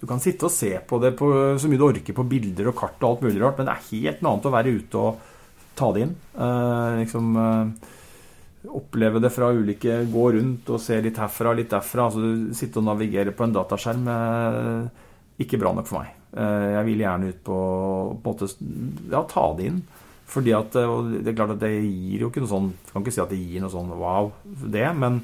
Du 0.00 0.08
kan 0.10 0.20
sitte 0.22 0.48
og 0.48 0.52
se 0.52 0.72
på 0.88 0.98
det 1.02 1.14
på, 1.18 1.28
så 1.58 1.68
mye 1.70 1.80
du 1.80 1.86
orker 1.86 2.16
på 2.16 2.26
bilder 2.28 2.70
og 2.70 2.78
kart 2.78 2.98
og 3.02 3.10
alt 3.10 3.26
mulig 3.26 3.42
rart, 3.42 3.60
men 3.60 3.68
det 3.68 3.76
er 3.76 3.90
helt 3.90 4.24
noe 4.24 4.34
annet 4.34 4.48
å 4.48 4.54
være 4.54 4.74
ute 4.78 5.04
og 5.04 5.30
ta 5.78 5.90
det 5.94 6.06
inn. 6.06 6.16
Eh, 6.38 6.88
liksom 7.02 7.36
eh, 7.40 7.92
oppleve 8.72 9.20
det 9.20 9.30
fra 9.34 9.50
ulike 9.52 9.98
Gå 10.10 10.24
rundt 10.36 10.70
og 10.72 10.80
se 10.82 11.00
litt 11.04 11.18
herfra 11.20 11.52
litt 11.56 11.72
derfra. 11.72 12.08
altså 12.08 12.54
Sitte 12.56 12.80
og 12.80 12.88
navigere 12.88 13.34
på 13.36 13.46
en 13.46 13.56
dataskjerm 13.56 14.08
eh, 14.14 15.02
ikke 15.44 15.58
bra 15.60 15.74
nok 15.74 15.90
for 15.90 16.00
meg. 16.00 16.14
Eh, 16.34 16.70
jeg 16.78 16.88
vil 16.88 17.04
gjerne 17.04 17.30
ut 17.32 17.44
på, 17.46 17.58
på 18.22 18.34
måte, 18.34 18.48
ja, 19.12 19.22
ta 19.30 19.46
det 19.58 19.68
inn. 19.70 19.84
Fordi 20.34 20.54
at 20.56 20.72
Det 20.72 21.30
er 21.30 21.36
klart 21.36 21.52
at 21.54 21.62
det 21.62 21.72
gir 21.84 22.24
jo 22.24 22.30
ikke 22.30 22.40
noe 22.40 22.48
sånn 22.48 22.70
Jeg 22.72 22.92
kan 22.94 23.02
ikke 23.04 23.12
si 23.12 23.20
at 23.22 23.32
det 23.34 23.38
gir 23.42 23.60
noe 23.60 23.72
sånn 23.74 23.92
wow, 24.00 24.32
det. 24.44 24.86
Men, 24.96 25.20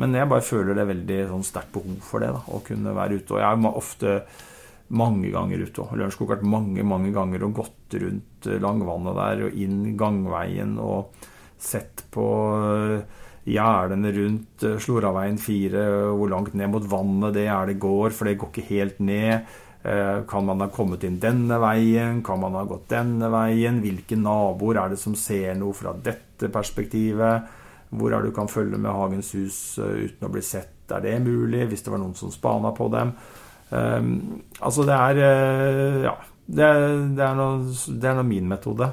men 0.00 0.16
jeg 0.16 0.30
bare 0.30 0.44
føler 0.44 0.76
det 0.76 0.88
veldig 0.90 1.18
sånn 1.30 1.46
sterkt 1.46 1.74
behov 1.76 1.98
for 2.04 2.24
det. 2.24 2.32
da, 2.34 2.42
Å 2.42 2.62
kunne 2.66 2.94
være 2.96 3.20
ute. 3.20 3.36
Og 3.36 3.42
jeg 3.44 3.60
er 3.60 3.82
ofte 3.82 4.16
mange 4.90 5.30
ganger 5.30 5.62
ute. 5.62 5.84
òg. 5.84 5.96
Lørenskog 5.96 6.42
mange 6.42 6.82
mange 6.82 7.12
ganger 7.14 7.46
og 7.46 7.58
gått 7.62 7.98
rundt 8.02 8.48
eh, 8.50 8.60
Langvannet 8.62 9.20
der 9.20 9.44
og 9.46 9.60
inn 9.66 9.82
gangveien 10.00 10.78
og 10.82 11.28
sett 11.64 12.04
på 12.12 12.26
eh, 12.58 13.18
gjerdene 13.50 14.12
rundt 14.16 14.64
eh, 14.66 14.78
Sloraveien 14.82 15.38
4, 15.40 15.84
hvor 16.18 16.30
langt 16.32 16.54
ned 16.58 16.72
mot 16.72 16.86
vannet 16.90 17.34
det 17.36 17.46
gjerdet 17.46 17.80
går, 17.82 18.14
for 18.16 18.28
det 18.28 18.38
går 18.40 18.52
ikke 18.52 18.70
helt 18.74 19.02
ned. 19.04 19.58
Kan 19.80 20.44
man 20.44 20.60
ha 20.60 20.66
kommet 20.68 21.06
inn 21.08 21.14
denne 21.16 21.56
veien? 21.56 22.18
Kan 22.20 22.42
man 22.42 22.52
ha 22.52 22.66
gått 22.68 22.90
denne 22.92 23.30
veien? 23.32 23.78
Hvilke 23.80 24.18
naboer 24.20 24.76
er 24.76 24.92
det 24.92 24.98
som 25.00 25.14
ser 25.16 25.54
noe 25.56 25.72
fra 25.72 25.94
dette 25.96 26.50
perspektivet? 26.52 27.46
Hvor 27.88 28.12
er 28.12 28.20
det 28.20 28.28
du 28.28 28.36
kan 28.36 28.50
følge 28.52 28.76
med 28.76 28.92
Hagens 28.92 29.32
hus 29.38 29.56
uten 29.80 30.28
å 30.28 30.30
bli 30.34 30.44
sett? 30.44 30.84
Er 30.92 31.00
det 31.06 31.14
mulig? 31.24 31.64
Hvis 31.70 31.86
det 31.86 31.94
var 31.94 32.02
noen 32.04 32.12
som 32.12 32.28
spana 32.28 32.74
på 32.76 32.90
dem? 32.92 33.14
Altså, 33.72 34.84
det 34.84 35.00
er 35.00 35.24
Ja. 36.04 36.14
Det, 36.44 36.68
det, 37.16 37.24
er 37.24 37.36
noe, 37.38 37.60
det 37.88 38.08
er 38.10 38.20
noe 38.20 38.26
min 38.26 38.48
metode. 38.50 38.92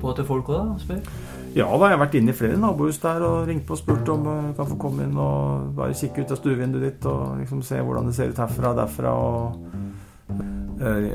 På 0.00 0.14
til 0.16 0.26
folk 0.28 0.50
òg, 0.52 0.70
da? 0.70 0.78
Spør? 0.84 1.02
Ja 1.56 1.66
da, 1.66 1.88
jeg 1.90 1.96
har 1.96 2.02
vært 2.04 2.16
inne 2.20 2.30
i 2.30 2.38
flere 2.38 2.58
nabohus 2.62 3.00
der 3.02 3.24
og 3.26 3.48
ringt 3.48 3.66
på 3.66 3.74
og 3.74 3.80
spurt 3.80 4.10
om 4.12 4.28
jeg 4.30 4.54
kan 4.58 4.70
få 4.70 4.78
komme 4.78 5.06
inn 5.08 5.18
og 5.18 5.72
bare 5.78 5.96
kikke 5.98 6.22
ut 6.22 6.34
av 6.34 6.38
stuevinduet 6.38 6.84
ditt 6.86 7.08
og 7.10 7.40
liksom 7.40 7.64
se 7.66 7.80
hvordan 7.82 8.06
det 8.06 8.14
ser 8.14 8.30
ut 8.30 8.42
herfra 8.44 8.70
og 8.70 8.80
derfra. 8.80 9.14
uh, 10.80 11.12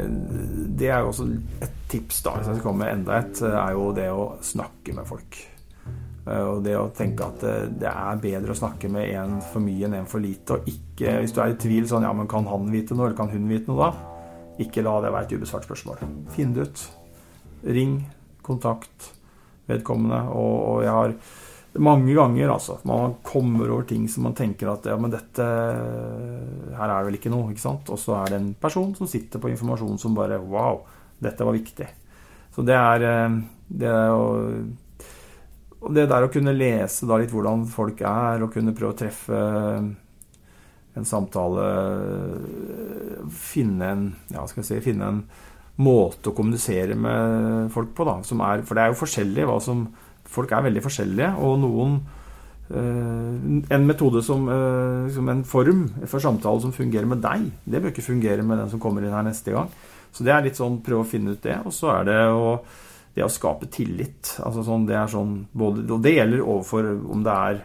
Det 0.75 0.91
er 0.91 1.01
jo 1.05 1.11
også 1.13 1.29
et 1.63 1.81
tips, 1.91 2.21
da, 2.25 2.35
hvis 2.37 2.51
jeg 2.51 2.59
skal 2.59 2.67
komme 2.67 2.83
med 2.83 2.97
enda 2.99 3.19
et, 3.21 3.43
er 3.47 3.75
jo 3.77 3.91
det 3.95 4.09
å 4.11 4.31
snakke 4.43 4.97
med 4.97 5.07
folk. 5.07 5.45
Eh, 6.25 6.41
og 6.41 6.63
det 6.65 6.73
å 6.77 6.89
tenke 6.95 7.25
at 7.27 7.43
eh, 7.45 7.67
det 7.69 7.89
er 7.91 8.21
bedre 8.21 8.55
å 8.55 8.57
snakke 8.57 8.89
med 8.91 9.11
en 9.13 9.37
for 9.45 9.61
mye 9.63 9.85
enn 9.87 9.97
en 9.99 10.09
for 10.09 10.23
lite. 10.23 10.57
Og 10.57 10.69
ikke, 10.71 11.19
hvis 11.21 11.35
du 11.35 11.41
er 11.43 11.53
i 11.53 11.59
tvil 11.61 11.87
sånn 11.89 12.05
Ja, 12.07 12.13
men 12.17 12.29
kan 12.31 12.47
han 12.49 12.71
vite 12.73 12.97
noe, 12.97 13.09
eller 13.09 13.19
kan 13.19 13.31
hun 13.33 13.49
vite 13.51 13.69
noe 13.71 13.91
da? 13.91 14.11
Ikke 14.65 14.85
la 14.85 14.97
det 15.03 15.11
være 15.13 15.27
et 15.27 15.35
ubesvart 15.35 15.67
spørsmål. 15.67 16.01
Finn 16.33 16.55
det 16.55 16.69
ut. 16.69 16.85
Ring, 17.75 17.97
kontakt 18.45 19.09
vedkommende. 19.69 20.21
Og, 20.35 20.55
og 20.69 20.85
jeg 20.85 20.93
har 20.93 21.15
mange 21.85 22.13
ganger, 22.15 22.53
altså. 22.53 22.77
Man 22.87 23.17
kommer 23.25 23.73
over 23.73 23.87
ting 23.89 24.07
som 24.11 24.27
man 24.29 24.37
tenker 24.37 24.71
at 24.71 24.87
ja, 24.87 24.95
men 24.99 25.11
dette 25.11 25.43
Her 25.43 26.87
er 26.87 26.95
det 26.95 27.09
vel 27.09 27.19
ikke 27.19 27.33
noe, 27.33 27.51
ikke 27.51 27.65
sant? 27.65 27.91
Og 27.91 27.99
så 27.99 28.15
er 28.21 28.31
det 28.31 28.39
en 28.39 28.53
person 28.61 28.93
som 28.95 29.09
sitter 29.09 29.41
på 29.43 29.51
informasjon 29.51 29.99
som 30.01 30.15
bare 30.17 30.39
Wow! 30.39 30.85
Dette 31.19 31.47
var 31.47 31.55
viktig. 31.55 31.87
Så 32.55 32.63
det 32.67 32.75
er 32.75 33.03
eh, 33.07 33.37
det 33.67 33.91
er 33.91 34.11
og 35.85 35.93
det 35.93 36.07
der 36.09 36.25
å 36.25 36.31
kunne 36.33 36.55
lese 36.55 37.05
da 37.05 37.19
litt 37.21 37.33
hvordan 37.33 37.67
folk 37.69 37.99
er, 38.01 38.41
og 38.41 38.53
kunne 38.53 38.73
prøve 38.73 38.95
å 38.95 38.97
treffe 38.97 39.41
en 40.95 41.05
samtale 41.05 41.65
Finne 43.35 43.89
en, 43.91 44.05
ja, 44.31 44.45
skal 44.47 44.63
jeg 44.63 44.69
si, 44.69 44.79
finne 44.85 45.11
en 45.11 45.19
måte 45.81 46.31
å 46.31 46.35
kommunisere 46.35 46.95
med 46.95 47.71
folk 47.73 47.91
på, 47.95 48.05
da. 48.07 48.19
Er, 48.21 48.63
for 48.67 48.77
det 48.77 48.83
er 48.83 48.93
jo 48.93 49.01
forskjellig 49.01 49.47
hva 49.49 49.59
som 49.63 49.87
Folk 50.25 50.51
er 50.51 50.63
veldig 50.65 50.81
forskjellige, 50.83 51.27
og 51.37 51.59
noen 51.61 51.99
øh, 52.73 53.59
En 53.75 53.85
metode 53.85 54.23
som, 54.25 54.47
øh, 54.49 55.11
som 55.13 55.29
en 55.29 55.43
form 55.45 55.83
for 56.09 56.23
samtale 56.23 56.63
som 56.63 56.73
fungerer 56.73 57.05
med 57.05 57.21
deg, 57.23 57.51
det 57.63 57.81
bør 57.81 57.93
ikke 57.93 58.07
fungere 58.07 58.43
med 58.43 58.57
den 58.59 58.71
som 58.71 58.81
kommer 58.81 59.05
inn 59.05 59.13
her 59.13 59.27
neste 59.27 59.53
gang. 59.53 59.69
Så 60.11 60.25
det 60.25 60.33
er 60.33 60.43
litt 60.47 60.57
sånn 60.57 60.81
prøve 60.83 61.05
å 61.05 61.07
finne 61.07 61.35
ut 61.35 61.43
det. 61.43 61.59
Og 61.67 61.75
så 61.75 61.91
er 61.93 62.09
det 62.09 62.19
å, 62.33 62.57
det 63.13 63.25
å 63.25 63.31
skape 63.31 63.69
tillit. 63.71 64.33
Altså 64.41 64.63
sånn, 64.65 64.87
det 64.89 64.97
er 64.97 65.11
sånn 65.11 65.37
både, 65.53 65.85
Og 65.93 66.01
det 66.03 66.15
gjelder 66.15 66.41
overfor 66.41 66.87
om 67.13 67.25
det 67.25 67.33
er 67.35 67.59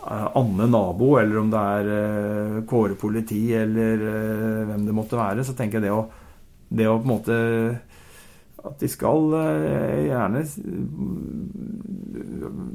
uh, 0.00 0.28
Anne 0.38 0.68
nabo, 0.70 1.16
eller 1.20 1.42
om 1.42 1.50
det 1.50 1.64
er 1.80 2.62
Kåre 2.70 2.96
politi, 2.96 3.50
eller 3.58 4.06
hvem 4.70 4.86
det 4.86 4.94
måtte 4.96 5.18
være. 5.18 5.44
Så 5.44 5.58
tenker 5.58 5.80
jeg 5.80 5.90
det 5.90 5.96
å, 5.96 6.06
det 6.68 6.88
å 6.90 6.98
på 6.98 7.06
en 7.06 7.12
måte 7.12 7.36
at 8.66 8.80
de 8.82 8.88
skal 8.90 9.30
gjerne 10.02 10.42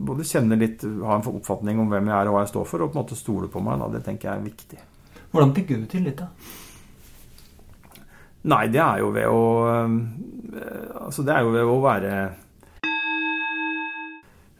både 0.07 0.27
kjenne 0.27 0.57
litt, 0.59 0.83
ha 1.03 1.17
en 1.17 1.27
oppfatning 1.33 1.79
om 1.81 1.91
hvem 1.91 2.09
jeg 2.09 2.17
er 2.17 2.29
og 2.29 2.37
hva 2.37 2.43
jeg 2.45 2.53
står 2.53 2.67
for, 2.69 2.83
og 2.83 2.91
på 2.91 2.97
en 2.97 3.03
måte 3.03 3.19
stole 3.19 3.49
på 3.51 3.63
meg. 3.63 3.81
Da. 3.81 3.89
Det 3.95 4.03
tenker 4.05 4.29
jeg 4.29 4.37
er 4.37 4.45
viktig. 4.45 4.79
Hvordan 5.31 5.55
bygger 5.55 5.81
du 5.81 5.89
tillit, 5.91 6.21
da? 6.21 6.27
Nei, 8.51 8.65
det 8.73 8.81
er 8.81 9.01
jo 9.03 9.11
ved 9.13 9.27
å 9.29 9.41
eh, 9.69 9.91
Altså, 11.05 11.21
det 11.21 11.33
er 11.35 11.43
jo 11.45 11.51
ved 11.53 11.67
å 11.69 11.75
være 11.83 12.13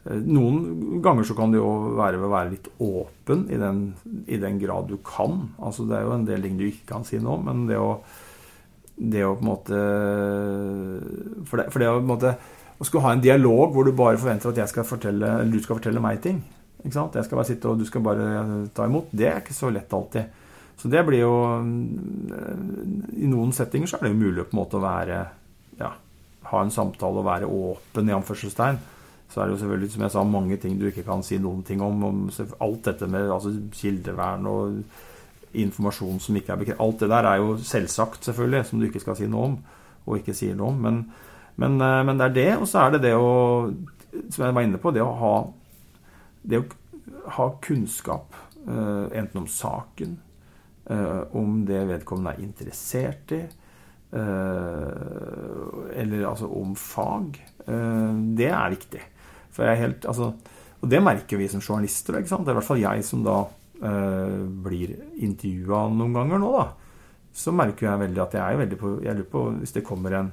eh, 0.06 0.20
Noen 0.22 1.00
ganger 1.02 1.26
så 1.26 1.34
kan 1.38 1.50
det 1.50 1.58
jo 1.58 1.72
være 1.98 2.20
ved 2.20 2.28
å 2.28 2.34
være 2.36 2.52
litt 2.52 2.68
åpen 2.78 3.42
i 3.50 3.58
den, 3.58 3.82
i 4.30 4.38
den 4.38 4.60
grad 4.62 4.86
du 4.90 4.96
kan. 5.06 5.48
Altså, 5.58 5.86
det 5.90 5.98
er 5.98 6.06
jo 6.06 6.14
en 6.14 6.28
del 6.28 6.46
ting 6.46 6.56
du 6.60 6.66
ikke 6.68 6.92
kan 6.94 7.06
si 7.06 7.18
nå, 7.22 7.36
men 7.42 7.66
det 7.68 7.78
å, 7.78 7.96
det 8.96 9.22
å 9.24 9.36
på 9.38 9.44
en 9.44 9.48
måte 9.48 9.78
For 11.48 11.60
det, 11.60 11.68
for 11.72 11.82
det 11.82 11.88
å 11.88 11.96
på 11.96 12.04
en 12.04 12.10
måte 12.10 12.34
å 12.82 12.86
skulle 12.86 13.04
ha 13.06 13.12
en 13.14 13.22
dialog 13.22 13.72
hvor 13.72 13.86
du 13.86 13.92
bare 13.94 14.18
forventer 14.18 14.50
at 14.50 14.58
jeg 14.58 14.70
skal 14.72 14.86
fortelle, 14.86 15.28
eller 15.42 15.52
du 15.54 15.62
skal 15.62 15.78
fortelle 15.78 16.02
meg 16.02 16.18
ting. 16.24 16.40
Ikke 16.82 16.96
sant? 16.96 17.14
Jeg 17.14 17.28
skal 17.28 17.38
bare 17.38 17.50
sitte 17.52 17.70
og 17.70 17.78
du 17.78 17.86
skal 17.86 18.02
bare 18.02 18.24
ta 18.74 18.88
imot. 18.88 19.12
Det 19.14 19.28
er 19.30 19.38
ikke 19.38 19.54
så 19.54 19.70
lett 19.70 19.92
alltid. 19.94 20.40
Så 20.80 20.90
det 20.90 21.04
blir 21.06 21.22
jo 21.22 21.34
I 21.62 23.28
noen 23.30 23.52
settinger 23.54 23.86
så 23.86 24.00
er 24.00 24.08
det 24.08 24.16
jo 24.16 24.22
mulig 24.24 24.48
på 24.48 24.56
en 24.56 24.62
måte 24.64 24.80
å 24.80 24.82
være 24.82 25.20
ja, 25.78 25.92
ha 26.50 26.62
en 26.64 26.74
samtale 26.74 27.22
og 27.22 27.28
være 27.28 27.46
åpen, 27.46 28.10
i 28.10 28.16
anførselstegn. 28.16 28.80
Så 29.30 29.40
er 29.40 29.46
det 29.46 29.54
jo 29.54 29.60
selvfølgelig, 29.62 29.92
som 29.94 30.02
jeg 30.04 30.14
sa, 30.16 30.24
mange 30.26 30.58
ting 30.60 30.74
du 30.80 30.88
ikke 30.90 31.06
kan 31.06 31.22
si 31.24 31.38
noen 31.40 31.62
ting 31.64 31.80
om. 31.84 32.02
om 32.04 32.18
alt 32.34 32.82
dette 32.90 33.08
med 33.08 33.30
altså, 33.30 33.54
kildevern 33.78 34.50
og 34.50 34.82
informasjon 35.54 36.20
som 36.22 36.36
ikke 36.38 36.54
er 36.54 36.60
bekreftet. 36.60 36.82
Alt 36.84 37.04
det 37.04 37.10
der 37.12 37.28
er 37.28 37.42
jo 37.42 37.56
selvsagt, 37.58 38.24
selvfølgelig, 38.24 38.64
som 38.68 38.80
du 38.80 38.86
ikke 38.88 39.02
skal 39.02 39.18
si 39.18 39.28
noe 39.30 39.50
om, 39.50 39.56
og 40.06 40.18
ikke 40.18 40.36
sier 40.36 40.56
noe 40.58 40.72
om. 40.72 40.82
Men, 40.86 41.00
men, 41.60 41.80
eh, 41.80 42.02
men 42.08 42.20
det 42.20 42.28
er 42.28 42.36
det, 42.38 42.50
og 42.60 42.68
så 42.70 42.86
er 42.86 42.96
det 42.96 43.04
det 43.08 43.16
å 43.16 43.32
Som 44.12 44.42
jeg 44.44 44.52
var 44.52 44.66
inne 44.66 44.76
på, 44.76 44.90
det 44.92 45.00
å 45.00 45.12
ha, 45.16 45.36
det 46.44 46.58
å 46.60 46.64
ha 47.38 47.46
kunnskap. 47.64 48.34
Uh, 48.62 49.08
enten 49.16 49.40
om 49.40 49.46
saken, 49.48 50.18
Eh, 50.90 51.20
om 51.38 51.60
det 51.66 51.84
vedkommende 51.86 52.34
er 52.34 52.42
interessert 52.42 53.32
i, 53.36 53.40
eh, 54.12 54.88
eller 56.02 56.26
altså 56.26 56.48
om 56.58 56.74
fag. 56.76 57.38
Eh, 57.66 58.14
det 58.36 58.50
er 58.50 58.74
viktig. 58.74 59.02
For 59.52 59.64
jeg 59.64 59.72
er 59.72 59.82
helt, 59.84 60.06
altså, 60.06 60.32
og 60.80 60.90
det 60.90 61.02
merker 61.02 61.38
vi 61.38 61.48
som 61.48 61.60
journalister. 61.60 62.18
Ikke 62.18 62.28
sant? 62.28 62.44
Det 62.44 62.50
er 62.50 62.56
i 62.56 62.60
hvert 62.60 62.70
fall 62.70 62.82
jeg 62.82 63.04
som 63.04 63.22
da 63.22 63.44
blir 63.82 64.92
intervjua 65.26 65.88
noen 65.90 66.12
ganger 66.14 66.38
nå, 66.38 66.50
da. 66.54 66.66
så 67.34 67.50
merker 67.56 67.88
jeg 67.88 68.02
veldig 68.04 68.20
at 68.22 68.36
jeg 68.38 68.42
er 68.44 68.60
veldig 68.60 68.76
på 68.78 68.90
Jeg 69.02 69.16
lurer 69.18 69.30
på 69.32 69.40
hvis 69.56 69.74
det 69.74 69.82
kommer 69.88 70.14
en 70.20 70.28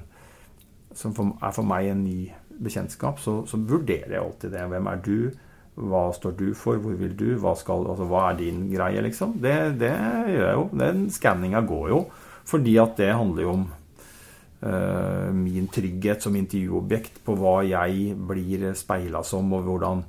som 0.96 1.14
er 1.14 1.54
for 1.54 1.66
meg 1.66 1.90
en 1.90 2.04
ny 2.04 2.30
bekjentskap, 2.60 3.20
så, 3.22 3.40
så, 3.48 3.58
vurderer 3.58 4.16
jeg 4.16 4.22
alltid 4.22 4.54
det. 4.54 4.66
Hvem 4.72 4.88
er 4.90 5.02
du? 5.04 5.18
Hva 5.80 6.02
står 6.12 6.34
du 6.36 6.48
for? 6.58 6.80
Hvor 6.82 6.96
vil 6.98 7.12
du? 7.16 7.28
Hva, 7.40 7.54
skal, 7.56 7.86
altså, 7.88 8.08
hva 8.10 8.24
er 8.30 8.40
din 8.40 8.64
greie, 8.72 9.02
liksom? 9.06 9.36
Det, 9.40 9.56
det 9.80 9.92
gjør 9.94 10.46
jeg 10.46 10.56
jo. 10.58 10.64
Den 10.82 11.04
skanninga 11.14 11.62
går 11.68 11.92
jo. 11.92 12.00
Fordi 12.50 12.74
at 12.82 12.96
det 12.98 13.12
handler 13.14 13.46
jo 13.46 13.52
om 13.54 13.66
uh, 14.66 15.28
min 15.36 15.70
trygghet 15.72 16.26
som 16.26 16.36
intervjuobjekt 16.36 17.22
på 17.24 17.36
hva 17.38 17.60
jeg 17.68 18.16
blir 18.28 18.70
speila 18.76 19.22
som, 19.26 19.52
og 19.56 19.68
hvordan, 19.68 20.02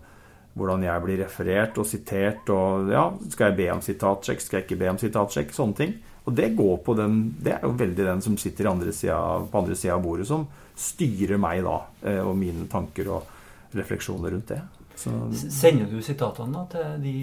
hvordan, 0.54 0.84
jeg 0.84 1.04
blir 1.06 1.22
referert 1.24 1.78
og 1.82 1.88
sitert. 1.88 2.50
Og 2.52 2.92
ja, 2.92 3.06
skal 3.32 3.52
jeg 3.52 3.60
be 3.60 3.68
om 3.74 3.84
sitatsjekk? 3.86 4.44
Skal 4.44 4.60
jeg 4.60 4.68
ikke 4.68 4.82
be 4.84 4.90
om 4.92 5.00
sitatsjekk? 5.02 5.54
Sånne 5.56 5.78
ting. 5.78 5.94
Og 6.22 6.36
det 6.38 6.52
går 6.54 6.76
på 6.86 6.94
den 6.94 7.16
Det 7.42 7.56
er 7.56 7.64
jo 7.66 7.72
veldig 7.74 8.04
den 8.06 8.20
som 8.22 8.36
sitter 8.38 8.70
andre 8.70 8.92
siden, 8.94 9.48
på 9.50 9.62
andre 9.64 9.76
sida 9.76 9.96
av 9.96 10.04
bordet, 10.04 10.28
som 10.30 10.46
styrer 10.78 11.40
meg 11.42 11.64
da, 11.66 11.78
eh, 12.06 12.22
og 12.22 12.36
mine 12.38 12.68
tanker 12.70 13.10
og 13.10 13.74
refleksjoner 13.78 14.32
rundt 14.36 14.54
det. 14.54 14.62
Så, 14.96 15.12
Sender 15.34 15.90
du 15.90 16.02
sitatene 16.06 16.54
da 16.54 16.66
til 16.70 17.02
de 17.02 17.16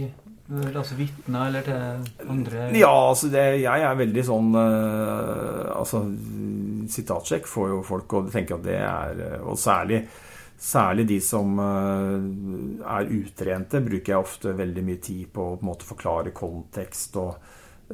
altså 0.49 0.97
vitner 0.97 1.51
eller 1.51 1.67
til 1.67 2.31
andre 2.33 2.71
Ja, 2.79 2.93
altså 3.11 3.29
det, 3.29 3.43
jeg 3.61 3.85
er 3.85 3.99
veldig 3.99 4.25
sånn 4.25 4.55
uh, 4.57 5.77
Altså, 5.77 6.01
sitatsjekk 6.89 7.49
får 7.49 7.69
jo 7.75 7.83
folk 7.87 8.17
å 8.17 8.23
tenke 8.33 8.57
at 8.57 8.65
det 8.65 8.79
er 8.81 9.21
eh, 9.27 9.43
Og 9.45 9.59
særlig, 9.61 10.07
særlig 10.59 11.07
de 11.09 11.21
som 11.23 11.55
uh, 11.63 12.19
er 12.99 13.13
utrente, 13.15 13.81
bruker 13.85 14.15
jeg 14.15 14.19
ofte 14.21 14.57
veldig 14.59 14.85
mye 14.85 15.01
tid 15.03 15.29
på 15.35 15.53
å 15.55 15.59
på 15.61 15.77
forklare 15.93 16.35
kontekst 16.35 17.19
og 17.23 17.35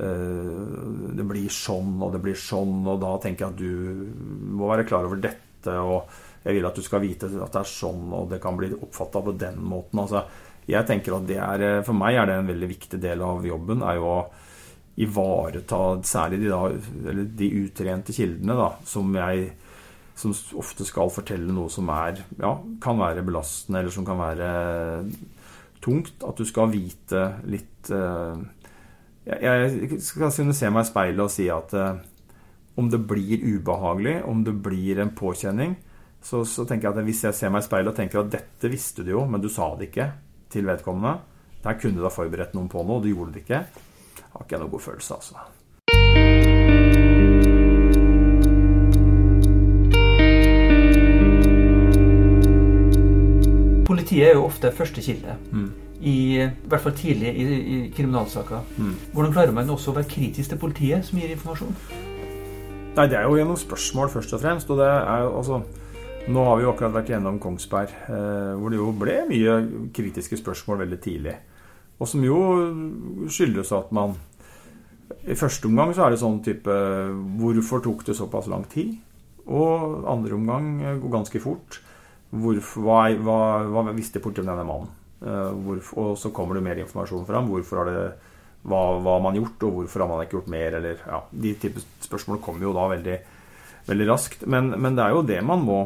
uh, 0.00 1.10
Det 1.14 1.26
blir 1.28 1.50
sånn, 1.52 1.98
og 2.02 2.14
det 2.14 2.22
blir 2.24 2.38
sånn, 2.38 2.80
og 2.88 3.02
da 3.04 3.16
tenker 3.22 3.46
jeg 3.46 3.52
at 3.52 3.60
du 3.60 4.54
må 4.56 4.70
være 4.72 4.86
klar 4.88 5.04
over 5.08 5.20
dette. 5.20 5.76
og 5.78 6.08
jeg 6.44 6.58
vil 6.58 6.66
at 6.68 6.76
du 6.76 6.84
skal 6.84 7.00
vite 7.00 7.28
at 7.40 7.52
det 7.54 7.60
er 7.60 7.68
sånn, 7.68 8.08
og 8.12 8.28
det 8.32 8.40
kan 8.42 8.56
bli 8.56 8.68
oppfatta 8.74 9.22
på 9.24 9.32
den 9.40 9.60
måten. 9.64 10.02
Altså, 10.02 10.24
jeg 10.68 10.84
tenker 10.88 11.16
at 11.16 11.28
det 11.28 11.38
er, 11.40 11.82
For 11.84 11.96
meg 11.96 12.16
er 12.16 12.28
det 12.28 12.34
en 12.40 12.50
veldig 12.50 12.68
viktig 12.68 13.00
del 13.00 13.22
av 13.24 13.44
jobben. 13.46 13.84
er 13.84 13.96
jo 13.96 14.10
å 14.10 14.18
ivareta 15.00 15.80
særlig 16.06 16.44
de, 16.44 16.50
da, 16.52 17.14
de 17.40 17.48
utrente 17.64 18.14
kildene, 18.14 18.56
da, 18.58 18.68
som 18.86 19.08
jeg 19.16 19.48
som 20.14 20.34
ofte 20.60 20.86
skal 20.86 21.10
fortelle 21.12 21.52
noe 21.52 21.70
som 21.72 21.88
er, 21.90 22.20
ja, 22.38 22.52
kan 22.82 23.00
være 23.00 23.24
belastende, 23.26 23.80
eller 23.80 23.94
som 23.94 24.06
kan 24.06 24.20
være 24.20 24.50
tungt. 25.84 26.22
At 26.24 26.38
du 26.38 26.46
skal 26.48 26.70
vite 26.72 27.24
litt 27.50 27.90
uh, 27.92 28.38
Jeg 29.26 29.98
skal 30.04 30.30
kunne 30.30 30.56
se 30.56 30.70
meg 30.70 30.86
i 30.86 30.90
speilet 30.90 31.24
og 31.24 31.32
si 31.34 31.48
at 31.52 31.74
uh, 31.74 31.96
om 32.78 32.88
det 32.90 33.02
blir 33.06 33.42
ubehagelig, 33.42 34.20
om 34.26 34.42
det 34.46 34.54
blir 34.64 35.02
en 35.02 35.12
påkjenning, 35.14 35.76
så, 36.24 36.40
så, 36.48 36.64
tenker 36.64 36.88
jeg 36.88 36.96
at 36.96 37.06
hvis 37.06 37.24
jeg 37.26 37.36
ser 37.36 37.52
meg 37.52 37.62
i 37.62 37.68
speilet 37.68 37.92
og 37.92 37.98
tenker 37.98 38.22
at 38.22 38.32
dette 38.32 38.70
visste 38.72 39.04
du 39.04 39.12
jo, 39.12 39.26
men 39.28 39.42
du 39.44 39.50
sa 39.52 39.68
det 39.78 39.90
ikke 39.90 40.08
til 40.50 40.66
vedkommende 40.66 41.18
Der 41.64 41.76
kunne 41.80 41.98
du 41.98 42.06
ha 42.06 42.12
forberedt 42.12 42.56
noen 42.56 42.70
på 42.72 42.82
noe, 42.82 42.98
og 42.98 43.04
du 43.04 43.12
gjorde 43.12 43.36
det 43.36 43.44
ikke. 43.44 43.60
Har 44.34 44.44
ikke 44.44 44.56
jeg 44.56 44.64
noen 44.64 44.72
god 44.74 44.84
følelse, 44.88 45.20
altså. 45.20 45.44
Politiet 53.94 54.28
er 54.28 54.34
jo 54.34 54.48
ofte 54.48 54.72
første 54.74 55.02
kilde. 55.04 55.36
Mm. 55.52 55.68
I, 56.00 56.14
I, 56.42 56.48
hvert 56.66 56.82
fall 56.82 56.96
tidlig 56.98 57.30
i, 57.30 57.44
i 57.46 57.76
kriminalsaker. 57.94 58.64
Mm. 58.76 58.96
Hvordan 59.14 59.36
klarer 59.36 59.54
man 59.54 59.70
også 59.70 59.92
å 59.92 59.98
være 60.00 60.10
kritisk 60.10 60.50
til 60.50 60.58
politiet 60.58 61.06
som 61.06 61.20
gir 61.20 61.30
informasjon? 61.30 61.76
Nei, 62.94 63.06
Det 63.06 63.18
er 63.18 63.28
jo 63.28 63.38
gjennom 63.38 63.58
spørsmål, 63.58 64.10
først 64.10 64.34
og 64.34 64.42
fremst. 64.42 64.70
Og 64.70 64.82
det 64.82 64.90
er 64.90 65.24
jo 65.24 65.32
altså 65.38 65.62
nå 66.24 66.44
har 66.46 66.56
vi 66.56 66.64
jo 66.64 66.70
akkurat 66.72 66.94
vært 66.94 67.10
gjennom 67.12 67.38
Kongsberg, 67.40 67.90
eh, 68.08 68.52
hvor 68.56 68.72
det 68.72 68.78
jo 68.78 68.92
ble 68.96 69.16
mye 69.28 69.56
kritiske 69.92 70.38
spørsmål 70.40 70.80
veldig 70.86 71.00
tidlig. 71.04 71.34
Og 72.00 72.08
som 72.08 72.24
jo 72.24 72.38
skyldes 73.30 73.72
at 73.76 73.92
man 73.94 74.16
I 75.28 75.36
første 75.36 75.68
omgang 75.68 75.92
så 75.94 76.06
er 76.06 76.12
det 76.12 76.18
sånn 76.20 76.40
type 76.42 76.72
Hvorfor 77.38 77.82
tok 77.84 78.02
det 78.04 78.16
såpass 78.16 78.48
lang 78.50 78.64
tid? 78.72 78.96
Og 79.46 80.02
andre 80.08 80.34
omgang 80.34 80.80
går 81.00 81.12
ganske 81.12 81.40
fort. 81.40 81.78
Hvorfor, 82.34 82.84
hva, 82.86 83.00
hva, 83.22 83.38
hva, 83.70 83.88
visste 83.94 84.22
politiet 84.22 84.44
om 84.44 84.52
denne 84.52 84.66
mannen? 84.66 84.92
Eh, 85.22 85.50
hvorfor, 85.66 86.00
og 86.02 86.20
så 86.20 86.32
kommer 86.34 86.58
det 86.58 86.64
mer 86.66 86.80
informasjon 86.82 87.26
fram. 87.28 87.50
Hvorfor 87.52 87.82
har 87.82 87.90
det 87.90 88.06
hva, 88.64 88.80
hva 88.98 89.18
har 89.18 89.24
man 89.24 89.36
gjort, 89.38 89.66
og 89.66 89.78
hvorfor 89.78 90.04
har 90.04 90.10
man 90.10 90.24
ikke 90.24 90.38
gjort 90.38 90.52
mer? 90.52 90.78
Eller, 90.80 91.02
ja, 91.04 91.20
de 91.30 91.52
type 91.60 91.82
spørsmål 92.04 92.40
kommer 92.44 92.66
jo 92.66 92.72
da 92.76 92.86
veldig, 92.94 93.18
veldig 93.90 94.08
raskt. 94.08 94.46
Men, 94.50 94.72
men 94.80 94.96
det 94.96 95.04
er 95.04 95.14
jo 95.14 95.28
det 95.34 95.42
man 95.44 95.66
må 95.66 95.84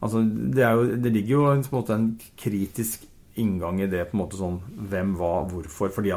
Altså, 0.00 0.22
det, 0.24 0.64
jo, 0.64 0.84
det, 0.96 1.10
ligger 1.12 1.34
jo 1.34 1.40
en, 1.50 1.62
måte, 1.74 1.92
en, 1.92 2.06
kritisk 2.40 3.02
inngang 3.40 3.82
i 3.84 3.88
det 3.88 4.06
på 4.08 4.16
en 4.16 4.22
måte 4.22 4.38
sånn 4.38 4.56
hvem, 4.88 5.12
hva, 5.18 5.42
hvorfor. 5.48 5.92
fordi 5.92 6.14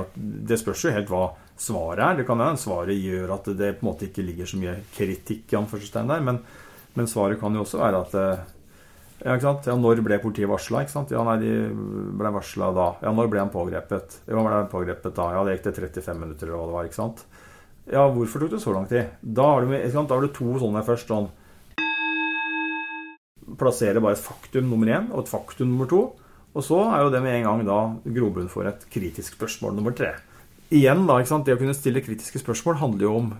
det 0.47 0.55
spørs 0.59 0.85
jo 0.85 0.93
helt 0.95 1.11
hva 1.11 1.25
svaret 1.59 2.03
er. 2.05 2.17
Det 2.19 2.25
kan 2.27 2.41
hende 2.41 2.61
svaret 2.61 2.95
gjør 2.95 3.35
at 3.35 3.49
det 3.59 3.73
på 3.77 3.85
en 3.85 3.89
måte 3.89 4.07
ikke 4.07 4.25
ligger 4.25 4.49
så 4.49 4.59
mye 4.61 4.77
kritikk 4.95 5.53
i 5.53 5.59
der, 5.59 6.23
men, 6.23 6.39
men, 6.95 7.09
svaret 7.11 7.39
kan 7.41 7.55
jo 7.55 7.65
også 7.65 7.81
være 7.83 8.01
at 8.05 8.15
eh, 8.19 8.45
ja, 9.23 9.35
ikke 9.35 9.45
sant? 9.47 9.67
ja, 9.71 9.75
når 9.79 10.01
ble 10.03 10.19
politiet 10.23 10.51
varsla? 10.51 10.83
Ja, 11.11 11.23
nei, 11.27 11.37
de 11.41 11.53
ble 12.19 12.33
varsla 12.35 12.71
da. 12.75 12.89
Ja, 13.05 13.13
når 13.15 13.31
ble 13.31 13.43
han 13.43 13.53
pågrepet? 13.53 14.19
Ja, 14.27 14.35
ble 14.35 14.57
han 14.57 14.71
pågrepet 14.71 15.15
da? 15.15 15.29
Ja, 15.37 15.45
det 15.47 15.57
gikk 15.57 15.69
til 15.69 15.79
35 15.87 16.19
minutter, 16.19 16.49
eller 16.49 16.59
hva 16.59 16.67
det 16.67 16.77
var. 16.77 16.89
ikke 16.91 17.01
sant? 17.01 17.23
Ja, 17.91 18.03
hvorfor 18.11 18.43
tok 18.43 18.53
det 18.55 18.63
så 18.63 18.73
lang 18.75 18.89
tid? 18.91 19.15
Da 19.21 19.47
har 19.55 19.63
du, 19.63 19.71
da 19.73 20.03
har 20.15 20.27
du 20.27 20.35
to 20.35 20.59
sånne 20.61 20.83
først. 20.87 21.09
sånn 21.11 21.31
plassere 23.59 24.01
bare 24.01 24.17
et 24.17 24.23
faktum 24.23 24.69
nummer 24.71 24.89
én 24.89 25.09
og 25.11 25.23
et 25.23 25.31
faktum 25.31 25.71
nummer 25.73 25.89
to. 25.89 26.03
Og 26.53 26.65
så 26.65 26.79
er 26.93 27.03
jo 27.03 27.11
det 27.13 27.23
med 27.23 27.39
en 27.39 27.47
gang 27.47 27.63
da 27.67 27.79
grobunn 28.05 28.51
for 28.51 28.67
et 28.69 28.85
kritisk 28.93 29.37
spørsmål 29.37 29.75
nummer 29.77 29.95
tre. 29.97 30.13
Igjen 30.73 31.05
da, 31.05 31.19
ikke 31.19 31.29
sant, 31.29 31.45
Det 31.45 31.53
å 31.53 31.59
kunne 31.59 31.75
stille 31.77 32.01
kritiske 32.01 32.39
spørsmål 32.41 32.79
handler 32.79 33.05
jo 33.05 33.15
om 33.17 33.31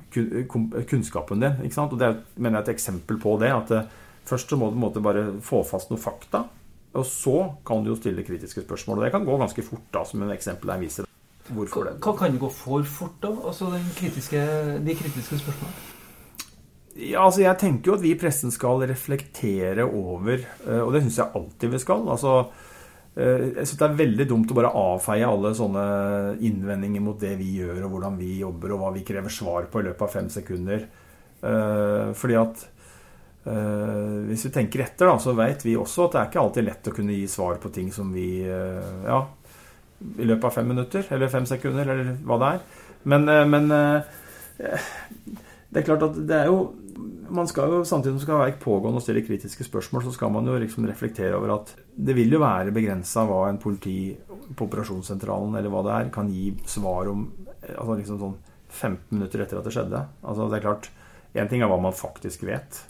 kunnskapen 0.89 1.41
din. 1.41 1.55
ikke 1.63 1.73
sant, 1.77 1.93
og 1.93 1.99
Det 1.99 2.07
er, 2.07 2.17
mener 2.37 2.61
jeg 2.61 2.69
et 2.69 2.75
eksempel 2.75 3.17
på 3.17 3.39
det. 3.39 3.49
at 3.49 3.67
det, 3.67 3.87
Først 4.27 4.49
så 4.49 4.59
må 4.59 4.69
du 4.71 4.79
måte, 4.79 5.03
bare 5.03 5.25
få 5.43 5.63
fast 5.67 5.91
noen 5.91 6.01
fakta, 6.01 6.45
og 6.93 7.07
så 7.09 7.37
kan 7.65 7.83
du 7.83 7.91
jo 7.91 7.97
stille 7.99 8.23
kritiske 8.23 8.63
spørsmål. 8.63 8.99
og 8.99 9.07
Det 9.07 9.11
kan 9.15 9.25
gå 9.25 9.37
ganske 9.41 9.65
fort, 9.65 9.87
da, 9.91 10.03
som 10.07 10.23
en 10.23 10.31
eksempel 10.35 10.71
jeg 10.75 10.83
viser. 10.85 11.09
Hvorfor 11.51 11.89
det? 11.89 11.97
Hva 12.03 12.13
kan 12.15 12.31
det 12.31 12.39
gå 12.39 12.49
for 12.53 12.85
fort, 12.87 13.17
da? 13.23 13.33
Altså 13.43 13.71
kritiske, 13.97 14.43
de 14.85 14.95
kritiske 14.95 15.41
spørsmålene? 15.41 15.89
Ja, 16.93 17.23
altså 17.25 17.41
Jeg 17.41 17.57
tenker 17.57 17.89
jo 17.89 17.95
at 17.97 18.03
vi 18.03 18.11
i 18.13 18.19
pressen 18.19 18.53
skal 18.53 18.85
reflektere 18.85 19.87
over, 19.87 20.43
eh, 20.67 20.79
og 20.79 20.93
det 20.93 21.01
syns 21.03 21.17
jeg 21.17 21.35
alltid 21.39 21.73
vi 21.73 21.81
skal. 21.81 22.05
altså 22.07 22.33
eh, 23.17 23.49
jeg 23.57 23.65
synes 23.65 23.79
Det 23.79 23.87
er 23.87 24.01
veldig 24.03 24.27
dumt 24.29 24.51
å 24.51 24.57
bare 24.59 24.75
avfeie 24.77 25.27
alle 25.27 25.55
sånne 25.57 25.85
innvendinger 26.39 27.01
mot 27.01 27.19
det 27.19 27.33
vi 27.41 27.57
gjør, 27.57 27.87
og 27.87 27.95
hvordan 27.95 28.19
vi 28.21 28.37
jobber, 28.39 28.75
og 28.75 28.83
hva 28.83 28.93
vi 28.93 29.03
krever 29.07 29.33
svar 29.33 29.67
på 29.71 29.81
i 29.81 29.89
løpet 29.89 30.05
av 30.05 30.13
fem 30.13 30.29
sekunder. 30.29 30.85
Eh, 31.43 32.13
fordi 32.15 32.37
at 32.39 32.67
hvis 33.43 34.45
vi 34.47 34.51
tenker 34.55 34.85
etter, 34.85 35.09
da, 35.09 35.17
så 35.19 35.33
vet 35.35 35.65
vi 35.65 35.73
også 35.75 36.05
at 36.05 36.13
det 36.13 36.19
er 36.21 36.29
ikke 36.29 36.43
alltid 36.45 36.63
lett 36.63 36.87
å 36.87 36.93
kunne 36.95 37.17
gi 37.17 37.25
svar 37.27 37.57
på 37.59 37.71
ting 37.75 37.89
som 37.91 38.13
vi 38.15 38.27
Ja, 38.47 39.17
i 40.19 40.27
løpet 40.27 40.47
av 40.47 40.55
fem 40.55 40.69
minutter, 40.71 41.03
eller 41.11 41.31
fem 41.31 41.47
sekunder, 41.47 41.91
eller 41.91 42.13
hva 42.23 42.37
det 42.39 42.51
er. 42.53 42.63
Men, 43.11 43.27
men 43.51 43.67
det 45.73 45.81
er 45.81 45.87
klart 45.89 46.05
at 46.07 46.17
det 46.23 46.39
er 46.39 46.47
jo 46.51 46.61
man 47.33 47.47
skal 47.49 47.71
jo, 47.71 47.83
Samtidig 47.85 48.13
som 48.13 48.19
man 48.19 48.25
skal 48.25 48.41
være 48.41 48.59
pågående 48.61 49.01
og 49.01 49.05
stille 49.05 49.23
kritiske 49.25 49.65
spørsmål, 49.65 50.03
så 50.05 50.13
skal 50.15 50.31
man 50.33 50.47
jo 50.47 50.57
liksom 50.61 50.85
reflektere 50.87 51.37
over 51.37 51.55
at 51.55 51.73
det 51.93 52.15
vil 52.17 52.35
jo 52.35 52.41
være 52.43 52.73
begrensa 52.75 53.25
hva 53.27 53.47
en 53.49 53.61
politi 53.61 54.13
på 54.53 54.67
operasjonssentralen 54.67 55.55
eller 55.57 55.73
hva 55.73 55.83
det 55.87 55.95
er, 55.95 56.11
kan 56.13 56.29
gi 56.29 56.51
svar 56.69 57.09
om 57.11 57.25
altså 57.63 57.97
liksom 57.97 58.19
sånn 58.21 58.35
15 58.69 59.15
minutter 59.15 59.43
etter 59.43 59.59
at 59.59 59.67
det 59.67 59.73
skjedde. 59.73 60.01
Altså 60.21 60.49
det 60.49 60.59
er 60.59 60.67
klart, 60.67 60.91
Én 61.33 61.49
ting 61.49 61.63
er 61.65 61.69
hva 61.71 61.79
man 61.81 61.95
faktisk 61.97 62.43
vet. 62.45 62.83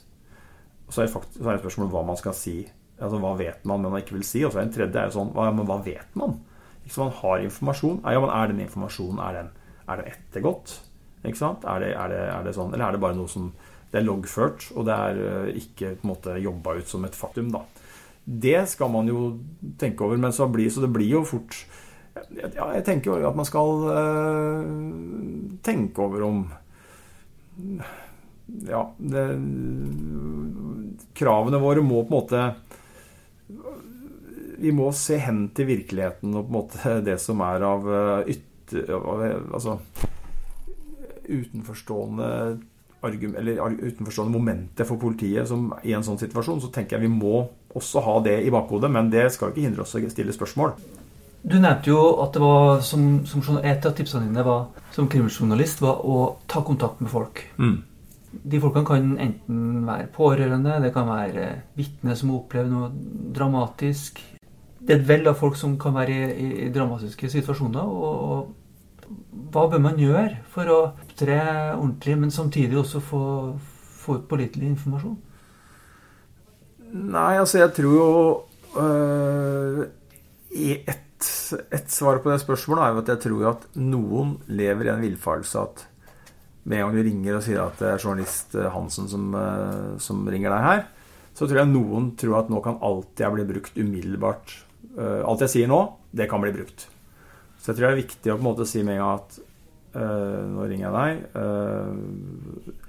Så 0.90 1.04
er 1.04 1.10
det, 1.10 1.22
så 1.38 1.48
er 1.48 1.56
det 1.56 1.64
spørsmålet 1.64 1.94
hva 1.94 2.06
man 2.08 2.20
skal 2.20 2.36
si. 2.38 2.58
Altså 3.00 3.20
Hva 3.20 3.34
vet 3.40 3.66
man, 3.68 3.82
men 3.82 3.92
man 3.92 4.04
ikke 4.04 4.18
vil 4.18 4.26
si. 4.28 4.44
Og 4.46 4.54
så 4.54 4.62
er 4.62 4.68
en 4.68 4.74
tredje 4.74 5.00
er 5.00 5.10
jo 5.10 5.18
sånn 5.18 5.34
hva, 5.36 5.50
Men 5.52 5.68
hva 5.70 5.80
vet 5.84 6.18
man? 6.20 6.40
Ikke 6.84 7.06
man 7.06 7.14
har 7.20 7.44
informasjon. 7.44 8.02
Ja, 8.04 8.24
men 8.24 8.34
er 8.34 8.50
den 8.52 8.64
informasjonen 8.66 9.22
er 9.24 9.38
den, 9.40 9.54
er 9.88 10.02
den 10.02 10.12
ettergått? 10.12 10.78
Ikke 11.24 11.40
sant? 11.40 11.64
Er 11.70 11.80
det, 11.84 11.94
er, 11.96 12.12
det, 12.12 12.24
er 12.34 12.44
det, 12.48 12.56
sånn? 12.58 12.74
Eller 12.76 12.90
er 12.90 12.98
det 12.98 13.04
bare 13.04 13.18
noe 13.18 13.32
som 13.32 13.54
det 13.94 14.02
er 14.02 14.08
loggført, 14.08 14.72
og 14.74 14.88
det 14.88 14.94
er 14.98 15.20
eh, 15.22 15.58
ikke 15.62 15.92
på 16.00 16.08
en 16.08 16.10
måte 16.10 16.36
jobba 16.42 16.80
ut 16.80 16.90
som 16.90 17.04
et 17.06 17.16
faktum? 17.16 17.52
da. 17.54 17.62
Det 18.24 18.64
skal 18.72 18.90
man 18.90 19.08
jo 19.08 19.38
tenke 19.80 20.06
over, 20.06 20.18
men 20.18 20.34
så, 20.34 20.48
blir, 20.50 20.72
så 20.74 20.82
det 20.82 20.90
blir 20.96 21.12
jo 21.12 21.26
fort 21.28 21.58
ja, 22.14 22.70
Jeg 22.78 22.84
tenker 22.88 23.20
jo 23.20 23.28
at 23.28 23.36
man 23.36 23.48
skal 23.48 23.84
øh, 23.92 24.68
tenke 25.66 26.02
over 26.02 26.24
om 26.26 26.44
Ja, 28.68 28.84
det, 28.98 29.24
Kravene 31.16 31.62
våre 31.64 31.84
må 31.86 32.02
på 32.04 32.12
en 32.12 32.18
måte 32.18 32.42
Vi 34.60 34.74
må 34.76 34.90
se 34.96 35.16
hen 35.24 35.46
til 35.56 35.70
virkeligheten 35.70 36.36
og 36.36 36.44
på 36.44 36.52
en 36.52 36.58
måte 36.58 36.98
det 37.08 37.20
som 37.24 37.44
er 37.46 37.70
av 37.70 37.88
eh, 37.88 38.36
ytter... 38.36 38.92
Altså 38.94 39.80
utenforstående 41.24 42.60
eller 43.04 43.60
utenforstående 43.84 44.32
momentet 44.32 44.88
for 44.88 45.00
politiet 45.00 45.48
som, 45.48 45.74
i 45.84 45.92
en 45.96 46.06
sånn 46.06 46.20
situasjon, 46.20 46.62
så 46.64 46.70
tenker 46.72 46.96
jeg 46.96 47.10
vi 47.10 47.12
må 47.12 47.42
også 47.76 48.04
ha 48.06 48.18
det 48.24 48.38
i 48.46 48.52
bakhodet. 48.54 48.92
Men 48.92 49.10
det 49.12 49.26
skal 49.34 49.52
ikke 49.52 49.66
hindre 49.66 49.84
oss 49.84 49.96
å 49.98 50.02
stille 50.08 50.36
spørsmål. 50.36 50.72
Du 51.44 51.58
nevnte 51.58 51.92
jo 51.92 52.00
at 52.24 52.32
det 52.36 52.44
var 52.44 52.80
som, 52.88 53.26
som 53.28 53.58
et 53.60 53.84
av 53.84 53.96
tipsene 53.98 54.30
dine 54.30 54.46
var, 54.48 54.70
som 54.96 55.10
krimjournalist 55.12 55.84
var 55.84 56.00
å 56.08 56.38
ta 56.48 56.64
kontakt 56.64 57.04
med 57.04 57.12
folk. 57.12 57.44
Mm. 57.60 57.82
De 58.34 58.60
folkene 58.62 58.88
kan 58.88 59.12
enten 59.22 59.84
være 59.88 60.10
pårørende, 60.14 60.80
det 60.82 60.94
kan 60.96 61.06
være 61.10 61.48
vitner 61.78 62.18
som 62.18 62.32
har 62.34 62.40
opplevd 62.42 62.72
noe 62.72 62.90
dramatisk. 63.36 64.22
Det 64.84 64.96
er 64.96 65.00
et 65.00 65.08
vell 65.08 65.30
av 65.30 65.38
folk 65.40 65.56
som 65.60 65.78
kan 65.80 65.96
være 65.96 66.18
i, 66.34 66.50
i, 66.66 66.72
dramatiske 66.74 67.30
situasjoner. 67.30 67.86
og, 67.86 68.16
og 68.34 69.44
hva 69.54 69.68
bør 69.70 69.82
man 69.84 70.00
gjøre 70.02 70.40
for 70.54 70.70
å 70.72 70.80
opptre 70.88 71.38
ordentlig, 71.76 72.18
men 72.20 72.34
samtidig 72.34 72.80
også 72.80 73.02
få, 73.04 73.24
få 74.02 74.18
ut 74.20 74.28
pålitelig 74.30 74.72
informasjon? 74.74 75.16
Nei, 76.94 77.32
altså 77.40 77.62
jeg 77.62 77.74
tror 77.78 77.96
jo 77.98 78.10
øh, 78.82 79.80
et, 80.54 81.30
et, 81.74 81.90
svar 81.90 82.22
på 82.22 82.32
det 82.32 82.42
spørsmålet 82.44 82.84
er 82.84 82.94
jo 82.94 83.02
at 83.02 83.12
jeg 83.14 83.24
tror 83.26 83.48
at 83.54 83.66
noen 83.82 84.36
lever 84.54 84.90
i 84.90 84.94
en 84.94 85.04
villfarelse 85.06 85.64
at 85.64 85.88
med 86.64 86.78
en 86.78 86.86
gang 86.86 86.96
du 86.96 87.04
ringer 87.04 87.38
og 87.38 87.46
sier 87.46 87.64
at 87.64 87.80
det 87.82 87.90
er 87.90 88.02
journalist 88.02 88.56
øh, 88.56 88.70
Hansen 88.72 89.10
som, 89.12 89.34
øh, 89.36 89.96
som 90.04 90.22
ringer 90.28 90.54
deg 90.54 90.68
her, 90.68 90.84
så 91.34 91.48
tror 91.48 91.64
jeg 91.64 91.72
noen 91.72 92.12
tror 92.20 92.44
at 92.44 92.52
nå 92.54 92.62
kan 92.64 92.80
alt 92.86 93.20
jeg 93.20 93.34
bli 93.34 93.48
brukt 93.50 93.80
umiddelbart. 93.80 94.54
Øh, 94.96 95.22
alt 95.26 95.44
jeg 95.44 95.54
sier 95.56 95.72
nå, 95.72 95.82
det 96.14 96.30
kan 96.32 96.44
bli 96.44 96.54
brukt. 96.56 96.88
Så 97.60 97.72
jeg 97.72 97.80
tror 97.80 97.90
det 97.90 97.92
er 97.96 98.04
viktig 98.04 98.32
å 98.32 98.38
på 98.38 98.44
en 98.44 98.50
måte 98.50 98.70
si 98.70 98.84
med 98.86 98.98
en 98.98 99.04
gang 99.04 99.20
at 99.20 99.38
øh, 99.98 100.42
Nå 100.54 100.70
ringer 100.70 100.88
jeg 100.88 100.96
deg. 101.00 101.28
øh, 101.42 102.80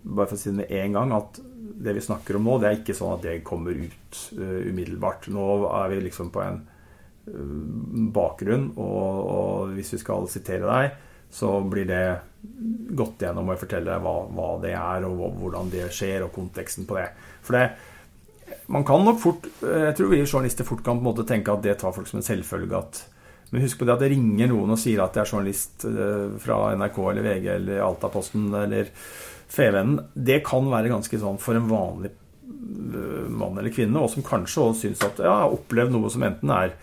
bare 0.00 0.30
for 0.30 0.38
å 0.38 0.40
si 0.40 0.48
det 0.48 0.56
med 0.62 0.70
en 0.80 0.94
gang 0.96 1.10
at 1.12 1.40
det 1.84 1.92
vi 1.96 2.02
snakker 2.04 2.38
om 2.38 2.46
nå, 2.46 2.56
det 2.60 2.68
er 2.68 2.78
ikke 2.78 2.96
sånn 2.96 3.16
at 3.18 3.24
det 3.24 3.40
kommer 3.44 3.76
ut 3.76 4.20
øh, 4.38 4.60
umiddelbart. 4.70 5.28
Nå 5.32 5.46
er 5.68 5.90
vi 5.92 6.00
liksom 6.06 6.30
på 6.32 6.44
en 6.44 6.62
bakgrunn, 8.14 8.70
og, 8.80 9.18
og, 9.30 9.74
hvis 9.76 9.92
vi 9.94 10.00
skal 10.00 10.24
sitere 10.32 10.66
deg, 10.66 10.94
så 11.30 11.52
blir 11.62 11.86
det 11.86 12.04
gått 12.96 13.22
gjennom 13.24 13.50
og 13.52 13.60
fortelle 13.60 14.00
hva, 14.02 14.16
hva, 14.32 14.50
det 14.62 14.74
er, 14.74 15.06
og 15.08 15.38
hvordan 15.40 15.70
det 15.72 15.88
skjer, 15.94 16.24
og 16.26 16.34
konteksten 16.34 16.88
på 16.88 16.98
det. 16.98 17.08
For 17.46 17.56
det, 17.56 17.66
man 18.70 18.84
kan 18.86 19.04
nok 19.06 19.20
fort 19.22 19.46
Jeg 19.62 19.94
tror 19.96 20.10
vi 20.10 20.24
journalister 20.24 20.66
fort 20.66 20.82
kan 20.84 20.98
på 20.98 21.04
en 21.04 21.08
måte 21.12 21.26
tenke 21.28 21.52
at 21.52 21.62
det 21.64 21.76
tar 21.80 21.94
folk 21.94 22.08
som 22.10 22.20
en 22.20 22.26
selvfølge 22.26 22.78
at 22.78 23.04
men 23.50 23.64
husk 23.64 23.80
på 23.80 23.86
det 23.86 23.96
at 23.96 24.02
det 24.04 24.12
ringer 24.12 24.50
noen 24.50 24.76
og 24.76 24.78
sier 24.78 25.00
at 25.02 25.16
det 25.16 25.24
er 25.24 25.30
journalist 25.32 25.84
eh, 25.88 26.26
fra 26.38 26.58
NRK 26.78 26.98
eller 27.10 27.24
VG 27.26 27.48
eller 27.56 27.82
Altaposten 27.82 28.44
eller 28.54 28.92
Fevennen. 29.50 29.96
Det 30.14 30.38
kan 30.46 30.68
være 30.70 30.92
ganske 30.92 31.18
sånn 31.18 31.40
for 31.42 31.58
en 31.58 31.66
vanlig 31.66 32.12
eh, 32.12 33.26
mann 33.26 33.58
eller 33.58 33.74
kvinne, 33.74 33.98
og 33.98 34.12
som 34.12 34.22
kanskje 34.26 34.68
også 34.68 34.84
syns 34.84 35.02
at 35.02 35.18
ja, 35.26 35.34
har 35.42 35.56
opplevd 35.56 35.96
noe 35.96 36.12
som 36.14 36.22
enten 36.28 36.54
er 36.54 36.76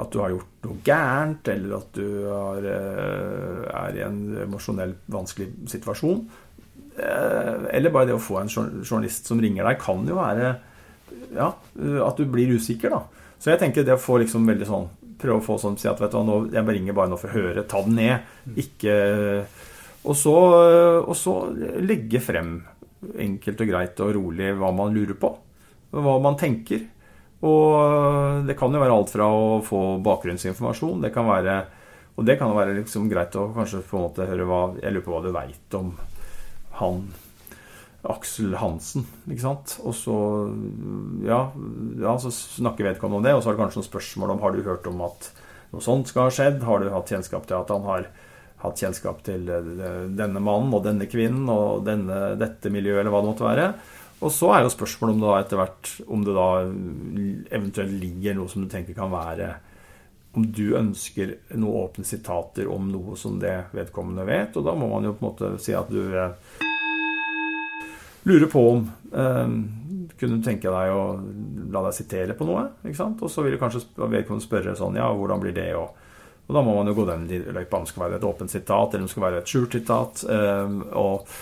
at 0.00 0.12
du 0.12 0.20
har 0.22 0.32
gjort 0.32 0.66
noe 0.66 0.80
gærent, 0.86 1.48
eller 1.52 1.76
at 1.76 1.98
du 1.98 2.06
har, 2.28 2.68
eh, 2.72 3.60
er 3.82 3.98
i 3.98 4.04
en 4.06 4.20
emosjonell 4.46 4.96
vanskelig 5.12 5.50
situasjon. 5.72 6.24
Eller 6.92 7.88
bare 7.88 8.10
det 8.10 8.14
å 8.18 8.20
få 8.20 8.36
en 8.42 8.50
journalist 8.52 9.26
som 9.26 9.38
ringer 9.40 9.64
deg, 9.64 9.78
kan 9.80 10.02
jo 10.04 10.18
være 10.18 10.50
ja, 11.32 11.46
at 11.48 12.18
du 12.20 12.26
blir 12.28 12.52
usikker, 12.52 12.92
da. 12.92 13.30
Så 13.40 13.48
jeg 13.48 13.62
tenker 13.62 13.86
det 13.86 13.94
å 13.96 14.02
få 14.02 14.18
liksom 14.20 14.44
veldig 14.46 14.68
sånn 14.68 14.90
prøve 15.22 15.40
å 15.40 15.46
få 15.46 15.56
sånn 15.62 15.78
si 15.80 15.88
at 15.88 16.00
vet 16.02 16.12
du, 16.12 16.20
nå, 16.26 16.36
jeg 16.52 16.66
ringer 16.68 16.96
bare 16.96 17.12
nå 17.12 17.18
for 17.20 17.30
å 17.30 17.38
høre. 17.38 17.64
Ta 17.64 17.80
den 17.86 17.96
ned. 17.96 18.28
Ikke 18.60 18.96
og 20.02 20.16
så, 20.18 20.34
og 21.06 21.14
så 21.14 21.36
legge 21.82 22.18
frem 22.22 22.56
enkelt 23.22 23.60
og 23.62 23.70
greit 23.70 24.00
og 24.02 24.14
rolig 24.16 24.50
hva 24.58 24.72
man 24.74 24.94
lurer 24.94 25.18
på. 25.18 25.30
Hva 25.94 26.16
man 26.22 26.38
tenker. 26.40 26.88
Og 27.42 28.46
det 28.46 28.54
kan 28.58 28.74
jo 28.74 28.82
være 28.82 28.94
alt 28.94 29.10
fra 29.10 29.26
å 29.26 29.58
få 29.66 29.82
bakgrunnsinformasjon 30.04 31.02
det 31.02 31.10
kan 31.14 31.26
være, 31.26 31.64
Og 32.16 32.26
det 32.28 32.36
kan 32.38 32.52
jo 32.52 32.58
være 32.58 32.76
liksom 32.76 33.08
greit 33.10 33.34
å 33.34 33.48
kanskje 33.56 33.82
på 33.88 33.96
en 33.96 34.06
måte 34.06 34.28
høre 34.28 34.46
hva 34.46 34.62
Jeg 34.82 34.92
lurer 34.92 35.04
på 35.06 35.14
hva 35.14 35.22
du 35.24 35.32
veit 35.34 35.78
om 35.78 35.94
han 36.78 37.06
Aksel 38.02 38.56
Hansen, 38.58 39.04
ikke 39.30 39.44
sant. 39.44 39.76
Og 39.86 39.94
så, 39.94 40.14
ja, 41.22 41.52
ja, 42.02 42.16
så 42.18 42.32
snakker 42.34 42.88
vedkommende 42.88 43.20
om 43.20 43.26
det, 43.26 43.34
og 43.36 43.42
så 43.42 43.50
har 43.50 43.54
du 43.54 43.60
kanskje 43.62 43.78
noen 43.78 43.86
spørsmål 43.86 44.32
om 44.34 44.42
har 44.42 44.56
du 44.56 44.64
hørt 44.66 44.88
om 44.90 45.04
at 45.06 45.28
noe 45.70 45.84
sånt 45.84 46.10
skal 46.10 46.26
ha 46.26 46.34
skjedd. 46.34 46.64
Har 46.66 46.82
du 46.82 46.90
hatt 46.90 47.12
kjennskap 47.14 47.46
til 47.46 47.60
at 47.60 47.70
han 47.70 47.86
har 47.86 48.08
hatt 48.62 48.82
kjennskap 48.82 49.22
til 49.26 49.48
eh, 49.50 49.70
denne 50.18 50.42
mannen 50.42 50.74
og 50.74 50.84
denne 50.86 51.08
kvinnen 51.10 51.46
og 51.50 51.86
denne, 51.86 52.34
dette 52.40 52.72
miljøet, 52.74 53.02
eller 53.02 53.14
hva 53.14 53.22
det 53.22 53.30
måtte 53.30 53.46
være. 53.46 53.68
Og 54.22 54.30
så 54.30 54.52
er 54.54 54.62
jo 54.62 54.70
spørsmålet 54.70 55.16
om 55.16 55.22
det 55.22 55.28
da 55.28 55.36
etter 55.42 55.58
hvert 55.58 55.92
om 56.14 56.24
det 56.24 56.34
da 56.36 56.48
eventuelt 57.58 57.94
ligger 57.98 58.36
noe 58.38 58.50
som 58.50 58.62
du 58.62 58.70
tenker 58.70 58.94
kan 58.94 59.10
være 59.12 59.56
Om 60.38 60.46
du 60.54 60.76
ønsker 60.78 61.34
noen 61.58 61.80
åpne 61.82 62.06
sitater 62.08 62.70
om 62.70 62.86
noe 62.88 63.16
som 63.20 63.34
det 63.42 63.66
vedkommende 63.76 64.24
vet. 64.24 64.54
Og 64.56 64.64
da 64.64 64.72
må 64.78 64.88
man 64.88 65.04
jo 65.04 65.12
på 65.12 65.26
en 65.26 65.28
måte 65.28 65.50
si 65.60 65.74
at 65.76 65.90
du 65.92 66.14
eh, 66.16 66.62
lurer 68.30 68.48
på 68.48 68.62
om 68.70 68.86
eh, 69.12 69.56
Kunne 70.16 70.38
du 70.38 70.46
tenke 70.46 70.70
deg 70.72 70.94
å 70.94 71.02
la 71.74 71.84
deg 71.88 71.98
sitere 71.98 72.38
på 72.38 72.46
noe? 72.48 72.68
ikke 72.86 73.00
sant? 73.02 73.20
Og 73.20 73.32
så 73.32 73.44
vil 73.44 73.58
kanskje 73.60 73.84
vedkommende 73.98 74.46
spørre 74.46 74.78
sånn 74.78 74.96
Ja, 75.00 75.10
hvordan 75.12 75.42
blir 75.42 75.56
det? 75.56 75.68
Og, 75.76 75.90
og 76.46 76.56
da 76.56 76.62
må 76.62 76.78
man 76.78 76.88
jo 76.88 76.96
gå 76.96 77.08
den 77.10 77.26
løypa 77.28 77.82
om 77.82 77.84
det 77.84 77.92
skal 77.92 78.06
være 78.06 78.22
et 78.22 78.28
åpent 78.30 78.54
sitat, 78.54 78.94
eller 78.94 79.02
om 79.02 79.10
det 79.10 79.16
skal 79.16 79.26
være 79.26 79.42
et 79.42 79.52
skjult 79.52 79.76
sitat. 79.76 80.24
Eh, 80.30 80.80
og, 80.96 81.34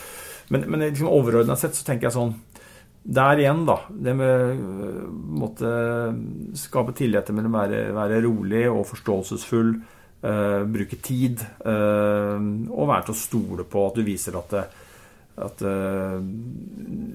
men, 0.50 0.66
men 0.66 0.88
liksom 0.88 1.12
overordna 1.12 1.54
sett 1.60 1.76
så 1.76 1.86
tenker 1.86 2.08
jeg 2.08 2.16
sånn 2.16 2.38
Der 3.02 3.40
igjen, 3.40 3.64
da. 3.64 3.78
Det 3.88 4.12
med 4.16 4.28
å 4.28 4.90
måtte 5.40 5.70
skape 6.58 6.92
tillit 6.96 7.30
mellom 7.32 7.56
være, 7.56 7.86
være 7.96 8.20
rolig 8.26 8.66
og 8.68 8.84
forståelsesfull. 8.90 9.72
Uh, 10.20 10.66
bruke 10.68 10.98
tid. 11.00 11.40
Uh, 11.64 12.36
og 12.68 12.90
være 12.90 13.08
til 13.08 13.16
å 13.16 13.20
stole 13.22 13.64
på 13.64 13.86
at 13.88 13.96
du 13.96 14.04
viser 14.04 14.36
at 14.36 14.52
det, 14.52 14.64
at 15.40 15.62
uh, 15.64 16.18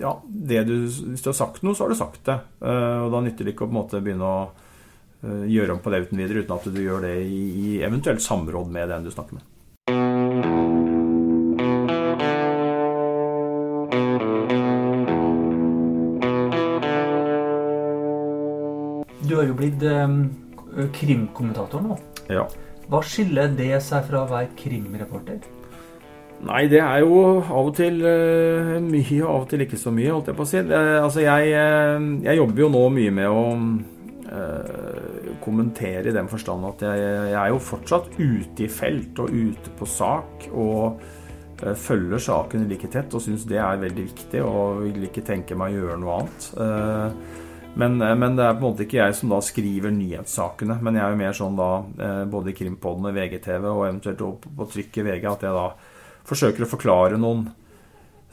ja, 0.02 0.16
det 0.26 0.64
du, 0.66 0.76
hvis 0.90 1.22
du 1.22 1.30
har 1.30 1.38
sagt 1.38 1.62
noe, 1.62 1.78
så 1.78 1.86
har 1.86 1.94
du 1.94 2.00
sagt 2.00 2.24
det. 2.26 2.40
Og 2.66 3.12
da 3.14 3.22
nytter 3.22 3.46
det 3.46 3.54
ikke 3.54 3.68
å 3.68 3.70
på 3.70 3.76
en 3.76 3.82
måte 3.84 4.02
begynne 4.02 4.26
å 4.26 4.46
gjøre 5.26 5.74
om 5.74 5.82
på 5.82 5.90
det 5.94 6.04
uten 6.06 6.20
videre, 6.22 6.42
uten 6.46 6.58
at 6.58 6.66
du 6.70 6.82
gjør 6.82 7.06
det 7.06 7.16
i, 7.26 7.44
i 7.62 7.78
eventuelt 7.86 8.22
samråd 8.22 8.74
med 8.74 8.90
den 8.94 9.06
du 9.06 9.14
snakker 9.14 9.38
med. 9.38 9.46
Har 19.46 19.52
jo 19.52 19.58
blitt 19.60 19.84
um, 19.86 20.22
krimkommentator 20.96 21.84
nå. 21.86 21.98
Ja. 22.34 22.48
Hva 22.90 23.02
skiller 23.06 23.52
det 23.54 23.78
seg 23.86 24.06
fra 24.10 24.24
å 24.24 24.30
være 24.30 24.54
krimreporter? 24.58 25.44
Nei, 26.46 26.66
det 26.70 26.82
er 26.84 27.02
jo 27.02 27.40
av 27.40 27.70
og 27.70 27.74
til 27.78 28.02
uh, 28.04 28.76
mye, 28.84 29.20
og 29.24 29.30
av 29.32 29.44
og 29.46 29.50
til 29.54 29.66
ikke 29.66 29.80
så 29.82 29.94
mye, 29.96 30.12
holdt 30.12 30.32
jeg 30.32 30.38
på 30.38 30.46
å 30.46 30.50
si. 30.50 30.62
Det, 30.68 30.80
altså, 31.02 31.24
jeg, 31.26 31.54
uh, 31.56 32.08
jeg, 32.26 32.40
jobber 32.42 32.66
jo 32.66 32.72
nå 32.74 32.82
mye 32.98 33.14
med 33.16 33.30
å 33.32 33.44
uh, 34.30 35.30
kommentere 35.46 36.12
i 36.12 36.16
den 36.16 36.30
forstand 36.30 36.68
at 36.70 36.84
jeg, 36.86 37.06
jeg, 37.32 37.38
er 37.42 37.54
jo 37.54 37.62
fortsatt 37.70 38.12
ute 38.20 38.66
i 38.66 38.72
felt 38.72 39.22
og 39.24 39.32
ute 39.34 39.78
på 39.80 39.90
sak. 39.90 40.50
Og 40.54 41.14
følger 41.56 42.20
saken 42.20 42.66
like 42.68 42.90
tett 42.92 43.14
og 43.16 43.22
syns 43.24 43.46
det 43.48 43.56
er 43.64 43.80
veldig 43.80 44.04
viktig 44.10 44.42
og 44.44 44.82
vil 44.84 45.06
ikke 45.08 45.24
tenke 45.24 45.56
meg 45.58 45.72
å 45.72 45.86
gjøre 45.86 46.00
noe 46.02 46.18
annet. 46.20 46.48
Men, 47.76 47.98
men, 48.00 48.38
det 48.38 48.46
er 48.46 48.56
på 48.56 48.64
en 48.64 48.70
måte 48.70 48.86
ikke 48.86 49.02
jeg 49.02 49.18
som 49.18 49.34
da 49.34 49.42
skriver 49.44 49.92
nyhetssakene, 49.92 50.78
men 50.80 50.96
jeg 50.96 51.04
er 51.04 51.12
jo 51.12 51.20
mer 51.20 51.36
sånn 51.36 51.58
da, 51.60 51.70
både 52.32 52.54
i 52.54 52.56
krimpodene, 52.56 53.12
VGTV 53.16 53.68
og 53.68 53.82
eventuelt 53.90 54.22
på, 54.22 54.54
på 54.62 54.68
trykk 54.72 55.02
i 55.02 55.06
VG, 55.10 55.28
at 55.28 55.44
jeg 55.44 55.58
da 55.58 55.66
forsøker 56.26 56.66
å 56.66 56.70
forklare 56.72 57.20
noen 57.20 57.50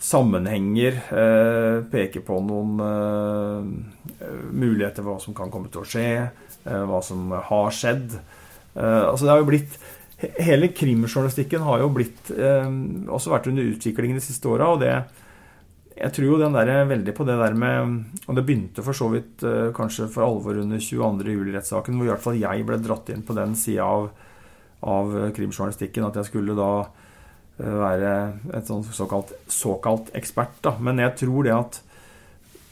sammenhenger, 0.02 0.98
eh, 1.14 1.82
peker 1.90 2.24
på 2.26 2.40
noen 2.42 2.80
eh, 2.82 4.28
muligheter 4.50 5.04
for 5.04 5.14
hva 5.14 5.22
som 5.22 5.36
kan 5.36 5.52
komme 5.52 5.70
til 5.70 5.84
å 5.84 5.86
skje, 5.86 6.08
eh, 6.66 6.84
hva 6.90 6.98
som 7.06 7.30
har 7.30 7.70
skjedd. 7.70 8.16
Eh, 8.74 9.02
altså 9.06 9.26
det 9.26 9.34
har 9.34 9.42
jo 9.44 9.50
blitt 9.52 9.80
Hele 10.22 10.68
krimjournalistikken 10.70 11.64
har 11.66 11.80
jo 11.82 11.88
blitt 11.90 12.28
eh, 12.30 12.68
også 13.10 13.32
vært 13.32 13.48
under 13.50 13.66
utvikling 13.66 14.12
de 14.14 14.20
siste 14.22 14.46
åra, 14.46 14.68
og 14.70 14.78
det 14.78 14.92
jeg 15.96 16.14
tror 16.16 16.28
jo 16.28 16.40
den 16.40 16.56
der, 16.56 16.72
veldig 16.88 17.14
på 17.16 17.24
det 17.28 17.34
der 17.36 17.54
med 17.58 18.26
Og 18.26 18.36
det 18.36 18.44
begynte 18.46 18.84
for 18.84 18.96
så 18.96 19.10
vidt 19.12 19.44
eh, 19.44 19.70
kanskje 19.76 20.08
for 20.12 20.24
alvor 20.26 20.58
under 20.62 20.80
22. 20.80 21.28
juli-rettssaken, 21.36 21.96
hvor 21.98 22.08
i 22.08 22.12
hvert 22.14 22.24
fall 22.24 22.40
jeg 22.40 22.66
ble 22.68 22.80
dratt 22.80 23.12
inn 23.12 23.24
på 23.26 23.36
den 23.36 23.54
sida 23.58 23.84
av, 23.84 24.10
av 24.82 25.14
krimjournalistikken. 25.36 26.08
At 26.08 26.20
jeg 26.20 26.30
skulle 26.32 26.56
da 26.58 26.72
Eh, 27.60 27.74
være 27.78 28.12
et 28.56 28.70
såkalt, 28.96 29.32
såkalt 29.50 30.10
ekspert. 30.16 30.56
Da. 30.64 30.76
Men 30.80 30.98
jeg 31.02 31.16
tror 31.20 31.44
det 31.44 31.54
at 31.54 31.80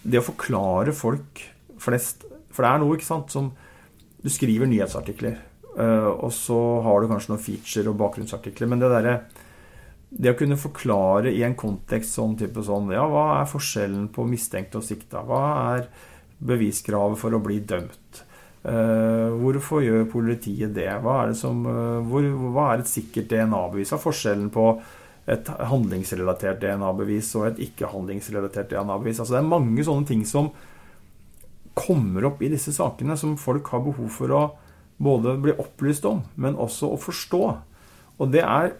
det 0.03 0.23
å 0.23 0.29
forklare 0.31 0.95
folk 0.97 1.43
flest 1.81 2.25
For 2.51 2.64
det 2.64 2.71
er 2.71 2.81
noe 2.81 2.97
ikke 2.97 3.07
sant, 3.07 3.31
som 3.31 3.53
Du 4.21 4.29
skriver 4.29 4.68
nyhetsartikler, 4.68 5.37
eh, 5.79 6.09
og 6.11 6.33
så 6.33 6.83
har 6.85 7.01
du 7.01 7.09
kanskje 7.09 7.31
noen 7.31 7.41
feature 7.41 7.89
og 7.89 7.97
bakgrunnsartikler. 7.97 8.68
Men 8.68 8.83
det 8.83 8.91
derre 8.93 9.14
det 10.11 10.33
å 10.33 10.39
kunne 10.39 10.59
forklare 10.59 11.31
i 11.31 11.45
en 11.47 11.55
kontekst 11.59 12.17
sånn 12.17 12.35
type 12.39 12.65
sånn 12.67 12.91
Ja, 12.95 13.05
hva 13.07 13.27
er 13.39 13.51
forskjellen 13.51 14.09
på 14.15 14.27
mistenkt 14.27 14.75
og 14.79 14.83
sikta? 14.87 15.23
Hva 15.27 15.43
er 15.77 15.87
beviskravet 16.43 17.21
for 17.21 17.37
å 17.37 17.43
bli 17.43 17.61
dømt? 17.63 18.25
Uh, 18.61 19.33
hvorfor 19.41 19.81
gjør 19.81 20.09
politiet 20.11 20.75
det? 20.77 20.91
Hva 21.01 21.23
er, 21.23 21.31
det 21.31 21.39
som, 21.41 21.63
uh, 21.65 22.01
hvor, 22.05 22.27
hva 22.53 22.73
er 22.73 22.83
et 22.83 22.91
sikkert 22.91 23.31
DNA-bevis? 23.31 23.93
Hva 23.93 24.01
er 24.01 24.03
forskjellen 24.03 24.51
på 24.53 24.67
et 25.31 25.49
handlingsrelatert 25.71 26.61
DNA-bevis 26.61 27.31
og 27.39 27.47
et 27.53 27.63
ikke-handlingsrelatert 27.69 28.75
DNA-bevis? 28.75 29.23
Altså, 29.23 29.39
det 29.39 29.41
er 29.41 29.49
mange 29.55 29.87
sånne 29.87 30.11
ting 30.11 30.27
som 30.29 30.51
kommer 31.79 32.27
opp 32.29 32.43
i 32.43 32.51
disse 32.53 32.75
sakene, 32.77 33.17
som 33.17 33.39
folk 33.41 33.71
har 33.73 33.87
behov 33.87 34.11
for 34.13 34.37
å 34.37 34.43
både 35.01 35.39
bli 35.41 35.55
opplyst 35.57 36.05
om, 36.09 36.21
men 36.37 36.59
også 36.61 36.91
å 36.93 37.01
forstå. 37.01 37.45
Og 38.21 38.35
det 38.35 38.43
er 38.45 38.75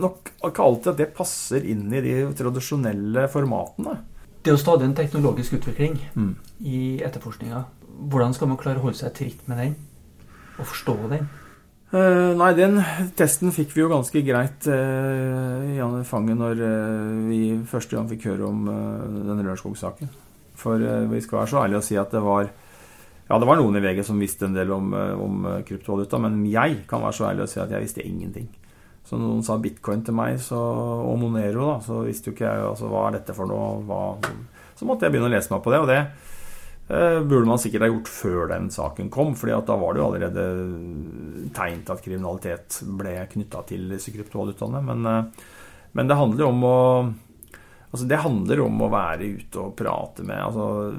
nok 0.00 0.30
ikke 0.46 0.64
alltid 0.64 0.92
at 0.92 1.00
det 1.00 1.08
passer 1.16 1.64
inn 1.68 1.90
i 1.92 2.00
de 2.04 2.14
tradisjonelle 2.38 3.26
formatene. 3.32 3.98
Det 4.40 4.48
er 4.48 4.56
jo 4.56 4.62
stadig 4.62 4.86
en 4.88 4.96
teknologisk 4.96 5.58
utvikling 5.58 5.98
mm. 6.14 6.30
i 6.64 6.80
etterforskninga. 7.04 7.64
Hvordan 8.08 8.32
skal 8.32 8.48
man 8.48 8.60
klare 8.60 8.80
å 8.80 8.86
holde 8.86 8.96
seg 8.96 9.12
tritt 9.18 9.42
med 9.50 9.60
den, 9.60 9.74
og 10.56 10.70
forstå 10.70 10.96
den? 11.10 11.26
Uh, 11.90 12.38
nei, 12.38 12.52
den 12.54 12.78
testen 13.18 13.50
fikk 13.50 13.74
vi 13.74 13.82
jo 13.82 13.90
ganske 13.90 14.22
greit 14.22 14.66
uh, 14.70 15.66
i 15.66 16.04
fanget 16.06 16.38
når 16.38 16.60
uh, 16.62 17.14
vi 17.26 17.40
første 17.66 17.98
gang 17.98 18.06
fikk 18.12 18.28
høre 18.30 18.46
om 18.46 18.68
uh, 18.70 19.20
den 19.26 19.42
Rørskog-saken. 19.44 20.12
For 20.60 20.80
vi 21.08 21.22
skal 21.24 21.40
være 21.40 21.50
så 21.50 21.60
ærlige 21.62 21.80
å 21.80 21.84
si 21.84 21.96
at 21.96 22.12
det 22.12 22.20
var 22.20 22.44
ja, 22.44 23.38
det 23.38 23.46
var 23.48 23.56
noen 23.56 23.78
i 23.78 23.82
VG 23.82 24.02
som 24.04 24.18
visste 24.20 24.44
en 24.44 24.56
del 24.56 24.72
om, 24.74 24.90
om 24.92 25.46
kryptovaluta, 25.64 26.18
men 26.20 26.42
jeg 26.50 26.82
kan 26.90 27.00
være 27.00 27.16
så 27.16 27.28
ærlig 27.30 27.46
å 27.46 27.48
si 27.48 27.60
at 27.62 27.72
jeg 27.72 27.84
visste 27.86 28.04
ingenting. 28.04 28.48
Så 29.10 29.18
noen 29.18 29.40
sa 29.42 29.56
bitcoin 29.58 30.04
til 30.06 30.14
meg 30.14 30.36
så, 30.38 30.54
og 31.02 31.16
Monero, 31.18 31.64
da, 31.66 31.78
så 31.82 32.04
visste 32.06 32.30
jo 32.30 32.36
ikke 32.36 32.46
jeg 32.46 32.66
altså, 32.68 32.86
hva 32.92 33.08
er 33.08 33.16
dette 33.16 33.34
for 33.34 33.50
noe. 33.50 33.80
Hva, 33.88 34.02
så 34.78 34.86
måtte 34.86 35.08
jeg 35.08 35.16
begynne 35.16 35.26
å 35.26 35.32
lese 35.32 35.50
meg 35.50 35.64
på 35.64 35.72
det. 35.74 35.80
Og 35.82 35.88
det 35.90 35.96
eh, 35.98 37.16
burde 37.18 37.48
man 37.48 37.58
sikkert 37.58 37.88
ha 37.88 37.90
gjort 37.90 38.10
før 38.14 38.52
den 38.52 38.68
saken 38.70 39.10
kom, 39.10 39.32
fordi 39.38 39.56
da 39.66 39.78
var 39.80 39.96
det 39.96 40.02
jo 40.02 40.06
allerede 40.06 40.44
tegn 41.56 41.82
til 41.82 41.96
at 41.96 42.04
kriminalitet 42.04 42.78
ble 43.00 43.16
knytta 43.32 43.64
til 43.72 43.90
disse 43.96 44.14
kryptovalutaene. 44.14 44.84
Men, 44.92 45.10
eh, 45.10 45.50
men, 45.98 46.06
det 46.06 46.20
handler 46.20 46.46
jo 46.46 46.52
om 46.54 46.70
å 46.70 46.78
Altså 47.90 48.06
det 48.06 48.20
handler 48.22 48.60
om 48.62 48.84
å 48.84 48.86
være 48.92 49.26
ute 49.34 49.58
og 49.58 49.72
prate 49.74 50.22
med 50.22 50.38
altså 50.38 50.92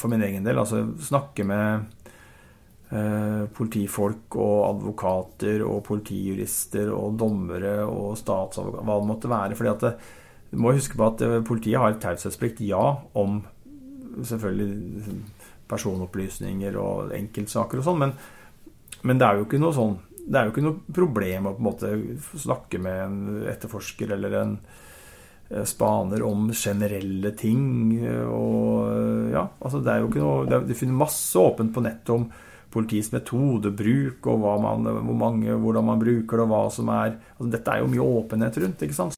For 0.00 0.10
min 0.10 0.24
egen 0.26 0.42
del, 0.42 0.58
altså 0.58 0.80
snakke 0.98 1.44
med 1.46 1.84
politifolk 2.88 4.36
og 4.40 4.54
advokater 4.70 5.60
og 5.66 5.82
politijurister 5.84 6.88
og 6.94 7.18
dommere 7.20 7.82
og 7.84 8.14
statsadvokater, 8.16 8.86
hva 8.88 8.96
det 8.96 9.08
måtte 9.10 9.28
være. 9.28 9.58
fordi 9.58 9.70
at 9.74 9.84
det, 9.84 9.94
Du 10.50 10.56
må 10.56 10.72
huske 10.72 10.96
på 10.96 11.04
at 11.04 11.20
eh, 11.20 11.42
politiet 11.44 11.76
har 11.76 11.98
taushetsplikt, 12.00 12.62
ja, 12.64 12.96
om 13.12 13.42
selvfølgelig 14.24 15.20
personopplysninger 15.68 16.76
og 16.80 17.12
enkeltsaker 17.12 17.78
og 17.78 17.84
sånn, 17.84 17.98
men, 17.98 18.14
men, 19.02 19.18
det 19.18 19.26
er 19.26 19.36
jo 19.36 19.44
ikke 19.44 19.60
noe 19.60 19.76
sånn 19.76 19.98
det 20.28 20.38
er 20.38 20.46
jo 20.46 20.54
ikke 20.54 20.64
noe 20.64 20.94
problem 20.96 21.46
å 21.48 21.52
på 21.52 21.60
en 21.60 21.68
måte 21.68 21.90
snakke 22.40 22.80
med 22.80 23.02
en 23.04 23.20
etterforsker 23.48 24.16
eller 24.16 24.38
en 24.40 24.56
eh, 25.50 25.64
spaner 25.68 26.24
om 26.24 26.48
generelle 26.52 27.32
ting. 27.36 27.94
Og 28.28 29.32
ja, 29.32 29.46
altså 29.60 29.80
det 29.84 29.92
er 29.92 30.02
jo 30.02 30.10
ikke 30.10 30.24
noe 30.24 30.60
det 30.68 30.76
finner 30.76 31.00
masse 31.04 31.36
åpent 31.40 31.72
på 31.72 31.84
nettet 31.84 32.12
om 32.16 32.28
politiets 32.72 33.12
metodebruk, 33.14 34.26
og 34.28 34.44
man, 34.62 34.84
hvor 34.84 35.16
mange, 35.16 35.54
hvordan 35.56 35.86
man 35.88 36.00
bruker 36.02 36.36
det, 36.36 36.44
og 36.44 36.50
hva 36.52 36.62
som 36.72 36.90
er 36.92 37.14
altså, 37.14 37.50
Dette 37.54 37.74
er 37.74 37.82
jo 37.82 37.92
mye 37.92 38.08
åpenhet 38.20 38.58
rundt, 38.62 38.84
ikke 38.84 38.96
sant? 38.96 39.16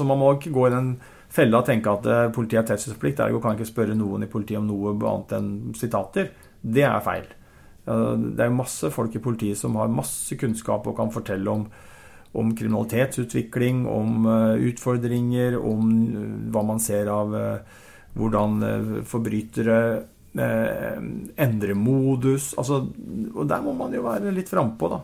Så 0.00 0.06
man 0.08 0.18
må 0.18 0.32
ikke 0.34 0.54
gå 0.54 0.66
i 0.66 0.72
den 0.74 0.88
fella 1.32 1.60
og 1.60 1.68
tenke 1.68 1.92
at 1.92 2.08
eh, 2.10 2.30
politiet 2.34 2.62
har 2.62 2.72
taushetsplikt. 2.72 3.22
Ergo 3.22 3.38
kan 3.42 3.54
ikke 3.54 3.70
spørre 3.70 3.96
noen 3.96 4.26
i 4.26 4.30
politiet 4.30 4.58
om 4.58 4.66
noe 4.66 4.96
annet 4.96 5.36
enn 5.38 5.52
sitater. 5.78 6.32
Det 6.62 6.84
er 6.88 7.04
feil. 7.04 7.30
Det 7.82 8.44
er 8.44 8.52
masse 8.54 8.92
folk 8.94 9.14
i 9.18 9.22
politiet 9.22 9.58
som 9.58 9.74
har 9.74 9.88
masse 9.90 10.36
kunnskap 10.38 10.84
og 10.86 10.94
kan 10.94 11.10
fortelle 11.10 11.50
om, 11.50 11.64
om 12.38 12.52
kriminalitetsutvikling, 12.56 13.84
om 13.90 14.26
eh, 14.26 14.66
utfordringer, 14.72 15.58
om 15.60 15.94
eh, 16.02 16.34
hva 16.54 16.66
man 16.66 16.82
ser 16.82 17.12
av 17.12 17.38
hvordan 18.12 18.58
forbrytere 19.08 19.76
eh, 20.38 20.98
endre 21.44 21.74
modus 21.76 22.52
altså, 22.58 22.82
Og 23.34 23.48
der 23.48 23.62
må 23.64 23.74
man 23.76 23.92
jo 23.94 24.04
være 24.06 24.32
litt 24.34 24.50
frampå, 24.52 24.88
da. 24.92 25.02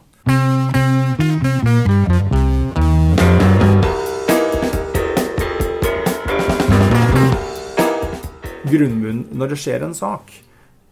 Grunnmuren 8.68 9.24
Når 9.32 9.54
det 9.54 9.58
skjer 9.62 9.86
en 9.86 9.96
sak, 9.96 10.32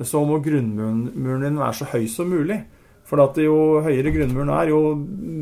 så 0.00 0.22
må 0.24 0.38
grunnmuren 0.44 1.42
din 1.44 1.58
være 1.60 1.76
så 1.76 1.88
høy 1.92 2.06
som 2.08 2.28
mulig. 2.32 2.62
For 3.06 3.22
at 3.22 3.38
jo 3.38 3.82
høyere 3.84 4.12
grunnmuren 4.14 4.50
er, 4.50 4.72
jo 4.72 4.94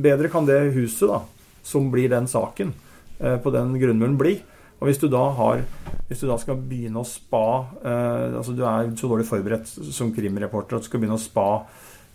bedre 0.04 0.28
kan 0.32 0.46
det 0.46 0.74
huset 0.74 1.08
da, 1.08 1.22
som 1.64 1.88
blir 1.92 2.10
den 2.12 2.26
saken, 2.30 2.74
eh, 3.20 3.38
på 3.40 3.52
den 3.54 3.72
grunnmuren 3.80 4.18
bli. 4.20 4.34
Og 4.80 4.88
hvis 4.88 5.00
du 5.00 5.08
da 5.12 5.22
har 5.38 5.64
hvis 6.08 6.20
du 6.20 6.28
da 6.28 6.36
skal 6.40 6.60
begynne 6.60 7.00
å 7.00 7.08
spa 7.08 7.46
eh, 7.80 8.36
altså 8.36 8.52
Du 8.56 8.62
er 8.68 8.90
så 8.98 9.08
dårlig 9.08 9.26
forberedt 9.28 9.70
som 9.94 10.12
krimreporter 10.14 10.76
at 10.76 10.84
du 10.84 10.90
skal 10.90 11.00
begynne 11.00 11.16
å 11.16 11.22
spa 11.22 11.48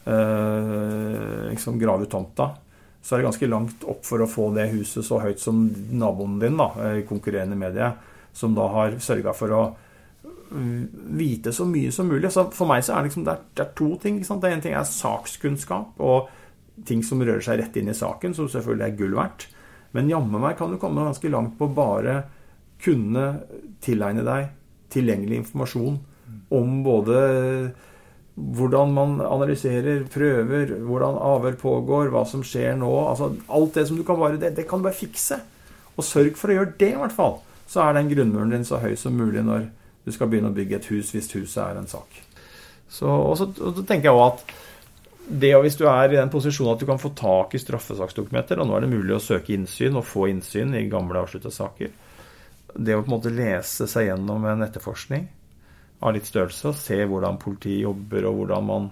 eh, 0.05 1.49
liksom 1.49 1.79
grave 1.81 2.05
ut 2.05 2.13
tomta, 2.13 2.51
så 3.01 3.15
er 3.15 3.21
det 3.21 3.29
ganske 3.29 3.49
langt 3.49 3.85
opp 3.89 4.05
for 4.05 4.21
å 4.21 4.29
få 4.29 4.49
det 4.55 4.69
huset 4.75 5.05
så 5.07 5.21
høyt 5.23 5.41
som 5.41 5.65
naboen 5.97 6.37
din, 6.41 6.59
da, 6.59 6.69
i 6.99 7.05
konkurrerende 7.09 7.57
medie, 7.57 7.89
som 8.35 8.53
da 8.57 8.67
har 8.75 8.99
sørga 9.01 9.33
for 9.33 9.55
å 9.55 9.61
mm, 10.51 10.81
vite 11.17 11.53
så 11.55 11.65
mye 11.65 11.93
som 11.95 12.11
mulig. 12.11 12.29
Så 12.35 12.45
for 12.53 12.69
meg 12.69 12.83
så 12.85 12.93
er 12.93 13.01
det, 13.01 13.09
liksom, 13.09 13.25
det, 13.25 13.37
er, 13.37 13.45
det 13.55 13.65
er 13.65 13.77
to 13.79 13.93
ting. 14.03 14.19
Det 14.21 14.51
ene 14.51 14.65
ting 14.65 14.75
er 14.77 14.85
sakskunnskap 14.85 16.03
og 16.03 16.29
ting 16.85 17.01
som 17.03 17.23
rører 17.23 17.43
seg 17.43 17.63
rett 17.63 17.79
inn 17.79 17.89
i 17.89 17.97
saken, 17.97 18.35
som 18.37 18.51
selvfølgelig 18.51 18.85
er 18.85 18.99
gull 18.99 19.15
verdt. 19.17 19.47
Men 19.95 20.11
jammen 20.11 20.43
meg 20.43 20.59
kan 20.59 20.69
du 20.69 20.77
komme 20.77 21.07
ganske 21.07 21.31
langt 21.33 21.57
på 21.57 21.71
bare 21.73 22.21
kunne 22.83 23.25
tilegne 23.83 24.25
deg 24.27 24.49
tilgjengelig 24.93 25.43
informasjon 25.43 25.99
om 26.55 26.81
både 26.85 27.19
hvordan 28.39 28.93
man 28.95 29.17
analyserer, 29.21 30.05
prøver, 30.11 30.71
hvordan 30.87 31.17
avhør 31.19 31.57
pågår, 31.59 32.11
hva 32.13 32.23
som 32.27 32.43
skjer 32.45 32.77
nå. 32.79 32.91
altså 33.09 33.33
Alt 33.51 33.75
det 33.75 33.87
som 33.89 33.99
du 33.99 34.05
kan 34.07 34.19
bare 34.19 34.39
det, 34.39 34.53
det 34.55 34.67
kan 34.69 34.79
du 34.79 34.87
bare 34.87 34.95
fikse. 34.95 35.41
Og 35.97 36.07
sørg 36.07 36.37
for 36.39 36.51
å 36.51 36.55
gjøre 36.55 36.77
det, 36.79 36.93
i 36.93 37.01
hvert 37.01 37.15
fall. 37.15 37.41
Så 37.69 37.83
er 37.83 37.97
den 37.97 38.09
grunnmuren 38.09 38.55
din 38.55 38.65
så 38.65 38.79
høy 38.81 38.95
som 38.97 39.17
mulig 39.19 39.43
når 39.45 39.67
du 40.05 40.13
skal 40.15 40.31
begynne 40.31 40.53
å 40.53 40.55
bygge 40.55 40.79
et 40.79 40.89
hus, 40.93 41.11
hvis 41.13 41.29
huset 41.35 41.59
er 41.65 41.81
en 41.81 41.91
sak. 41.91 42.21
Så, 42.89 43.05
og, 43.05 43.35
så, 43.37 43.49
og 43.59 43.75
så 43.77 43.83
tenker 43.85 44.09
jeg 44.09 44.17
også 44.17 44.31
at 44.31 44.57
det 45.29 45.51
hvis 45.61 45.77
du 45.77 45.83
er 45.85 46.09
i 46.09 46.17
den 46.17 46.31
posisjonen 46.33 46.73
at 46.73 46.81
du 46.81 46.87
kan 46.89 47.01
få 47.01 47.11
tak 47.13 47.53
i 47.53 47.61
straffesaksdokumenter, 47.61 48.57
og 48.57 48.69
nå 48.69 48.77
er 48.77 48.85
det 48.85 48.93
mulig 48.95 49.13
å 49.13 49.21
søke 49.21 49.53
innsyn 49.53 49.99
og 49.99 50.07
få 50.09 50.29
innsyn 50.31 50.73
i 50.79 50.87
gamle 50.89 51.21
avslutta 51.21 51.51
saker, 51.53 51.91
det 52.75 52.95
å 52.95 53.01
på 53.03 53.09
en 53.09 53.15
måte 53.15 53.33
lese 53.33 53.87
seg 53.89 54.09
gjennom 54.09 54.45
en 54.49 54.65
etterforskning 54.65 55.27
av 55.99 56.15
litt 56.15 56.27
størrelse, 56.29 56.69
og 56.69 56.77
se 56.79 56.99
hvordan 57.03 57.39
politiet 57.41 57.83
jobber, 57.83 58.27
og 58.29 58.41
hvordan, 58.41 58.67
man, 58.69 58.87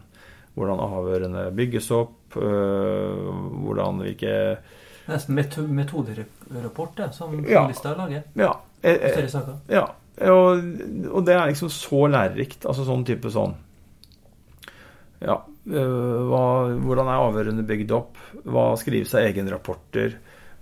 hvordan 0.58 0.82
avhørene 0.84 1.46
bygges 1.56 1.92
opp, 1.96 2.36
øh, 2.36 3.32
hvordan 3.64 4.04
hvilke 4.04 4.34
Nesten 5.08 5.38
metoderapport, 5.40 7.00
som 7.16 7.32
journalister 7.32 7.94
ja, 7.94 7.96
lager? 7.96 8.24
Ja. 8.36 8.50
Eh, 8.82 9.06
eh, 9.08 9.38
ja. 9.72 9.86
Og, 10.28 10.66
og, 11.12 11.22
det 11.24 11.36
er 11.38 11.48
liksom 11.48 11.70
så 11.72 12.02
lærerikt. 12.12 12.66
Altså 12.68 12.84
sånn 12.88 13.06
type 13.08 13.32
sånn 13.32 13.56
Ja. 15.24 15.40
Øh, 15.68 16.28
hva, 16.28 16.42
hvordan 16.84 17.08
er 17.12 17.24
avhørene 17.24 17.64
bygd 17.68 17.94
opp? 17.96 18.20
Hva 18.44 18.70
skrives 18.80 19.16
av 19.16 19.30
egenrapporter? 19.30 20.18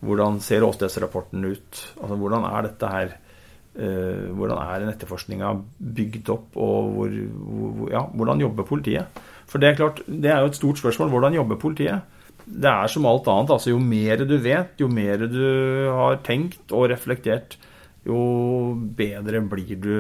Hvordan 0.05 0.41
ser 0.43 0.65
åstedsrapporten 0.65 1.45
ut? 1.45 1.83
Altså, 2.01 2.17
hvordan 2.19 2.47
er 2.47 2.67
dette 2.67 2.89
her 2.91 3.13
eh, 3.13 4.25
Hvordan 4.31 4.59
er 4.61 4.81
den 4.83 4.91
etterforskninga 4.93 5.53
bygd 5.99 6.31
opp, 6.33 6.57
og 6.57 6.91
hvor, 6.95 7.15
hvor, 7.35 7.87
ja, 7.91 8.03
hvordan 8.13 8.43
jobber 8.45 8.67
politiet? 8.67 9.23
For 9.49 9.61
det 9.61 9.71
er 9.71 9.79
klart, 9.79 10.01
det 10.07 10.31
er 10.31 10.41
jo 10.41 10.51
et 10.51 10.59
stort 10.59 10.81
spørsmål. 10.81 11.11
Hvordan 11.13 11.37
jobber 11.37 11.61
politiet? 11.61 12.01
Det 12.45 12.69
er 12.69 12.91
som 12.91 13.07
alt 13.09 13.27
annet. 13.31 13.55
altså 13.55 13.71
Jo 13.73 13.79
mer 13.81 14.25
du 14.25 14.37
vet, 14.37 14.75
jo 14.79 14.87
mer 14.87 15.25
du 15.25 15.45
har 15.89 16.21
tenkt 16.25 16.73
og 16.73 16.89
reflektert, 16.91 17.57
jo 18.05 18.75
bedre 18.97 19.41
blir 19.41 19.79
du 19.81 19.95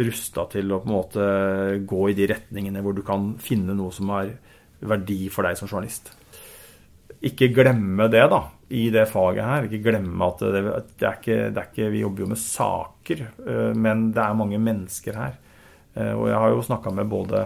rusta 0.00 0.46
til 0.52 0.70
å 0.70 0.78
på 0.80 0.88
en 0.88 0.94
måte 0.94 1.24
gå 1.88 2.04
i 2.08 2.14
de 2.16 2.28
retningene 2.30 2.80
hvor 2.84 2.94
du 2.94 3.02
kan 3.04 3.34
finne 3.42 3.74
noe 3.76 3.92
som 3.92 4.12
har 4.14 4.30
verdi 4.80 5.26
for 5.32 5.44
deg 5.44 5.58
som 5.58 5.68
journalist. 5.68 6.12
Ikke 7.20 7.50
glemme 7.52 8.06
det, 8.08 8.22
da 8.32 8.44
i 8.70 8.86
det 8.90 9.06
faget 9.10 9.44
her. 9.44 9.66
Ikke 9.66 9.82
glemme 9.82 10.26
at 10.30 10.42
det, 10.44 10.60
det, 10.62 11.06
er 11.06 11.16
ikke, 11.18 11.38
det, 11.50 11.58
er 11.58 11.70
ikke, 11.72 11.88
Vi 11.90 12.02
jobber 12.04 12.24
jo 12.24 12.28
med 12.30 12.38
saker, 12.38 13.24
eh, 13.42 13.70
men 13.74 14.10
det 14.14 14.22
er 14.22 14.36
mange 14.38 14.60
mennesker 14.62 15.18
her. 15.18 15.34
Eh, 15.96 16.12
og 16.14 16.28
jeg 16.30 16.38
har 16.38 16.54
jo 16.54 16.62
snakka 16.68 16.92
med 16.94 17.10
både 17.10 17.44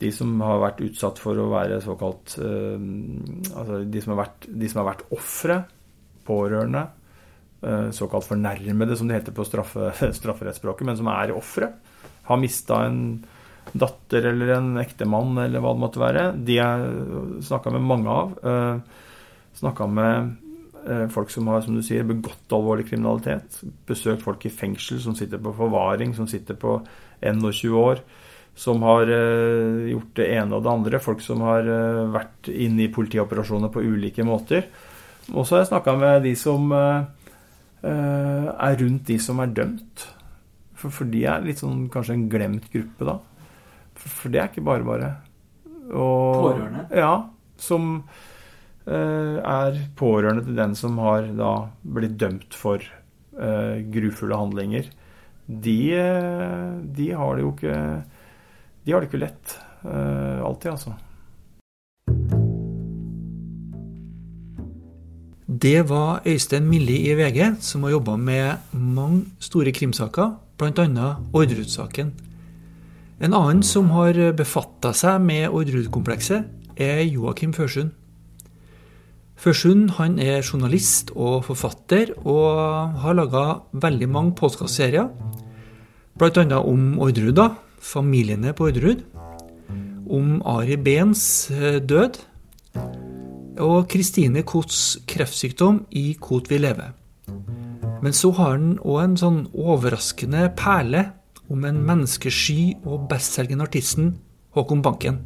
de 0.00 0.10
som 0.12 0.32
har 0.42 0.62
vært 0.62 0.80
utsatt 0.84 1.20
for 1.22 1.38
å 1.38 1.50
være 1.52 1.76
såkalt 1.84 2.34
eh, 2.42 2.86
Altså 3.52 3.82
de 3.84 4.02
som 4.02 4.14
har 4.14 4.22
vært, 4.24 4.48
de 4.48 4.72
vært 4.80 5.06
ofre, 5.14 5.62
pårørende, 6.24 6.86
såkalt 7.96 8.26
fornærmede, 8.28 8.96
som 8.96 9.08
det 9.08 9.18
heter 9.18 9.32
på 9.36 9.44
straffe, 9.44 9.90
strafferettsspråket, 10.18 10.84
men 10.88 10.96
som 10.96 11.08
er 11.12 11.32
ofre. 11.36 11.70
Har 12.28 12.40
mista 12.40 12.82
en 12.84 12.98
datter 13.72 14.26
eller 14.28 14.56
en 14.56 14.74
ektemann 14.80 15.36
eller 15.40 15.64
hva 15.64 15.72
det 15.72 15.82
måtte 15.84 16.00
være. 16.00 16.26
De 16.44 16.58
jeg 16.58 17.44
snakka 17.44 17.72
med 17.76 17.88
mange 17.88 18.16
av. 18.20 18.34
Eh, 19.54 19.58
snakka 19.58 19.86
med 19.86 20.34
eh, 20.88 21.08
folk 21.08 21.30
som 21.30 21.46
har 21.48 21.62
som 21.62 21.74
du 21.74 21.82
sier, 21.82 22.04
begått 22.04 22.52
alvorlig 22.52 22.88
kriminalitet. 22.90 23.60
Besøkt 23.86 24.22
folk 24.22 24.44
i 24.46 24.50
fengsel 24.50 25.00
som 25.00 25.14
sitter 25.14 25.38
på 25.38 25.54
forvaring, 25.54 26.14
som 26.14 26.26
sitter 26.26 26.54
på 26.54 26.80
21 27.22 27.74
år 27.74 28.00
som 28.54 28.84
har 28.86 29.08
uh, 29.10 29.82
gjort 29.90 30.12
det 30.14 30.28
ene 30.30 30.54
og 30.54 30.62
det 30.62 30.70
andre. 30.70 30.98
Folk 31.02 31.18
som 31.24 31.40
har 31.42 31.66
uh, 31.66 32.06
vært 32.14 32.46
inne 32.46 32.84
i 32.84 32.92
politioperasjoner 32.92 33.66
på 33.74 33.82
ulike 33.82 34.22
måter. 34.22 34.68
Og 35.32 35.42
så 35.42 35.56
har 35.56 35.64
jeg 35.64 35.70
snakka 35.72 35.94
med 35.98 36.22
de 36.22 36.36
som 36.38 36.70
er 37.84 38.76
rundt 38.78 39.08
de 39.08 39.16
som 39.18 39.40
er 39.42 39.50
dømt. 39.56 40.04
For, 40.78 40.92
for, 40.92 41.08
de 41.10 41.24
er 41.26 41.42
litt 41.42 41.64
sånn 41.64 41.88
kanskje 41.90 42.14
en 42.14 42.28
glemt 42.30 42.68
gruppe, 42.70 43.08
da. 43.08 43.16
For, 43.96 44.14
for 44.20 44.30
det 44.30 44.40
er 44.40 44.52
ikke 44.52 44.66
bare 44.68 44.86
bare. 44.86 45.10
Og, 45.88 46.44
pårørende? 46.44 46.86
Ja. 46.94 47.10
Som 47.58 48.04
er 48.86 49.78
pårørende 49.96 50.44
til 50.44 50.58
den 50.58 50.74
som 50.76 50.98
har 51.00 51.30
da 51.38 51.52
blitt 51.82 52.18
dømt 52.20 52.56
for 52.58 52.84
grufulle 53.94 54.36
handlinger. 54.36 54.90
De, 55.48 55.78
de 56.96 57.08
har 57.16 57.36
det 57.36 57.44
jo 57.44 57.54
ikke 57.54 57.78
de 58.84 58.92
har 58.92 59.00
det 59.00 59.08
ikke 59.08 59.22
lett 59.22 59.56
alltid, 59.84 60.70
altså. 60.74 60.94
Det 65.64 65.82
var 65.88 66.20
Øystein 66.26 66.68
Milli 66.68 66.96
i 67.08 67.14
VG, 67.16 67.56
som 67.60 67.82
har 67.84 67.94
jobba 67.94 68.16
med 68.16 68.72
mange 68.72 69.24
store 69.40 69.72
krimsaker, 69.72 70.34
bl.a. 70.58 71.08
Orderud-saken. 71.32 72.12
En 73.20 73.36
annen 73.36 73.62
som 73.64 73.88
har 73.94 74.18
befatta 74.36 74.92
seg 74.96 75.20
med 75.24 75.48
Orderud-komplekset, 75.48 76.48
er 76.76 77.04
Joakim 77.06 77.54
Førsund. 77.54 77.94
Førsund 79.34 79.96
han 79.98 80.18
er 80.22 80.44
journalist 80.44 81.10
og 81.14 81.44
forfatter, 81.48 82.14
og 82.24 82.94
har 83.02 83.16
laga 83.18 83.44
veldig 83.72 84.08
mange 84.08 84.34
podkastserier. 84.38 85.10
Bl.a. 86.18 86.44
om 86.60 87.00
Orderud, 87.02 87.34
da, 87.36 87.48
familiene 87.82 88.54
på 88.54 88.68
Orderud, 88.70 89.02
om 90.04 90.38
Ari 90.46 90.76
Behns 90.78 91.50
eh, 91.50 91.80
død 91.82 92.20
og 93.64 93.88
Kristine 93.90 94.42
Kots 94.46 94.98
kreftsykdom 95.08 95.84
i 95.90 96.12
Kot 96.20 96.50
vil 96.50 96.64
leve. 96.66 96.90
Men 98.02 98.12
så 98.12 98.30
har 98.36 98.56
han 98.56 98.74
òg 98.82 98.98
en 99.02 99.16
sånn 99.18 99.38
overraskende 99.54 100.48
perle 100.58 101.06
om 101.50 101.64
en 101.64 101.80
menneskesky 101.86 102.74
og 102.84 103.08
bestselgende 103.10 103.66
artisten 103.66 104.14
Håkon 104.54 104.82
Banken. 104.84 105.22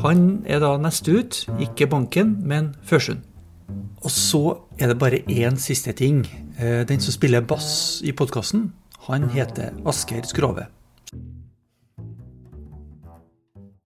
Han 0.00 0.42
er 0.48 0.62
da 0.62 0.76
neste 0.80 1.12
ut, 1.20 1.42
ikke 1.60 1.86
Banken, 1.86 2.38
men 2.48 2.72
Førsund. 2.88 3.20
Og 4.02 4.10
så 4.10 4.42
er 4.80 4.90
det 4.90 4.98
bare 4.98 5.22
én 5.28 5.58
siste 5.60 5.92
ting. 5.92 6.24
Eh, 6.58 6.82
den 6.88 7.00
som 7.00 7.14
spiller 7.14 7.44
bass 7.44 8.00
i 8.04 8.12
podkasten, 8.12 8.72
han 9.08 9.28
heter 9.30 9.76
Asker 9.86 10.24
Skrove. 10.26 10.66